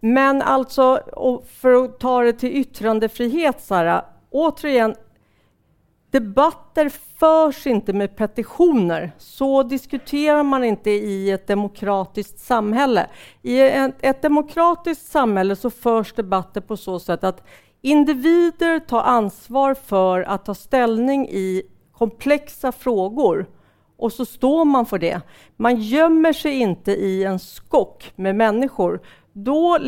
Men 0.00 0.42
alltså, 0.42 1.00
för 1.60 1.84
att 1.84 2.00
ta 2.00 2.22
det 2.22 2.32
till 2.32 2.56
yttrandefrihet, 2.56 3.60
Sara, 3.60 4.04
återigen, 4.30 4.94
debatter 6.10 6.88
förs 7.18 7.66
inte 7.66 7.92
med 7.92 8.16
petitioner. 8.16 9.12
Så 9.18 9.62
diskuterar 9.62 10.42
man 10.42 10.64
inte 10.64 10.90
i 10.90 11.30
ett 11.30 11.46
demokratiskt 11.46 12.38
samhälle. 12.38 13.06
I 13.42 13.60
ett 14.00 14.22
demokratiskt 14.22 15.06
samhälle 15.06 15.56
så 15.56 15.70
förs 15.70 16.12
debatter 16.12 16.60
på 16.60 16.76
så 16.76 17.00
sätt 17.00 17.24
att 17.24 17.42
individer 17.80 18.78
tar 18.78 19.02
ansvar 19.02 19.74
för 19.74 20.22
att 20.22 20.44
ta 20.44 20.54
ställning 20.54 21.28
i 21.28 21.62
komplexa 21.92 22.72
frågor 22.72 23.46
och 23.96 24.12
så 24.12 24.26
står 24.26 24.64
man 24.64 24.86
för 24.86 24.98
det. 24.98 25.20
Man 25.56 25.76
gömmer 25.76 26.32
sig 26.32 26.54
inte 26.54 26.92
i 26.92 27.24
en 27.24 27.38
skock 27.38 28.12
med 28.16 28.34
människor. 28.36 29.00
Då, 29.32 29.78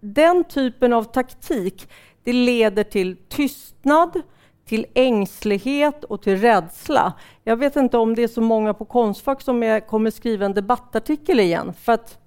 den 0.00 0.44
typen 0.44 0.92
av 0.92 1.04
taktik 1.04 1.88
det 2.24 2.32
leder 2.32 2.84
till 2.84 3.16
tystnad, 3.28 4.22
till 4.66 4.86
ängslighet 4.94 6.04
och 6.04 6.22
till 6.22 6.36
rädsla. 6.36 7.12
Jag 7.44 7.56
vet 7.56 7.76
inte 7.76 7.98
om 7.98 8.14
det 8.14 8.22
är 8.22 8.28
så 8.28 8.40
många 8.40 8.74
på 8.74 8.84
Konstfack 8.84 9.42
som 9.42 9.62
är, 9.62 9.80
kommer 9.80 10.10
skriva 10.10 10.46
en 10.46 10.54
debattartikel 10.54 11.40
igen, 11.40 11.72
för 11.72 11.92
att 11.92 12.18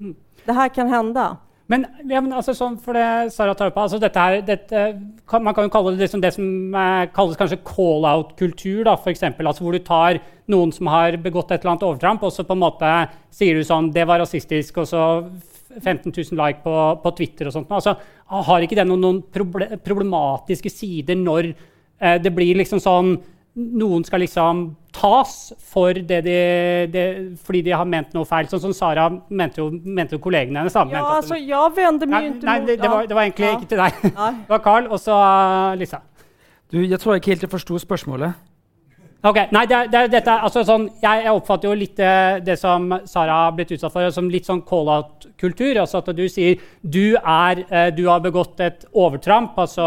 mm. 0.00 0.16
det 0.44 0.52
här 0.52 0.68
kan 0.68 0.88
hända. 0.88 1.36
Men, 1.70 1.86
ja, 2.02 2.18
men 2.18 2.32
altså, 2.34 2.50
sånn 2.56 2.74
for 2.82 2.98
det 2.98 3.30
Sara 3.30 3.52
tar 3.54 3.70
opp, 3.70 3.76
altså 3.78 4.00
dette 4.02 4.18
her, 4.18 4.40
dette, 4.42 4.80
kan, 5.30 5.44
Man 5.46 5.54
kan 5.54 5.68
jo 5.68 5.70
kalle 5.70 5.92
det 5.94 6.02
liksom 6.02 6.22
det 6.24 6.32
som 6.34 6.74
eh, 6.74 7.04
kalles 7.14 7.38
kanskje 7.38 7.60
call-out-kultur. 7.62 8.82
da, 8.88 8.96
for 8.98 9.12
eksempel, 9.12 9.46
altså 9.46 9.62
Hvor 9.62 9.78
du 9.78 9.84
tar 9.86 10.18
noen 10.50 10.72
som 10.74 10.90
har 10.90 11.14
begått 11.22 11.52
et 11.52 11.60
eller 11.60 11.76
annet 11.76 11.86
overtramp, 11.86 12.24
og 12.26 12.34
så 12.34 12.42
på 12.42 12.56
en 12.56 12.64
måte 12.64 12.90
sier 13.30 13.54
du 13.54 13.62
sånn 13.62 13.92
Det 13.94 14.02
var 14.02 14.18
rasistisk, 14.18 14.82
og 14.82 14.90
så 14.90 15.04
15 15.78 16.10
000 16.10 16.38
like 16.40 16.64
på, 16.64 16.76
på 17.02 17.12
Twitter 17.18 17.50
og 17.50 17.54
sånt. 17.54 17.70
Altså, 17.70 17.96
har 18.50 18.64
ikke 18.64 18.78
det 18.78 18.86
noen, 18.88 19.04
noen 19.04 19.76
problematiske 19.84 20.72
sider 20.72 21.18
når 21.18 21.52
eh, 21.52 22.16
det 22.22 22.34
blir 22.34 22.58
liksom 22.58 22.82
sånn 22.82 23.14
noen 23.60 24.04
skal 24.06 24.22
liksom 24.22 24.60
tas 24.94 25.52
for 25.72 25.94
det 25.94 26.20
de, 26.26 26.36
det, 26.92 27.04
fordi 27.44 27.62
de 27.66 27.74
har 27.74 27.88
ment 27.88 28.14
noe 28.14 28.28
feil. 28.28 28.48
Sånn 28.50 28.62
som 28.62 28.74
Sara 28.76 29.08
mente 29.10 29.62
jo, 29.62 29.70
mente 29.70 30.16
jo 30.16 30.22
kollegene 30.22 30.62
hennes. 30.62 30.76
Ja, 30.76 31.02
altså, 31.16 31.38
jeg 31.38 31.74
vende 31.76 32.08
mye 32.10 32.28
nei, 32.28 32.44
Nei, 32.46 32.58
det, 32.66 32.78
det, 32.82 32.90
var, 32.90 33.08
det, 33.08 33.16
var, 33.16 33.26
egentlig 33.26 33.48
ja. 33.48 33.56
ikke 33.58 33.70
til 33.72 33.82
deg. 33.82 33.98
det 34.44 34.54
var 34.54 34.62
Carl, 34.64 34.86
og 34.90 35.02
så 35.02 35.18
uh, 35.18 35.74
Lisa. 35.78 36.02
Du, 36.70 36.78
jeg 36.78 37.00
tror 37.02 37.16
jeg 37.16 37.24
ikke 37.24 37.34
helt 37.34 37.48
jeg 37.48 37.52
forsto 37.58 37.80
spørsmålet. 37.82 38.49
Ok, 39.20 39.36
nei, 39.52 39.66
det, 39.68 39.78
det, 39.92 40.00
dette, 40.14 40.32
altså 40.46 40.62
sånn, 40.64 40.86
jeg, 41.02 41.24
jeg, 41.26 41.32
oppfatter 41.36 41.68
jo 41.68 41.76
litt 41.76 41.98
det, 41.98 42.12
det 42.46 42.54
som 42.56 42.86
Sara 43.04 43.34
har 43.42 43.50
blitt 43.52 43.74
utsatt 43.74 43.92
for, 43.92 44.06
som 44.16 44.30
litt 44.32 44.46
sånn 44.48 44.62
call-out-kultur. 44.64 45.76
altså 45.82 46.00
At 46.00 46.08
du 46.16 46.22
sier 46.32 46.62
du, 46.80 47.18
er, 47.18 47.60
eh, 47.68 47.90
du 47.92 48.06
har 48.06 48.22
begått 48.24 48.62
et 48.64 48.86
overtramp. 48.96 49.58
altså 49.60 49.84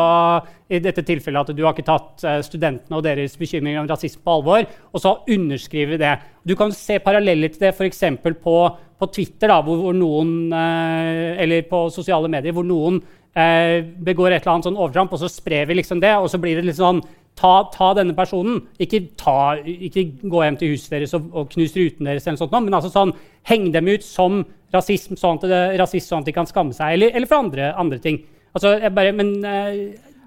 I 0.70 0.84
dette 0.86 1.02
tilfellet 1.08 1.50
at 1.50 1.58
du 1.58 1.64
har 1.66 1.74
ikke 1.74 1.88
tatt 1.88 2.28
eh, 2.30 2.44
studentene 2.46 3.00
og 3.00 3.08
deres 3.08 3.34
bekymringer 3.40 3.82
om 3.82 3.90
rasisme 3.90 4.22
på 4.22 4.36
alvor. 4.38 4.70
Og 4.94 5.02
så 5.02 5.16
underskriver 5.26 5.98
det. 5.98 6.14
Du 6.46 6.54
kan 6.60 6.70
se 6.78 7.00
paralleller 7.02 7.50
til 7.50 7.66
det 7.66 7.74
f.eks. 7.74 8.06
På, 8.44 8.56
på 9.02 9.10
Twitter, 9.18 9.50
da, 9.50 9.58
hvor, 9.66 9.82
hvor 9.82 9.98
noen, 9.98 10.54
eh, 10.54 11.42
eller 11.42 11.66
på 11.74 11.88
sosiale 11.96 12.30
medier, 12.30 12.54
hvor 12.54 12.70
noen 12.70 13.02
begår 13.34 14.36
et 14.36 14.44
eller 14.44 14.52
annet 14.52 14.68
sånn 14.68 14.76
overtramp, 14.78 15.16
og 15.16 15.18
så 15.24 15.26
sprer 15.26 15.66
vi 15.66 15.80
liksom 15.80 15.98
det, 16.04 16.12
og 16.22 16.28
så 16.30 16.38
blir 16.38 16.60
det 16.60 16.68
litt 16.68 16.78
sånn 16.78 17.00
Ta, 17.40 17.54
ta, 17.74 17.94
denne 17.98 18.14
personen. 18.18 18.62
Ikke, 18.82 19.02
ta, 19.20 19.56
ikke, 19.66 20.06
gå 20.30 20.44
hjem 20.46 20.60
til 20.60 20.76
huset 20.76 20.94
deres 20.94 21.16
og, 21.18 21.32
og 21.34 21.50
knus 21.54 21.74
ruten 21.78 22.10
deres, 22.10 22.28
eller 22.28 22.40
sånt, 22.42 22.54
men 22.54 22.78
altså 22.78 22.92
sånn, 22.94 23.16
heng 23.50 23.72
dem 23.74 23.90
ut 23.90 24.06
som 24.06 24.44
rasism, 24.74 25.18
sånn 25.20 25.40
at, 25.42 25.48
det, 25.50 25.64
rasist, 25.82 26.10
sånn 26.10 26.24
at 26.24 26.30
de 26.30 26.36
kan 26.36 26.50
skamme 26.50 26.76
seg, 26.78 26.96
eller, 26.98 27.14
eller 27.14 27.30
for 27.30 27.46
andre, 27.46 27.72
andre 27.80 28.00
ting. 28.04 28.22
Altså, 28.54 28.76
jeg 28.82 28.94
bare, 28.94 29.16
men 29.18 29.34
uh, 29.42 29.74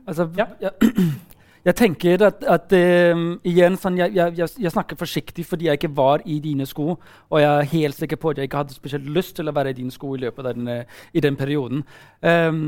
altså, 0.06 0.28
ja. 0.38 0.48
ja. 0.62 0.74
Jeg 1.66 1.74
tenker 1.74 2.22
at, 2.22 2.44
at 2.46 2.72
um, 3.10 3.24
igjen, 3.42 3.74
sånn, 3.80 3.96
jeg, 3.98 4.12
jeg, 4.14 4.34
jeg, 4.38 4.70
snakker 4.70 4.98
forsiktig 5.00 5.42
fordi 5.48 5.66
jeg 5.66 5.80
ikke 5.80 5.90
var 5.96 6.22
i 6.22 6.36
dine 6.42 6.62
sko. 6.68 6.92
Og 6.94 7.40
jeg 7.42 7.48
er 7.50 7.70
helt 7.72 7.98
sikker 7.98 8.20
på 8.22 8.30
at 8.30 8.38
jeg 8.38 8.46
ikke 8.46 8.60
hadde 8.60 8.76
spesielt 8.76 9.08
lyst 9.10 9.34
til 9.38 9.50
å 9.50 9.54
være 9.56 9.72
i 9.72 9.78
dine 9.80 9.90
sko 9.90 10.12
i 10.14 10.20
løpet 10.22 10.46
av 10.46 10.54
den, 10.54 10.84
i 11.10 11.22
den 11.24 11.38
perioden. 11.38 11.82
Um, 12.22 12.60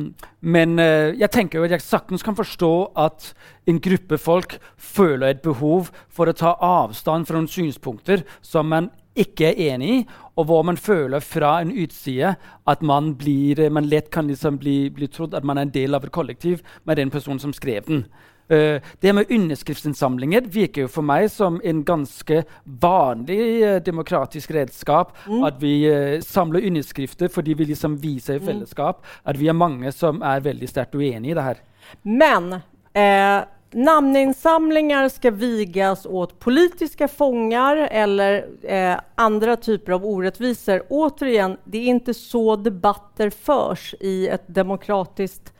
men 0.42 0.74
uh, 0.82 1.14
jeg 1.14 1.30
tenker 1.34 1.60
jo 1.60 1.68
at 1.68 1.76
jeg 1.76 1.86
saktens 1.86 2.26
kan 2.26 2.34
forstå 2.38 2.72
at 2.98 3.30
en 3.70 3.78
gruppe 3.84 4.18
folk 4.18 4.56
føler 4.74 5.30
et 5.30 5.44
behov 5.46 5.92
for 6.10 6.26
å 6.26 6.34
ta 6.34 6.56
avstand 6.58 7.28
fra 7.28 7.38
noen 7.38 7.50
synspunkter 7.52 8.26
som 8.42 8.66
man 8.72 8.90
ikke 9.18 9.52
er 9.52 9.74
enig 9.74 9.92
i, 9.92 10.00
og 10.38 10.46
hvor 10.48 10.64
man 10.66 10.78
føler 10.78 11.22
fra 11.22 11.56
en 11.62 11.70
utside 11.74 12.34
at 12.70 12.82
man, 12.86 13.12
blir, 13.18 13.62
man 13.74 13.86
lett 13.90 14.10
kan 14.14 14.26
liksom 14.30 14.58
bli, 14.58 14.90
bli 14.94 15.06
trodd 15.10 15.34
at 15.34 15.46
man 15.46 15.58
er 15.58 15.66
en 15.66 15.74
del 15.74 15.98
av 15.98 16.06
et 16.06 16.14
kollektiv 16.14 16.62
med 16.86 16.98
den 16.98 17.10
personen 17.10 17.42
som 17.42 17.54
skrev 17.54 17.86
den. 17.86 18.04
Uh, 18.48 18.80
det 19.00 19.12
med 19.12 19.30
underskriftsinnsamlinger 19.30 20.48
virker 20.48 20.86
jo 20.86 20.92
for 20.92 21.04
meg 21.04 21.28
som 21.32 21.60
en 21.64 21.82
ganske 21.84 22.42
vanlig 22.64 23.40
uh, 23.60 23.76
demokratisk 23.84 24.54
redskap. 24.56 25.12
Mm. 25.26 25.44
At 25.50 25.60
vi 25.60 25.74
uh, 25.90 26.20
samler 26.24 26.64
underskrifter 26.68 27.28
fordi 27.32 27.54
vi 27.58 27.68
liksom 27.72 27.98
viser 28.00 28.38
i 28.38 28.42
mm. 28.42 28.46
fellesskap 28.46 29.04
at 29.24 29.36
vi 29.38 29.48
er 29.50 29.56
mange 29.56 29.92
som 29.92 30.22
er 30.24 30.44
veldig 30.44 30.68
sterkt 30.70 30.96
uenige 30.96 31.32
i 31.32 31.38
det 31.38 31.44
her. 31.44 31.62
Men 32.02 32.52
eh, 32.92 33.40
namninsamlingar 33.70 35.08
skal 35.08 35.32
viges 35.32 36.06
åt 36.06 36.38
politiske 36.40 37.08
fanger 37.08 37.76
eller 37.76 38.46
eh, 38.62 38.96
andre 39.14 39.56
typer 39.56 39.92
av 39.92 40.06
urettviser. 40.06 40.82
Återigen, 40.88 41.58
det 41.64 41.82
er 41.82 42.00
ikke 42.00 42.16
så 42.16 42.56
debatter 42.56 43.30
förs 43.30 43.94
i 44.00 44.28
et 44.28 44.46
demokratisk, 44.46 45.52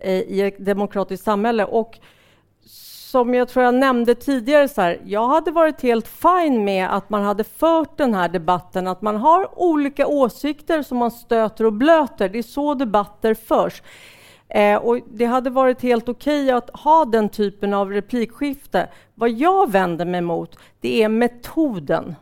eh, 0.00 0.24
i 0.24 0.40
ett 0.40 0.64
demokratiskt 0.64 1.24
samhälle. 1.24 1.64
Och 1.64 1.98
som 3.10 3.34
jag 3.34 3.48
tror 3.48 3.64
jag 3.64 3.74
nämnde 3.74 4.14
tidigare, 4.14 4.68
så 4.68 4.80
här, 4.80 5.00
jag 5.04 5.28
hade 5.28 5.50
varit 5.50 5.82
helt 5.82 6.08
fin 6.08 6.64
med 6.64 6.96
att 6.96 7.10
man 7.10 7.22
hade 7.22 7.44
fört 7.44 7.96
den 7.96 8.14
här 8.14 8.28
debatten, 8.28 8.86
att 8.86 9.02
man 9.02 9.16
har 9.16 9.60
olika 9.60 10.06
åsikter 10.06 10.82
som 10.82 10.98
man 10.98 11.10
stöter 11.10 11.64
och 11.64 11.72
blöter. 11.72 12.28
Det 12.28 12.38
är 12.38 12.42
så 12.42 12.74
debatter 12.74 13.34
förs. 13.34 13.82
Eh, 14.48 14.76
och 14.76 14.98
det 15.06 15.24
hade 15.24 15.50
varit 15.50 15.82
helt 15.82 16.08
okej 16.08 16.44
okay 16.44 16.56
att 16.56 16.70
ha 16.70 17.04
den 17.04 17.28
typen 17.28 17.74
av 17.74 17.90
replikskifte. 17.90 18.88
Vad 19.14 19.30
jag 19.30 19.70
vänder 19.70 20.04
mig 20.04 20.20
mot, 20.20 20.58
det 20.80 21.02
är 21.02 21.08
metoden. 21.08 22.14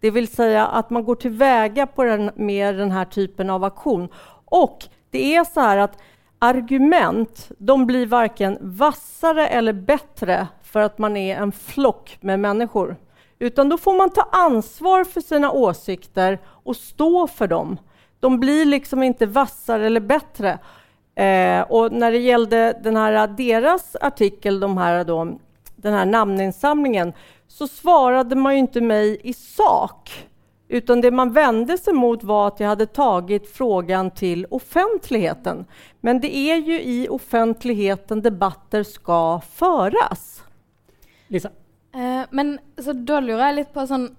Det 0.00 0.10
vill 0.10 0.28
säga 0.28 0.66
att 0.66 0.90
man 0.90 1.04
går 1.04 1.14
tillväga 1.14 1.86
på 1.86 2.04
den, 2.04 2.30
med 2.34 2.74
den 2.74 2.90
här 2.90 3.04
typen 3.04 3.50
av 3.50 3.64
aktion. 3.64 4.08
Och 4.44 4.84
det 5.10 5.36
är 5.36 5.44
så 5.44 5.60
här 5.60 5.76
att 5.76 5.98
argument, 6.42 7.50
de 7.58 7.86
blir 7.86 8.06
varken 8.06 8.58
vassare 8.60 9.48
eller 9.48 9.72
bättre 9.72 10.48
för 10.62 10.80
att 10.80 10.98
man 10.98 11.16
är 11.16 11.36
en 11.36 11.52
flock 11.52 12.18
med 12.20 12.40
människor. 12.40 12.96
Utan 13.38 13.68
då 13.68 13.78
får 13.78 13.94
man 13.94 14.10
ta 14.10 14.28
ansvar 14.32 15.04
för 15.04 15.20
sina 15.20 15.50
åsikter 15.50 16.38
och 16.46 16.76
stå 16.76 17.26
för 17.26 17.46
dem. 17.46 17.78
De 18.20 18.40
blir 18.40 18.64
liksom 18.64 19.02
inte 19.02 19.26
vassare 19.26 19.86
eller 19.86 20.00
bättre. 20.00 20.58
Eh, 21.14 21.60
och 21.60 21.92
när 21.92 22.12
det 22.12 22.18
gällde 22.18 22.80
den 22.82 22.96
här, 22.96 23.26
deras 23.26 23.96
artikel, 24.00 24.60
de 24.60 24.78
här 24.78 25.04
då, 25.04 25.38
den 25.76 25.94
här 25.94 26.06
namninsamlingen, 26.06 27.12
så 27.48 27.68
svarade 27.68 28.36
man 28.36 28.52
ju 28.52 28.58
inte 28.58 28.80
mig 28.80 29.20
i 29.22 29.32
sak. 29.32 30.26
Utan 30.72 31.00
det 31.00 31.10
man 31.10 31.32
vände 31.32 31.78
sig 31.78 31.94
mot 31.94 32.22
var 32.22 32.48
att 32.48 32.60
jag 32.60 32.68
hade 32.68 32.86
tagit 32.86 33.50
frågan 33.50 34.10
till 34.10 34.46
offentligheten. 34.50 35.64
Men 36.00 36.20
det 36.20 36.36
är 36.36 36.56
ju 36.56 36.82
i 36.82 37.08
offentligheten 37.08 38.22
debatter 38.22 38.82
ska 38.82 39.40
föras. 39.40 40.42
Lisa? 41.28 41.48
Eh, 41.94 42.22
men 42.30 42.58
så 42.84 42.92
da 42.92 43.20
lurer 43.20 43.46
jeg 43.46 43.58
litt 43.60 43.72
på 43.74 43.86
sånn 43.86 44.10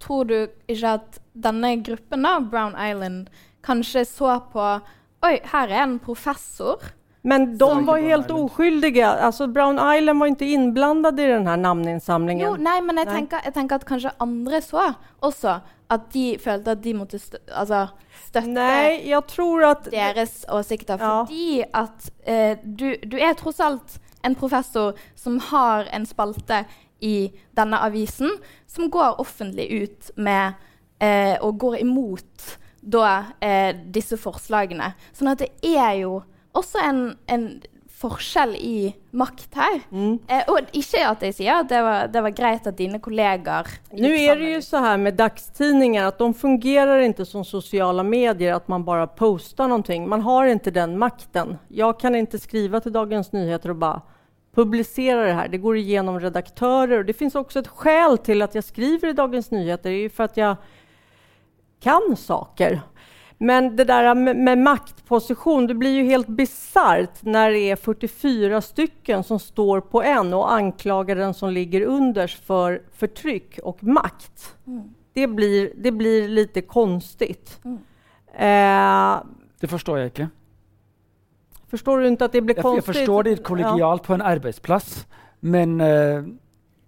Tror 0.00 0.24
du 0.24 0.36
ikke 0.66 0.96
at 0.96 1.18
denne 1.32 1.74
gruppen, 1.84 2.24
da, 2.24 2.38
Brown 2.40 2.74
Island, 2.74 3.30
kanskje 3.62 4.02
så 4.08 4.38
på 4.52 4.64
Oi, 5.24 5.36
her 5.52 5.68
er 5.68 5.82
en 5.84 5.98
professor 6.02 6.80
men 7.26 7.58
de 7.58 7.86
var 7.86 7.98
helt 7.98 8.30
oskyldiga. 8.30 9.08
Alltså 9.08 9.46
Brown 9.46 9.94
Island 9.96 10.20
var 10.20 10.26
inte 10.26 10.44
inblandade 10.44 11.22
i 11.22 11.26
den 11.26 11.46
här 11.46 11.56
namninsamlingen. 11.56 12.46
Jo, 12.46 12.56
nei, 12.60 12.82
men 12.84 13.00
jeg 13.00 13.08
tenker, 13.08 13.40
jeg 13.48 13.54
tenker, 13.54 13.80
at 13.80 13.86
kanskje 13.88 14.12
andre 14.20 14.60
så 14.60 14.82
også 15.24 15.54
at 15.94 16.08
de 16.14 16.24
følte 16.42 16.74
at 16.74 16.82
de 16.84 16.94
måtte 16.96 17.20
stø 17.22 17.38
altså, 17.48 17.86
støtte 18.28 18.50
Nei, 18.54 19.04
jeg 19.08 19.22
tror 19.30 19.66
at 19.70 19.88
deres 19.92 20.42
åsikter. 20.52 20.98
Ja. 21.00 21.22
Fordi 21.22 21.62
at 21.74 22.10
eh, 22.26 22.58
du, 22.64 22.90
du, 23.04 23.16
er 23.18 23.36
tross 23.38 23.60
alt 23.62 23.98
en 24.24 24.36
professor 24.38 24.98
som 25.18 25.38
har 25.50 25.88
en 25.94 26.06
spalte 26.08 26.64
i 27.04 27.30
denne 27.56 27.80
avisen 27.84 28.32
som 28.70 28.90
går 28.90 29.20
offentlig 29.20 29.68
ut 29.84 30.10
med 30.16 30.54
eh, 31.02 31.36
og 31.40 31.58
går 31.60 31.82
imot 31.84 32.48
da, 32.80 33.34
eh, 33.44 33.72
disse 33.94 34.16
forslagene. 34.20 34.92
Sånn 35.16 35.32
at 35.32 35.44
det 35.44 35.52
er 35.74 36.00
jo 36.02 36.18
også 36.54 36.82
en, 36.84 37.04
en 37.30 37.48
forskjell 38.04 38.54
i 38.60 38.92
makt 39.16 39.56
her. 39.56 39.80
Mm. 39.90 40.18
Eh, 40.28 40.44
og 40.52 40.70
ikke 40.76 41.02
at 41.08 41.24
jeg 41.24 41.36
sier 41.38 41.62
at 41.62 41.70
det 41.72 41.80
var, 41.84 42.08
det 42.12 42.22
var 42.26 42.36
greit 42.36 42.66
at 42.68 42.76
dine 42.78 43.00
kolleger 43.02 43.70
Nå 43.94 44.10
er 44.12 44.38
det 44.40 44.50
jo 44.52 44.62
så 44.64 44.82
her 44.84 44.98
med 45.00 45.16
dagstidninger 45.18 46.08
at 46.08 46.20
de 46.20 46.28
fungerer 46.36 47.06
ikke 47.08 47.26
som 47.28 47.46
sociala 47.46 48.04
medier, 48.06 48.56
at 48.56 48.68
man 48.68 48.84
bare 48.86 49.08
postar 49.16 49.70
noe. 49.72 50.00
Man 50.06 50.24
har 50.26 50.50
ikke 50.52 50.74
den 50.74 50.98
makten. 51.00 51.56
Jeg 51.72 52.00
kan 52.00 52.18
ikke 52.18 52.42
skrive 52.42 52.82
til 52.84 52.94
Dagens 52.94 53.32
Nyheter 53.32 53.74
og 53.74 53.80
bare 53.82 54.02
publisere 54.54 55.26
det 55.26 55.32
här. 55.32 55.48
Det 55.48 55.58
går 55.58 55.76
igenom 55.76 56.20
redaktörer. 56.20 57.04
Det 57.04 57.12
finns 57.12 57.34
også 57.34 57.58
et 57.58 57.68
skäl 57.68 58.18
til 58.18 58.42
at 58.42 58.54
jeg 58.54 58.64
skriver 58.64 59.10
i 59.10 59.12
Dagens 59.18 59.50
Nyheter. 59.50 59.90
Det 59.90 59.96
är 59.96 60.02
ju 60.02 60.08
för 60.08 60.24
att 60.24 60.36
jag 60.36 60.56
kan 61.80 62.16
saker. 62.16 62.80
Men 63.38 63.76
det 63.76 63.84
där 63.84 64.14
med, 64.14 64.36
med 64.36 64.58
maktposition, 64.58 65.66
det 65.66 65.74
blir 65.74 65.90
ju 65.90 66.02
helt 66.02 66.26
bisarrt 66.26 67.22
när 67.22 67.50
det 67.50 67.70
är 67.70 67.76
44 67.76 68.60
stycken 68.60 69.24
som 69.24 69.38
står 69.38 69.80
på 69.80 70.02
en 70.02 70.34
och 70.34 70.52
anklagar 70.52 71.16
den 71.16 71.34
som 71.34 71.50
ligger 71.50 71.80
unders 71.80 72.34
för 72.34 72.82
förtryck 72.92 73.58
och 73.62 73.84
makt. 73.84 74.56
Mm. 74.66 74.94
Det, 75.12 75.26
blir, 75.26 75.72
det 75.76 75.92
blir 75.92 76.28
lite 76.28 76.60
konstigt. 76.60 77.60
Mm. 77.64 77.78
Eh, 78.34 79.22
Det 79.60 79.68
forstår 79.68 79.98
jeg 79.98 80.06
ikke. 80.06 80.28
Forstår 81.70 81.98
du 81.98 82.08
ikke 82.08 82.24
at 82.24 82.32
det 82.32 82.42
blir 82.44 82.54
konstig? 82.54 82.82
jeg 82.82 82.84
forstår 82.84 83.22
det 83.22 83.42
kollegialt 83.42 84.02
på 84.02 84.14
en 84.14 84.22
arbeidsplass, 84.22 85.06
men 85.40 85.80
eh, 85.80 86.26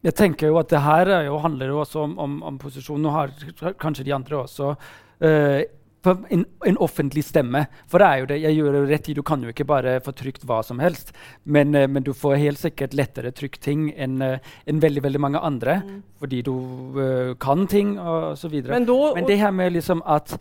jeg 0.06 0.14
tenker 0.14 0.52
jo 0.52 0.58
at 0.60 0.70
det 0.70 0.82
her 0.84 1.10
er 1.10 1.24
jo, 1.26 1.38
handler 1.42 1.72
jo 1.72 1.80
også 1.82 2.04
om, 2.06 2.18
om, 2.22 2.36
om 2.42 2.58
posisjon. 2.58 3.02
Nå 3.02 3.10
har 3.10 3.32
kanskje 3.80 4.04
de 4.06 4.14
andre 4.14 4.38
også 4.44 4.74
eh, 5.18 5.64
på 5.66 5.75
en, 6.06 6.44
en, 6.66 6.78
offentlig 6.78 7.24
stemme. 7.24 7.66
For 7.90 8.02
det 8.02 8.06
er 8.06 8.20
jo 8.20 8.28
det, 8.30 8.38
jeg 8.42 8.56
gjør 8.58 8.76
det 8.76 8.82
rett 8.90 9.08
i, 9.08 9.14
Du 9.16 9.22
kan 9.22 9.42
jo 9.42 9.52
ikke 9.52 9.66
bare 9.68 9.96
få 10.04 10.14
trykt 10.16 10.44
hva 10.46 10.62
som 10.64 10.78
helst, 10.82 11.12
men, 11.44 11.74
eh, 11.74 11.88
men 11.88 12.02
du 12.06 12.12
får 12.14 12.36
helt 12.42 12.60
sikkert 12.62 12.94
lettere 12.94 13.32
trykt 13.32 13.60
ting 13.64 13.88
enn 13.96 14.20
eh, 14.22 14.38
en 14.66 14.82
veldig 14.82 15.02
veldig 15.02 15.20
mange 15.20 15.40
andre, 15.40 15.82
Mm. 15.86 16.02
fordi 16.18 16.42
du 16.42 16.52
uh, 16.96 17.34
kan 17.34 17.66
ting 17.66 17.98
og 17.98 18.38
så 18.38 18.48
videre. 18.48 18.72
Men 18.72 18.86
Men 19.14 19.26
det 19.26 19.38
her 19.38 19.50
med 19.50 19.72
liksom 19.72 20.02
at 20.06 20.38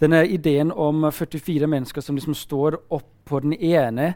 denne 0.00 0.26
ideen 0.26 0.72
om 0.72 1.10
44 1.12 1.66
mennesker 1.66 2.00
som 2.00 2.16
liksom 2.16 2.34
står 2.34 2.78
på 3.24 3.40
den 3.40 3.52
ene 3.52 4.14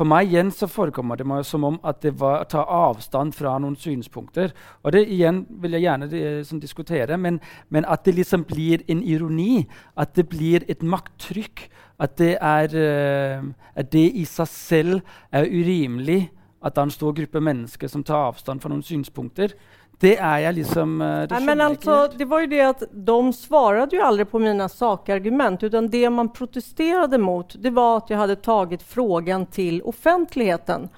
For 0.00 0.08
meg 0.08 0.30
igjen 0.30 0.48
så 0.48 0.64
forekommer 0.64 1.18
det 1.20 1.26
meg 1.28 1.42
som 1.44 1.66
om 1.68 1.74
at 1.84 1.98
det 2.00 2.14
var 2.16 2.38
å 2.40 2.48
ta 2.48 2.62
avstand 2.64 3.34
fra 3.36 3.58
noen 3.60 3.74
synspunkter. 3.76 4.54
Og 4.80 4.94
det 4.94 5.02
igjen 5.12 5.42
vil 5.60 5.76
jeg 5.76 5.84
gjerne 5.84 6.08
eh, 6.16 6.38
sånn, 6.48 6.62
diskutere, 6.62 7.18
men, 7.20 7.36
men, 7.68 7.84
at 7.84 8.06
det 8.08 8.14
liksom 8.16 8.46
blir 8.48 8.80
en 8.88 9.02
ironi. 9.04 9.66
At 10.00 10.14
det 10.16 10.24
blir 10.32 10.64
et 10.72 10.80
makttrykk. 10.80 11.66
At 12.00 12.16
det, 12.16 12.30
er, 12.40 12.72
uh, 12.72 13.68
at 13.76 13.92
det 13.92 14.06
i 14.16 14.24
seg 14.24 14.48
selv 14.48 15.18
er 15.36 15.44
urimelig 15.44 16.30
at 16.64 16.72
det 16.72 16.80
er 16.80 16.88
en 16.88 16.92
stor 16.96 17.12
gruppe 17.16 17.40
mennesker 17.44 17.88
som 17.92 18.04
tar 18.04 18.30
avstand 18.30 18.60
fra 18.64 18.72
noen 18.72 18.84
synspunkter. 18.84 19.52
Det 20.00 20.16
är 20.16 20.38
jag 20.38 20.54
liksom... 20.54 21.02
eh, 21.02 21.06
Nej, 21.06 21.40
men 21.40 21.58
jeg 21.58 21.72
ikke 21.72 21.90
alltså, 21.90 22.18
det 22.18 22.24
var 22.24 22.40
ju 22.40 22.46
det 22.46 22.60
att 22.60 22.82
de 22.90 23.32
svarade 23.32 23.96
ju 23.96 24.02
aldrig 24.02 24.30
på 24.30 24.38
mina 24.38 24.68
sakargument, 24.68 25.62
utan 25.62 25.88
det 25.90 26.10
man 26.10 26.28
protesterade 26.32 27.18
mot, 27.18 27.54
det 27.62 27.70
var 27.70 27.96
att 27.96 28.10
jag 28.10 28.18
hade 28.18 28.36
tagit 28.36 28.82
frågan 28.82 29.46
till 29.46 29.82
offentligheten. 29.82 30.88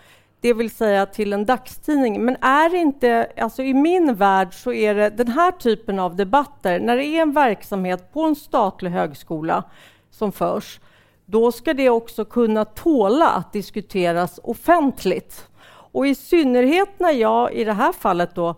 Det 0.40 0.54
vill 0.54 0.70
säga 0.70 1.06
till 1.06 1.32
en 1.32 1.46
dagstidning. 1.46 2.24
Men 2.24 2.36
är 2.40 2.70
det 2.70 2.78
inte, 2.78 3.32
alltså 3.36 3.62
i 3.62 3.74
min 3.74 4.14
värld 4.14 4.54
så 4.54 4.72
är 4.72 4.94
det 4.94 5.10
den 5.10 5.28
här 5.28 5.50
typen 5.50 5.98
av 5.98 6.16
debatter, 6.16 6.80
när 6.80 6.96
det 6.96 7.04
är 7.04 7.22
en 7.22 7.32
verksamhet 7.32 8.12
på 8.12 8.22
en 8.22 8.36
statlig 8.36 8.90
högskola 8.90 9.64
som 10.10 10.32
förs, 10.32 10.80
då 11.26 11.52
ska 11.52 11.74
det 11.74 11.90
också 11.90 12.24
kunna 12.24 12.64
tåla 12.64 13.28
att 13.28 13.52
diskuteras 13.52 14.40
offentligt. 14.42 15.48
Och 15.92 16.06
i 16.06 16.14
synnerhet 16.14 16.88
när 16.98 17.10
jag 17.10 17.52
i 17.52 17.64
det 17.64 17.72
här 17.72 17.92
fallet 17.92 18.34
då 18.34 18.54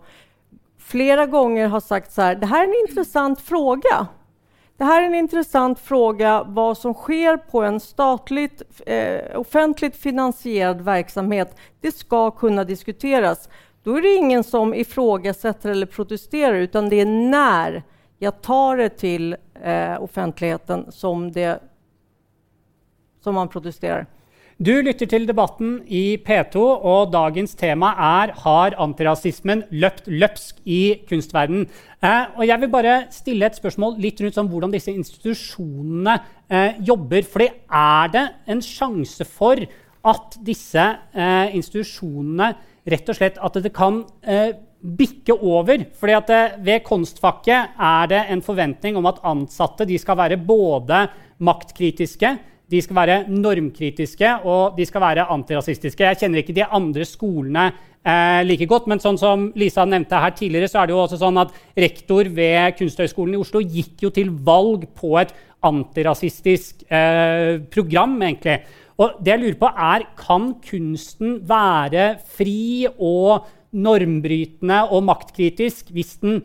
flera 0.85 1.25
gånger 1.25 1.67
har 1.67 1.79
sagt 1.79 2.11
så 2.11 2.21
här, 2.21 2.35
det 2.35 2.45
här 2.45 2.63
är 2.63 2.67
en 2.67 2.89
intressant 2.89 3.41
fråga. 3.41 4.07
Det 4.77 4.83
här 4.83 5.01
är 5.01 5.05
en 5.05 5.15
intressant 5.15 5.79
fråga 5.79 6.43
vad 6.43 6.77
som 6.77 6.93
sker 6.93 7.37
på 7.37 7.63
en 7.63 7.79
statligt, 7.79 8.61
eh, 8.85 9.39
offentligt 9.39 9.95
finansierad 9.95 10.81
verksamhet. 10.81 11.57
Det 11.81 11.91
ska 11.91 12.31
kunna 12.31 12.63
diskuteras. 12.63 13.49
Då 13.83 13.97
är 13.97 14.01
det 14.01 14.15
ingen 14.15 14.43
som 14.43 14.73
ifrågasätter 14.73 15.69
eller 15.69 15.85
protesterar, 15.85 16.55
utan 16.55 16.89
det 16.89 16.95
är 16.95 17.05
när 17.05 17.83
jag 18.17 18.41
tar 18.41 18.77
det 18.77 18.89
till 18.89 19.35
eh, 19.63 20.03
offentligheten 20.03 20.91
som, 20.91 21.31
det, 21.31 21.59
som 23.23 23.35
man 23.35 23.47
protesterar. 23.47 24.07
Du 24.55 24.71
lytter 24.71 25.03
til 25.11 25.25
debatten 25.27 25.81
i 25.91 26.15
P2, 26.15 26.61
og 26.63 27.09
dagens 27.11 27.57
tema 27.59 27.89
er 27.99 28.31
Har 28.39 28.75
antirasismen 28.79 29.65
løpt 29.75 30.07
løpsk 30.07 30.61
i 30.63 31.01
kunstverden? 31.09 31.65
Eh, 31.99 32.23
og 32.37 32.47
jeg 32.47 32.61
vil 32.61 32.71
bare 32.71 32.93
stille 33.11 33.49
et 33.49 33.59
spørsmål 33.59 33.97
litt 33.99 34.23
rundt 34.23 34.37
sånn 34.39 34.47
hvordan 34.47 34.71
disse 34.71 34.95
institusjonene 34.95 36.15
eh, 36.47 36.79
jobber. 36.87 37.27
Fordi 37.27 37.49
er 37.67 38.15
det 38.15 38.23
en 38.47 38.63
sjanse 38.63 39.27
for 39.27 39.59
at 39.59 40.39
disse 40.39 40.87
eh, 41.11 41.51
institusjonene 41.59 42.53
rett 42.87 43.11
og 43.11 43.19
slett 43.19 43.43
at 43.43 43.59
det 43.59 43.75
kan 43.75 44.05
eh, 44.23 44.55
bikke 44.79 45.35
over? 45.35 45.83
Fordi 45.99 46.15
at 46.15 46.31
eh, 46.31 46.57
ved 46.63 46.87
konstfakket 46.87 47.75
er 47.75 48.07
det 48.07 48.23
en 48.31 48.47
forventning 48.47 48.95
om 48.95 49.11
at 49.11 49.19
ansatte 49.19 49.91
skal 49.99 50.23
være 50.23 50.39
både 50.39 51.09
maktkritiske 51.43 52.37
de 52.71 52.81
skal 52.81 52.97
være 52.97 53.17
normkritiske 53.29 54.31
og 54.49 54.77
de 54.77 54.85
skal 54.87 55.03
være 55.03 55.27
antirasistiske. 55.33 56.05
Jeg 56.07 56.21
kjenner 56.21 56.41
ikke 56.41 56.55
de 56.57 56.65
andre 56.65 57.05
skolene 57.07 57.65
eh, 57.69 58.41
like 58.45 58.67
godt, 58.69 58.87
men 58.89 59.01
sånn 59.03 59.19
som 59.21 59.49
Lisa 59.57 59.85
nevnte 59.85 60.21
her 60.21 60.33
tidligere, 60.37 60.69
så 60.71 60.81
er 60.81 60.89
det 60.89 60.95
jo 60.95 61.03
også 61.03 61.19
sånn 61.21 61.41
at 61.43 61.53
rektor 61.77 62.29
ved 62.37 62.77
Kunsthøgskolen 62.79 63.37
i 63.37 63.41
Oslo 63.41 63.61
gikk 63.61 64.07
jo 64.07 64.13
til 64.15 64.33
valg 64.47 64.87
på 64.97 65.13
et 65.21 65.35
antirasistisk 65.65 66.87
eh, 66.93 67.61
program, 67.73 68.17
egentlig. 68.21 68.59
Og 69.01 69.19
det 69.19 69.33
jeg 69.33 69.41
lurer 69.41 69.59
på 69.59 69.69
er, 69.91 70.07
Kan 70.17 70.53
kunsten 70.63 71.39
være 71.47 72.15
fri 72.37 72.87
og 72.95 73.49
normbrytende 73.75 74.85
og 74.87 75.03
maktkritisk 75.09 75.89
hvis 75.91 76.15
den 76.21 76.39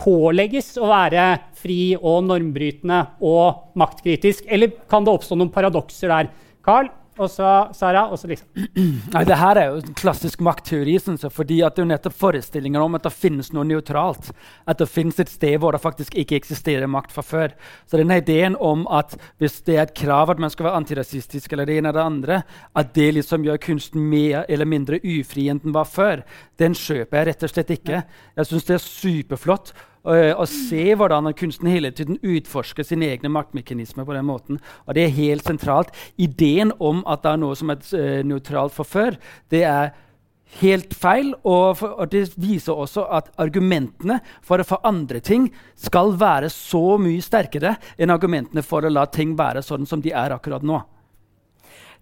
pålegges 0.00 0.72
å 0.80 0.88
være 0.90 1.26
fri 1.60 1.80
og 1.98 2.24
normbrytende 2.28 3.02
og 3.20 3.76
maktkritisk? 3.80 4.48
Eller 4.48 4.72
kan 4.90 5.04
det 5.04 5.12
oppstå 5.14 5.38
noen 5.38 5.52
paradokser 5.52 6.12
der? 6.12 6.32
Carl, 6.64 6.90
og 7.20 7.28
så 7.28 7.48
Sara, 7.76 8.06
og 8.08 8.18
så 8.20 8.30
Lisa. 8.30 8.46
Nei, 9.14 9.22
det 9.28 9.36
her 9.36 9.58
er 9.60 9.74
jo 9.74 9.94
klassisk 9.98 10.40
maktteori, 10.44 10.94
synes 11.02 11.24
jeg, 11.26 11.34
fordi 11.34 11.60
at 11.66 11.76
det 11.76 11.82
er 11.82 11.86
jo 11.86 11.90
nettopp 11.92 12.16
forestillinger 12.16 12.84
om 12.84 12.96
at 12.96 13.04
det 13.04 13.12
finnes 13.12 13.50
noe 13.52 13.66
nøytralt. 13.68 14.30
At 14.70 14.80
det 14.80 14.88
finnes 14.90 15.20
et 15.20 15.32
sted 15.32 15.58
hvor 15.60 15.76
det 15.76 15.82
faktisk 15.82 16.16
ikke 16.20 16.38
eksisterer 16.38 16.90
makt 16.90 17.12
fra 17.14 17.24
før. 17.26 17.56
Så 17.90 18.00
denne 18.00 18.20
ideen 18.22 18.56
om 18.56 18.86
at 18.88 19.16
hvis 19.42 19.60
det 19.66 19.76
er 19.76 19.84
et 19.84 19.96
krav 20.00 20.32
at 20.32 20.40
man 20.40 20.52
skal 20.52 20.70
være 20.70 20.80
antirasistisk, 20.80 21.52
eller 21.52 21.68
det 21.68 21.80
ene 21.80 21.92
eller 21.92 22.00
det 22.00 22.06
andre, 22.06 22.40
at 22.78 22.94
det 22.96 23.10
liksom 23.18 23.44
gjør 23.44 23.60
kunsten 23.68 24.08
mer 24.08 24.48
eller 24.48 24.68
mindre 24.68 25.02
ufri 25.04 25.50
enn 25.50 25.60
den 25.60 25.76
var 25.76 25.88
før, 25.90 26.24
den 26.60 26.76
kjøper 26.76 27.20
jeg 27.20 27.30
rett 27.30 27.46
og 27.46 27.52
slett 27.52 27.76
ikke. 27.76 28.02
Jeg 28.38 28.48
syns 28.48 28.68
det 28.68 28.78
er 28.78 28.86
superflott 28.86 29.74
uh, 30.08 30.34
å 30.36 30.46
se 30.48 30.90
hvordan 30.96 31.30
kunsten 31.38 31.70
hele 31.70 31.92
tiden 31.94 32.20
utforsker 32.22 32.86
sine 32.86 33.10
egne 33.12 33.32
maktmekanismer 33.32 34.06
på 34.08 34.16
den 34.16 34.28
måten. 34.28 34.60
Og 34.86 34.96
det 34.96 35.06
er 35.06 35.18
helt 35.18 35.48
sentralt. 35.48 35.94
Ideen 36.20 36.74
om 36.78 37.02
at 37.06 37.24
det 37.24 37.34
er 37.34 37.42
noe 37.42 37.58
som 37.58 37.72
er 37.72 37.82
uh, 37.94 38.20
nøytralt 38.26 38.76
for 38.76 38.88
før, 38.88 39.18
det 39.52 39.64
er 39.68 39.92
helt 40.60 40.94
feil. 40.98 41.32
Og, 41.42 41.76
for, 41.80 41.96
og, 41.96 42.10
det 42.12 42.26
viser 42.40 42.76
også 42.76 43.06
at 43.18 43.32
argumentene 43.40 44.20
for 44.46 44.62
å 44.62 44.66
forandre 44.66 45.22
ting 45.24 45.50
skal 45.78 46.14
være 46.20 46.50
så 46.52 46.96
mye 47.00 47.22
sterkere 47.24 47.76
enn 47.98 48.14
argumentene 48.14 48.64
for 48.66 48.86
å 48.86 48.92
la 48.92 49.06
ting 49.10 49.36
være 49.38 49.64
sånn 49.64 49.86
som 49.88 50.02
de 50.02 50.14
er 50.14 50.34
akkurat 50.36 50.64
nå. 50.66 50.80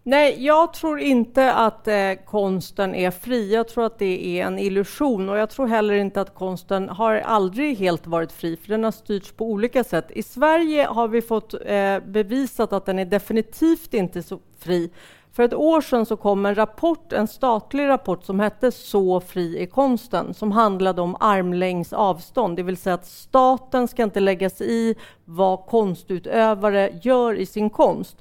Nej, 0.09 0.45
jag 0.45 0.73
tror 0.73 1.01
inte 1.01 1.53
att 1.53 1.89
eh, 1.89 2.13
konsten 2.27 2.95
är 2.95 3.11
fri. 3.11 3.55
Jag 3.55 3.69
tror 3.69 3.85
att 3.85 3.99
det 3.99 4.27
är 4.27 4.47
en 4.47 4.59
illusion. 4.59 5.29
Och 5.29 5.39
jag 5.39 5.51
tror 5.51 5.67
heller 5.67 5.95
inte 5.95 6.21
att 6.21 6.35
konsten 6.35 6.89
har 6.89 7.15
aldrig 7.15 7.79
helt 7.79 8.07
varit 8.07 8.33
fri, 8.33 8.57
för 8.57 8.69
den 8.69 8.85
har 8.85 8.91
styrts 8.91 9.33
på 9.33 9.45
olika 9.45 9.85
sätt. 9.85 10.11
I 10.11 10.23
Sverige 10.23 10.85
har 10.87 11.09
vi 11.09 11.23
fått 11.23 11.55
eh, 11.55 11.99
bevisat 12.07 12.73
att 12.73 12.87
den 12.87 12.99
är 12.99 13.05
definitivt 13.05 13.95
inte 13.95 14.23
så 14.23 14.39
fri. 14.59 14.91
För 15.33 15.43
ett 15.43 15.55
år 15.55 15.81
sedan 15.81 16.07
så 16.07 16.17
kom 16.17 16.47
en 16.47 16.55
rapport, 16.55 17.13
en 17.13 17.29
statlig 17.29 17.89
rapport 17.89 18.25
som 18.25 18.41
hette 18.41 18.73
Så 18.73 19.21
fri 19.21 19.63
är 19.63 19.67
konsten, 19.67 20.35
som 20.35 20.53
handlade 20.53 21.03
om 21.03 21.17
armlängds 21.21 21.93
avstånd, 21.93 22.57
det 22.57 22.63
vill 22.63 22.77
säga 22.77 22.95
att 22.95 23.07
staten 23.07 23.89
ska 23.89 24.03
inte 24.03 24.21
lägga 24.21 24.51
sig 24.51 24.73
i 24.73 24.95
vad 25.25 25.67
konstutövare 25.67 27.01
gör 27.03 27.35
i 27.35 27.47
sin 27.47 27.71
konst. 27.71 28.17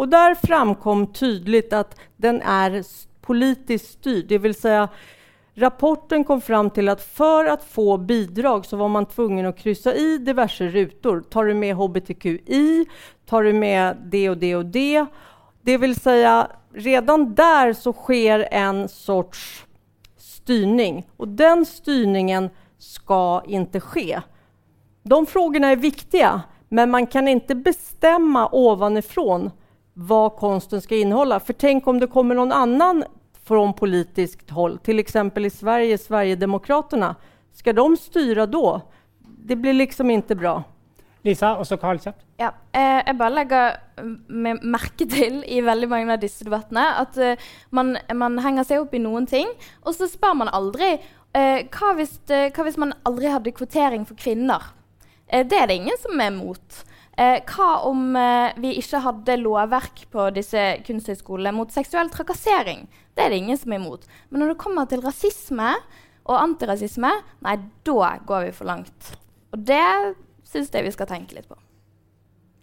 Och 0.00 0.08
där 0.08 0.34
framkom 0.34 1.06
tydligt 1.06 1.72
att 1.72 2.00
den 2.16 2.42
är 2.42 2.84
politiskt 3.20 3.92
styrd, 3.92 4.26
det 4.28 4.38
vill 4.38 4.54
säga 4.54 4.88
Rapporten 5.54 6.24
kom 6.24 6.40
fram 6.40 6.70
till 6.70 6.88
att 6.88 7.02
för 7.02 7.44
att 7.44 7.64
få 7.64 7.96
bidrag 7.96 8.66
så 8.66 8.76
var 8.76 8.88
man 8.88 9.06
tvungen 9.06 9.46
att 9.46 9.58
kryssa 9.58 9.94
i 9.94 10.18
diverse 10.18 10.68
rutor. 10.68 11.20
Tar 11.30 11.44
du 11.44 11.54
med 11.54 11.76
hbtqi? 11.76 12.86
Tar 13.26 13.42
du 13.42 13.52
med 13.52 13.96
det 14.04 14.30
och 14.30 14.36
det 14.36 14.56
och 14.56 14.66
det? 14.66 15.06
Det 15.62 15.78
vill 15.78 16.00
säga, 16.00 16.48
redan 16.74 17.34
där 17.34 17.72
så 17.72 17.92
sker 17.92 18.48
en 18.50 18.88
sorts 18.88 19.66
styrning 20.16 21.08
och 21.16 21.28
den 21.28 21.66
styrningen 21.66 22.50
ska 22.78 23.42
inte 23.46 23.80
ske. 23.80 24.20
De 25.02 25.26
frågorna 25.26 25.68
är 25.68 25.76
viktiga, 25.76 26.42
men 26.68 26.90
man 26.90 27.06
kan 27.06 27.28
inte 27.28 27.54
bestämma 27.54 28.48
ovanifrån 28.52 29.50
vad 29.94 30.36
konsten 30.36 30.80
ska 30.80 30.96
innehålla. 30.96 31.40
För 31.40 31.52
tänk 31.52 31.86
om 31.86 32.00
det 32.00 32.06
kommer 32.06 32.34
någon 32.34 32.52
annan 32.52 33.04
från 33.44 33.74
politiskt 33.74 34.50
håll, 34.50 34.78
till 34.78 34.98
exempel 34.98 35.46
i 35.46 35.50
Sverige, 35.50 35.98
Sverigedemokraterna. 35.98 37.16
Ska 37.52 37.72
de 37.72 37.96
styra 37.96 38.46
då? 38.46 38.80
Det 39.18 39.56
blir 39.56 39.72
liksom 39.72 40.10
ikke 40.10 40.34
bra. 40.34 40.62
Lisa, 41.22 41.56
og 41.58 41.66
så 41.68 41.76
Karl 41.76 41.98
kjapt. 42.00 42.22
Ja, 42.40 42.52
eh, 42.72 43.02
jeg 43.04 43.16
bare 43.18 43.34
legger 43.34 43.74
med 44.32 44.62
merke 44.64 45.04
til 45.04 45.42
i 45.44 45.60
veldig 45.60 45.88
mange 45.90 46.14
av 46.14 46.22
disse 46.22 46.46
debattene 46.46 46.86
at 47.02 47.18
eh, 47.20 47.50
man, 47.76 47.96
man, 48.16 48.38
henger 48.40 48.64
seg 48.64 48.84
opp 48.84 48.94
i 48.96 49.02
noen 49.02 49.28
ting, 49.28 49.50
og 49.84 49.96
så 49.98 50.08
spør 50.08 50.38
man 50.40 50.52
aldri 50.56 50.94
eh, 50.94 51.66
hva, 51.68 51.92
hvis, 51.98 52.16
eh, 52.32 52.48
hva, 52.48 52.64
hvis, 52.64 52.80
man 52.80 52.96
aldri 53.04 53.34
hadde 53.34 53.52
kvotering 53.58 54.06
for 54.08 54.16
kvinner? 54.20 54.70
Eh, 55.28 55.44
det 55.44 55.60
er 55.60 55.68
det 55.68 55.80
ingen 55.82 56.00
som 56.00 56.24
er 56.24 56.32
mot. 56.38 56.80
Eh, 57.20 57.42
hva 57.44 57.70
om 57.84 58.14
vi 58.62 58.70
ikke 58.80 59.02
hadde 59.04 59.40
lovverk 59.42 60.06
på 60.12 60.30
disse 60.32 60.62
kunsthøyskolene 60.86 61.52
mot 61.52 61.72
seksuell 61.74 62.08
trakassering? 62.12 62.86
Det 63.12 63.26
er 63.26 63.34
det 63.34 63.42
ingen 63.42 63.58
som 63.60 63.74
er 63.74 63.82
imot. 63.82 64.06
Men 64.30 64.40
når 64.40 64.54
det 64.54 64.62
kommer 64.62 64.88
til 64.88 65.02
rasisme 65.04 65.74
og 66.24 66.38
antirasisme, 66.38 67.10
nei, 67.44 67.58
da 67.84 68.14
går 68.26 68.46
vi 68.46 68.54
for 68.56 68.70
langt. 68.70 69.12
Og 69.52 69.66
det 69.68 69.84
syns 70.48 70.72
jeg 70.72 70.86
vi 70.86 70.94
skal 70.94 71.10
tenke 71.10 71.36
litt 71.36 71.50
på. 71.50 71.58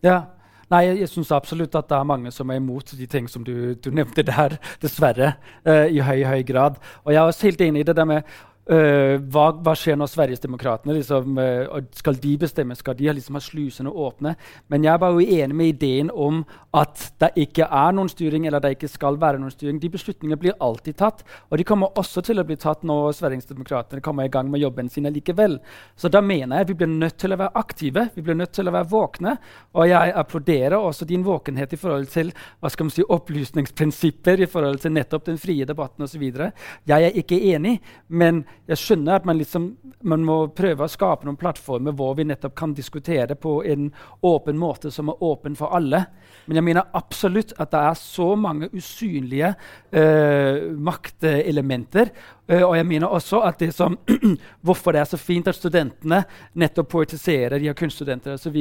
Ja. 0.06 0.24
Nei, 0.68 0.82
jeg, 0.84 0.98
jeg 1.00 1.12
syns 1.14 1.30
absolutt 1.32 1.76
at 1.80 1.88
det 1.88 1.96
er 1.96 2.08
mange 2.08 2.32
som 2.36 2.50
er 2.52 2.60
imot 2.60 2.90
de 3.00 3.06
ting 3.08 3.30
som 3.32 3.46
du, 3.48 3.72
du 3.80 3.88
nevnte 3.96 4.26
der, 4.28 4.58
dessverre. 4.84 5.36
Uh, 5.64 5.86
I 5.88 6.02
høy, 6.04 6.26
høy 6.28 6.42
grad. 6.48 6.82
Og 7.06 7.14
jeg 7.14 7.22
er 7.22 7.30
også 7.32 7.48
helt 7.48 7.64
enig 7.64 7.86
i 7.86 7.88
det 7.88 7.96
der 7.96 8.10
med 8.10 8.34
Uh, 8.68 9.16
hva, 9.32 9.54
hva, 9.64 9.72
skjer 9.80 9.96
når 9.96 10.10
Sverigesdemokratene 10.12 10.98
liksom, 10.98 11.38
uh, 11.40 11.78
Skal 11.96 12.18
de 12.20 12.34
bestemme? 12.42 12.76
Skal 12.76 12.98
de 13.00 13.06
liksom 13.16 13.38
ha 13.38 13.42
slusene 13.44 13.88
åpne? 13.88 14.34
Men 14.68 14.84
jeg 14.84 14.92
er 14.92 15.00
bare 15.00 15.22
uenig 15.22 15.56
med 15.56 15.70
ideen 15.72 16.10
om 16.12 16.42
at 16.76 17.06
det 17.24 17.30
ikke 17.46 17.64
er 17.64 17.96
noen 17.96 18.12
styring, 18.12 18.44
eller 18.46 18.60
det 18.60 18.74
ikke 18.76 18.90
skal 18.92 19.16
være 19.22 19.40
noen 19.40 19.54
styring. 19.54 19.80
De 19.80 19.92
beslutningene 19.94 20.40
blir 20.42 20.58
alltid 20.60 20.98
tatt, 21.00 21.24
og 21.48 21.62
de 21.62 21.66
kommer 21.68 21.96
også 21.96 22.22
til 22.28 22.42
å 22.42 22.46
bli 22.48 22.58
tatt 22.60 22.84
når 22.84 23.16
Sverigesdemokratene 23.22 24.04
kommer 24.04 24.28
i 24.28 24.34
gang 24.34 24.52
med 24.52 24.62
jobben 24.62 24.92
sin 24.92 25.08
likevel. 25.16 25.58
Så 25.96 26.12
da 26.12 26.20
mener 26.20 26.60
jeg 26.60 26.74
vi 26.74 26.78
blir 26.82 26.92
nødt 26.92 27.18
til 27.24 27.34
å 27.34 27.40
være 27.40 27.56
aktive, 27.64 28.10
vi 28.18 28.26
blir 28.28 28.36
nødt 28.36 28.52
til 28.58 28.68
å 28.68 28.76
være 28.76 28.92
våkne. 28.92 29.38
Og 29.80 29.88
jeg 29.88 30.16
applauderer 30.26 30.76
også 30.76 31.08
din 31.08 31.24
våkenhet 31.26 31.74
i 31.74 31.82
forhold 31.82 32.12
til 32.12 32.36
hva 32.60 32.74
skal 32.74 32.90
man 32.90 32.98
si, 32.98 33.08
opplysningsprinsipper, 33.18 34.44
i 34.44 34.52
forhold 34.52 34.84
til 34.84 34.96
nettopp 35.00 35.32
den 35.32 35.40
frie 35.42 35.66
debatten 35.66 36.04
osv. 36.04 36.28
Jeg 36.28 37.10
er 37.10 37.16
ikke 37.24 37.40
enig, 37.56 37.78
men 38.12 38.44
jeg 38.68 38.80
skjønner 38.82 39.20
at 39.20 39.28
man, 39.28 39.38
liksom, 39.40 39.68
man, 40.10 40.24
må 40.28 40.38
prøve 40.56 40.86
å 40.86 40.92
skape 40.92 41.28
noen 41.28 41.40
plattformer 41.40 41.96
hvor 41.96 42.16
vi 42.18 42.26
nettopp 42.28 42.56
kan 42.58 42.74
diskutere 42.76 43.38
på 43.40 43.60
en 43.68 43.92
åpen 44.28 44.58
måte 44.60 44.92
som 44.92 45.12
er 45.12 45.24
åpen 45.24 45.56
for 45.56 45.76
alle. 45.78 46.04
Men 46.48 46.60
jeg 46.60 46.68
mener 46.68 46.90
absolutt 46.98 47.54
at 47.58 47.72
det 47.72 47.84
er 47.92 48.00
så 48.02 48.32
mange 48.40 48.72
usynlige 48.76 49.54
uh, 49.54 50.68
maktelementer 50.90 52.12
Uh, 52.52 52.64
og 52.64 52.78
jeg 52.78 52.86
mener 52.88 53.08
også 53.12 53.42
at 53.44 53.60
det 53.60 53.74
som, 53.76 53.98
Hvorfor 54.66 54.92
det 54.92 55.02
er 55.02 55.10
så 55.10 55.18
fint 55.20 55.48
at 55.48 55.56
studentene 55.56 56.22
nettopp 56.56 56.88
poetiserer, 56.94 57.60
de 57.60 57.68
har 57.68 57.76
kunststudenter 57.76 58.38
osv. 58.38 58.56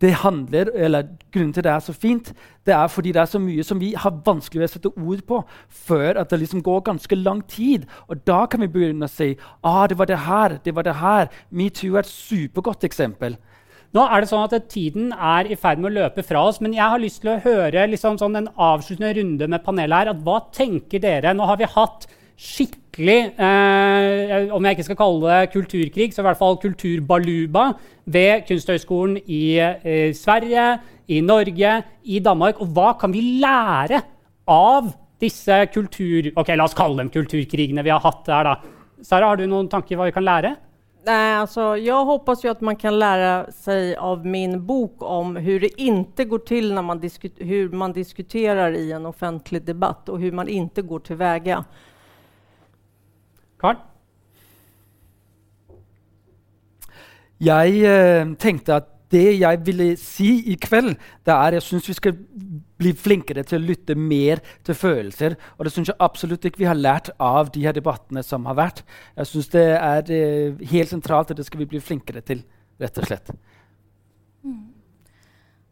Det 0.00 0.12
handler, 0.22 0.70
eller 0.74 1.02
Grunnen 1.32 1.52
til 1.52 1.64
det 1.64 1.72
er 1.72 1.80
så 1.84 1.92
fint, 1.92 2.32
det 2.66 2.74
er 2.74 2.88
fordi 2.88 3.12
det 3.12 3.20
er 3.20 3.28
så 3.28 3.38
mye 3.38 3.64
som 3.64 3.80
vi 3.80 3.92
har 3.96 4.22
vanskelig 4.24 4.60
ved 4.60 4.70
å 4.70 4.72
sette 4.72 4.92
ord 4.96 5.22
på 5.28 5.42
før 5.68 6.20
at 6.20 6.30
det 6.30 6.40
liksom 6.40 6.62
går 6.62 6.80
ganske 6.88 7.16
lang 7.16 7.42
tid. 7.48 7.84
Og 8.08 8.24
da 8.26 8.46
kan 8.46 8.60
vi 8.64 8.70
begynne 8.72 9.04
å 9.04 9.12
si 9.20 9.30
ah, 9.62 9.84
det 9.90 9.98
var 10.00 10.10
det 10.10 10.24
her, 10.26 10.58
det 10.64 10.74
var 10.76 10.88
det 10.88 10.98
her. 11.00 11.30
Metoo 11.50 11.94
er 11.94 12.04
et 12.04 12.10
supergodt 12.10 12.88
eksempel. 12.88 13.38
Nå 13.90 14.04
er 14.06 14.22
det 14.22 14.30
sånn 14.30 14.44
at 14.46 14.68
Tiden 14.70 15.10
er 15.10 15.48
i 15.50 15.56
ferd 15.58 15.80
med 15.82 15.90
å 15.90 15.96
løpe 16.04 16.22
fra 16.22 16.44
oss, 16.46 16.60
men 16.62 16.76
jeg 16.76 16.86
har 16.92 17.02
lyst 17.02 17.24
til 17.24 17.32
å 17.32 17.40
høre 17.42 17.88
liksom 17.90 18.20
sånn 18.20 18.38
en 18.38 18.52
avsluttende 18.54 19.16
runde 19.16 19.48
med 19.50 19.64
panelet 19.66 19.96
her. 19.96 20.12
At 20.12 20.22
hva 20.26 20.36
tenker 20.54 21.02
dere? 21.02 21.34
Nå 21.34 21.48
har 21.48 21.58
vi 21.58 21.66
hatt 21.72 22.06
skikkelig 22.40 23.18
eh, 23.36 24.46
Om 24.54 24.64
jeg 24.64 24.76
ikke 24.76 24.86
skal 24.86 24.98
kalle 25.00 25.34
det 25.34 25.50
kulturkrig, 25.56 26.14
så 26.14 26.22
i 26.22 26.28
hvert 26.28 26.40
fall 26.40 26.56
kulturbaluba 26.62 27.66
ved 28.10 28.46
Kunsthøgskolen 28.48 29.18
i 29.26 29.58
eh, 29.58 30.14
Sverige, 30.16 30.70
i 31.10 31.20
Norge, 31.26 31.76
i 32.06 32.22
Danmark. 32.22 32.62
Og 32.62 32.70
hva 32.76 32.94
kan 33.00 33.12
vi 33.12 33.26
lære 33.42 34.04
av 34.50 34.92
disse 35.20 35.64
kultur... 35.74 36.30
Ok, 36.38 36.54
la 36.54 36.70
oss 36.70 36.78
kalle 36.78 37.02
dem 37.02 37.10
kulturkrigene 37.12 37.84
vi 37.84 37.92
har 37.92 38.02
hatt 38.06 38.22
der, 38.30 38.52
da. 38.52 38.78
Sara, 39.02 39.26
har 39.26 39.36
du 39.36 39.46
noen 39.46 39.68
tanker 39.68 39.96
hva 39.96 40.08
vi 40.08 40.12
kan 40.12 40.24
lære? 40.24 40.56
Nej, 41.04 41.34
alltså, 41.34 41.76
jag 41.76 42.04
hoppas 42.04 42.44
ju 42.44 42.50
att 42.50 42.60
man 42.60 42.76
kan 42.76 42.98
lära 42.98 43.52
sig 43.52 43.96
av 43.96 44.26
min 44.26 44.66
bok 44.66 45.02
om 45.02 45.36
hur 45.36 45.60
det 45.60 45.80
inte 45.80 46.24
går 46.24 46.38
till 46.38 46.74
när 46.74 46.82
man 46.82 47.00
hur 47.36 47.68
man 47.68 47.92
diskuterar 47.92 48.72
i 48.72 48.92
en 48.92 49.06
offentlig 49.06 49.62
debatt 49.62 50.08
och 50.08 50.20
hur 50.20 50.32
man 50.32 50.48
inte 50.48 50.82
går 50.82 50.98
tillväga. 50.98 51.64
Karl? 53.56 53.76
Jeg 57.38 57.84
eh, 57.84 58.34
tenkte 58.36 58.74
at 58.74 58.88
det 59.10 59.38
jeg 59.40 59.66
ville 59.66 59.96
si 59.96 60.52
i 60.52 60.54
kveld, 60.60 60.92
det 61.24 61.32
er 61.34 61.56
jeg 61.56 61.62
syns 61.62 61.88
vi 61.88 61.96
skal 61.96 62.18
bli 62.80 62.94
flinkere 62.96 63.44
til 63.46 63.60
å 63.60 63.68
lytte 63.68 63.96
mer 63.98 64.42
til 64.66 64.78
følelser. 64.78 65.36
Og 65.58 65.66
det 65.66 65.74
syns 65.74 65.92
jeg 65.92 66.00
absolutt 66.02 66.46
ikke 66.48 66.64
vi 66.64 66.70
har 66.70 66.78
lært 66.78 67.12
av 67.20 67.52
de 67.54 67.64
her 67.66 67.76
debattene 67.76 68.24
som 68.26 68.48
har 68.48 68.58
vært. 68.58 68.82
Jeg 69.18 69.30
syns 69.30 69.52
det 69.54 69.66
er 69.76 70.12
eh, 70.16 70.66
helt 70.72 70.92
sentralt, 70.92 71.32
og 71.32 71.40
det 71.40 71.46
skal 71.48 71.62
vi 71.62 71.70
bli 71.74 71.82
flinkere 71.84 72.24
til, 72.26 72.42
rett 72.80 73.00
og 73.00 73.10
slett. 73.10 73.32
Mm. 74.44 74.68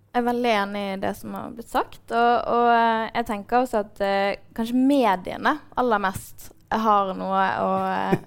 Jeg 0.08 0.22
er 0.22 0.28
veldig 0.28 0.52
enig 0.58 0.84
i 0.90 1.00
det 1.02 1.14
som 1.18 1.34
har 1.36 1.50
blitt 1.56 1.72
sagt. 1.72 2.04
Og, 2.10 2.34
og 2.52 2.68
eh, 2.74 3.08
jeg 3.18 3.28
tenker 3.32 3.62
også 3.62 3.82
at 3.84 4.04
eh, 4.04 4.38
kanskje 4.56 4.78
mediene 4.78 5.58
aller 5.78 6.02
mest 6.02 6.50
har 6.68 7.14
noe 7.16 7.44
å, 7.64 7.68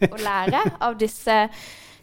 å 0.07 0.19
lære 0.21 0.63
av 0.81 0.95
disse 0.97 1.35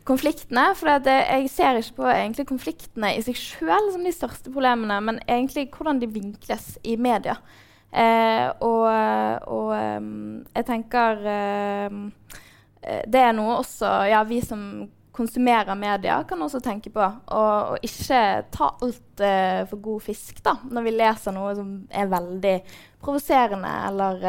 konfliktene. 0.08 0.66
For 0.78 0.90
jeg 0.90 1.48
ser 1.52 1.78
ikke 1.80 2.02
på 2.02 2.44
konfliktene 2.48 3.14
i 3.16 3.24
seg 3.24 3.38
sjøl 3.38 3.92
som 3.94 4.04
de 4.06 4.14
største 4.14 4.52
problemene, 4.54 5.00
men 5.04 5.22
egentlig 5.26 5.68
hvordan 5.74 6.02
de 6.02 6.10
vinkles 6.12 6.76
i 6.84 6.96
media. 7.00 7.38
Eh, 7.88 8.46
og, 8.64 8.84
og 9.48 9.70
um, 9.72 10.42
jeg 10.52 10.66
tenker 10.68 11.22
um, 11.88 12.02
Det 12.84 13.22
er 13.22 13.30
noe 13.32 13.54
også 13.62 13.88
ja, 14.10 14.20
vi 14.28 14.42
som 14.44 14.60
konsumerer 15.16 15.72
media, 15.74 16.20
kan 16.28 16.42
også 16.44 16.60
tenke 16.62 16.92
på. 16.94 17.02
Og, 17.02 17.72
og 17.72 17.86
ikke 17.88 18.20
ta 18.54 18.70
alt 18.76 19.24
uh, 19.24 19.64
for 19.70 19.82
god 19.88 20.08
fisk 20.10 20.42
da, 20.44 20.58
når 20.68 20.86
vi 20.86 20.96
leser 21.00 21.34
noe 21.34 21.54
som 21.58 21.72
er 21.90 22.12
veldig 22.12 22.56
provoserende 23.02 23.72
eller 23.88 24.28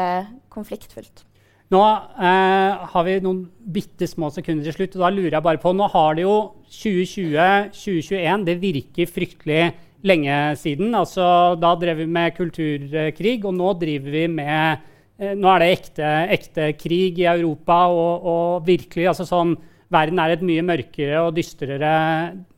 konfliktfylt. 0.50 1.26
Nå 1.70 1.80
eh, 1.86 2.86
har 2.92 3.04
vi 3.06 3.20
noen 3.22 3.44
bitte 3.70 4.08
små 4.10 4.32
sekunder 4.34 4.66
til 4.66 4.74
slutt. 4.74 4.96
og 4.98 5.04
da 5.04 5.10
lurer 5.14 5.36
jeg 5.36 5.44
bare 5.44 5.60
på, 5.62 5.70
Nå 5.70 5.86
har 5.92 6.16
det 6.18 6.24
jo 6.24 6.36
2020-2021. 6.66 8.46
Det 8.48 8.56
virker 8.58 9.12
fryktelig 9.14 9.60
lenge 10.02 10.38
siden. 10.58 10.90
Altså, 10.98 11.54
da 11.62 11.76
drev 11.78 12.02
vi 12.02 12.08
med 12.10 12.34
kulturkrig, 12.34 13.44
og 13.44 13.54
nå 13.54 13.74
driver 13.78 14.16
vi 14.16 14.24
med 14.32 14.82
eh, 15.20 15.36
Nå 15.38 15.52
er 15.52 15.62
det 15.62 15.68
ekte, 15.76 16.08
ekte, 16.34 16.66
krig 16.80 17.20
i 17.22 17.28
Europa, 17.30 17.84
og, 17.86 18.26
og 18.26 18.66
virkelig 18.66 19.12
altså 19.12 19.28
sånn, 19.28 19.54
Verden 19.90 20.20
er 20.22 20.36
et 20.36 20.42
mye 20.46 20.62
mørkere 20.62 21.18
og 21.24 21.32
dystrere 21.34 21.94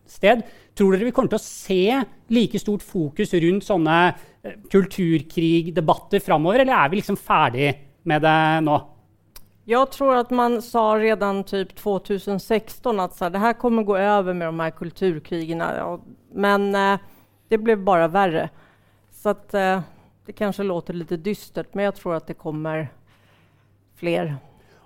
sted. 0.05 0.43
Tror 0.77 0.93
dere 0.93 1.07
vi 1.09 1.13
kommer 1.17 1.33
til 1.33 1.41
å 1.41 1.45
se 1.45 2.01
like 2.33 2.61
stort 2.61 2.85
fokus 2.85 3.33
rundt 3.45 3.65
sånne 3.65 4.01
eh, 4.09 4.57
kulturkrigdebatter 4.73 6.25
framover, 6.25 6.65
eller 6.65 6.81
er 6.81 6.93
vi 6.93 7.01
liksom 7.01 7.21
ferdig 7.21 7.75
med 8.09 8.25
det 8.25 8.39
nå? 8.69 8.81
Jag 9.65 9.91
tror 9.91 10.17
att 10.17 10.31
man 10.31 10.63
sa 10.63 10.99
redan 10.99 11.45
typ 11.45 11.75
2016 11.75 13.01
att 13.01 13.17
så 13.17 13.25
här, 13.25 13.31
det 13.31 13.39
här 13.39 13.53
kommer 13.53 13.83
gå 13.83 13.97
över 13.97 14.35
med 14.35 14.49
de 14.49 14.61
här 14.61 14.71
kulturkrigen. 14.71 15.63
Men 16.33 16.75
eh, 16.75 17.01
det 17.49 17.59
blev 17.59 17.85
bara 17.85 18.09
värre. 18.09 18.51
Så 19.11 19.29
att, 19.29 19.55
eh, 19.55 19.81
det 20.27 20.33
kanske 20.33 20.63
låter 20.63 20.95
lite 20.95 21.17
dystert, 21.17 21.75
men 21.75 21.85
jag 21.85 21.95
tror 21.95 22.15
att 22.15 22.27
det 22.27 22.35
kommer 22.35 22.89
fler. 23.95 24.37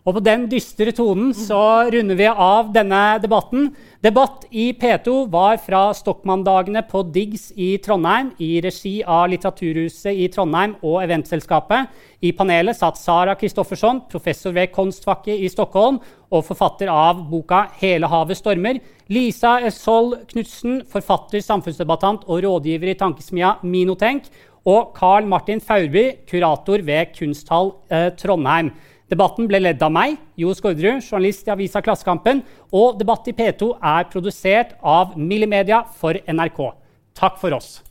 Og 0.07 0.15
på 0.15 0.21
den 0.23 0.45
dystre 0.47 0.93
tonen 0.95 1.33
så 1.35 1.59
runder 1.91 2.15
vi 2.15 2.29
av 2.31 2.69
denne 2.71 3.17
debatten. 3.19 3.73
Debatt 4.07 4.45
i 4.55 4.69
P2 4.79 5.25
var 5.33 5.59
fra 5.59 5.89
Stokmanndagene 5.99 6.85
på 6.87 7.03
Diggs 7.11 7.49
i 7.59 7.73
Trondheim 7.83 8.31
i 8.39 8.53
regi 8.63 9.01
av 9.03 9.27
Litteraturhuset 9.33 10.15
i 10.15 10.29
Trondheim 10.31 10.77
og 10.87 11.01
Eventselskapet. 11.03 11.91
I 12.23 12.31
panelet 12.39 12.79
satt 12.79 13.03
Sara 13.03 13.35
Kristoffersson, 13.35 14.05
professor 14.07 14.55
ved 14.55 14.71
konstfakket 14.79 15.43
i 15.43 15.51
Stockholm 15.51 15.99
og 16.31 16.47
forfatter 16.47 16.87
av 16.87 17.27
boka 17.27 17.67
'Hele 17.75 18.07
havet 18.07 18.39
stormer'. 18.39 18.81
Lisa 19.11 19.59
Essold 19.67 20.29
Knutsen, 20.31 20.85
forfatter, 20.87 21.43
samfunnsdebattant 21.43 22.23
og 22.29 22.45
rådgiver 22.47 22.95
i 22.95 22.99
tankesmia 22.99 23.57
Minotenk. 23.65 24.31
Og 24.67 24.95
Carl 24.95 25.27
Martin 25.27 25.61
Faurby, 25.61 26.27
kurator 26.27 26.83
ved 26.83 27.07
Kunsthall 27.15 27.73
eh, 27.91 28.11
Trondheim. 28.11 28.71
Debatten 29.07 29.47
ble 29.47 29.61
ledd 29.63 29.83
av 29.87 29.93
meg, 29.95 30.17
Jo 30.35 30.51
Skårderud, 30.51 30.99
journalist 30.99 31.47
i 31.47 31.53
avisa 31.55 31.79
Klassekampen. 31.79 32.43
Og 32.75 32.99
Debatt 32.99 33.29
i 33.31 33.35
P2 33.39 33.77
er 33.79 34.09
produsert 34.11 34.75
av 34.83 35.15
Millimedia 35.15 35.85
for 36.01 36.19
NRK. 36.27 36.73
Takk 37.15 37.39
for 37.39 37.55
oss. 37.55 37.86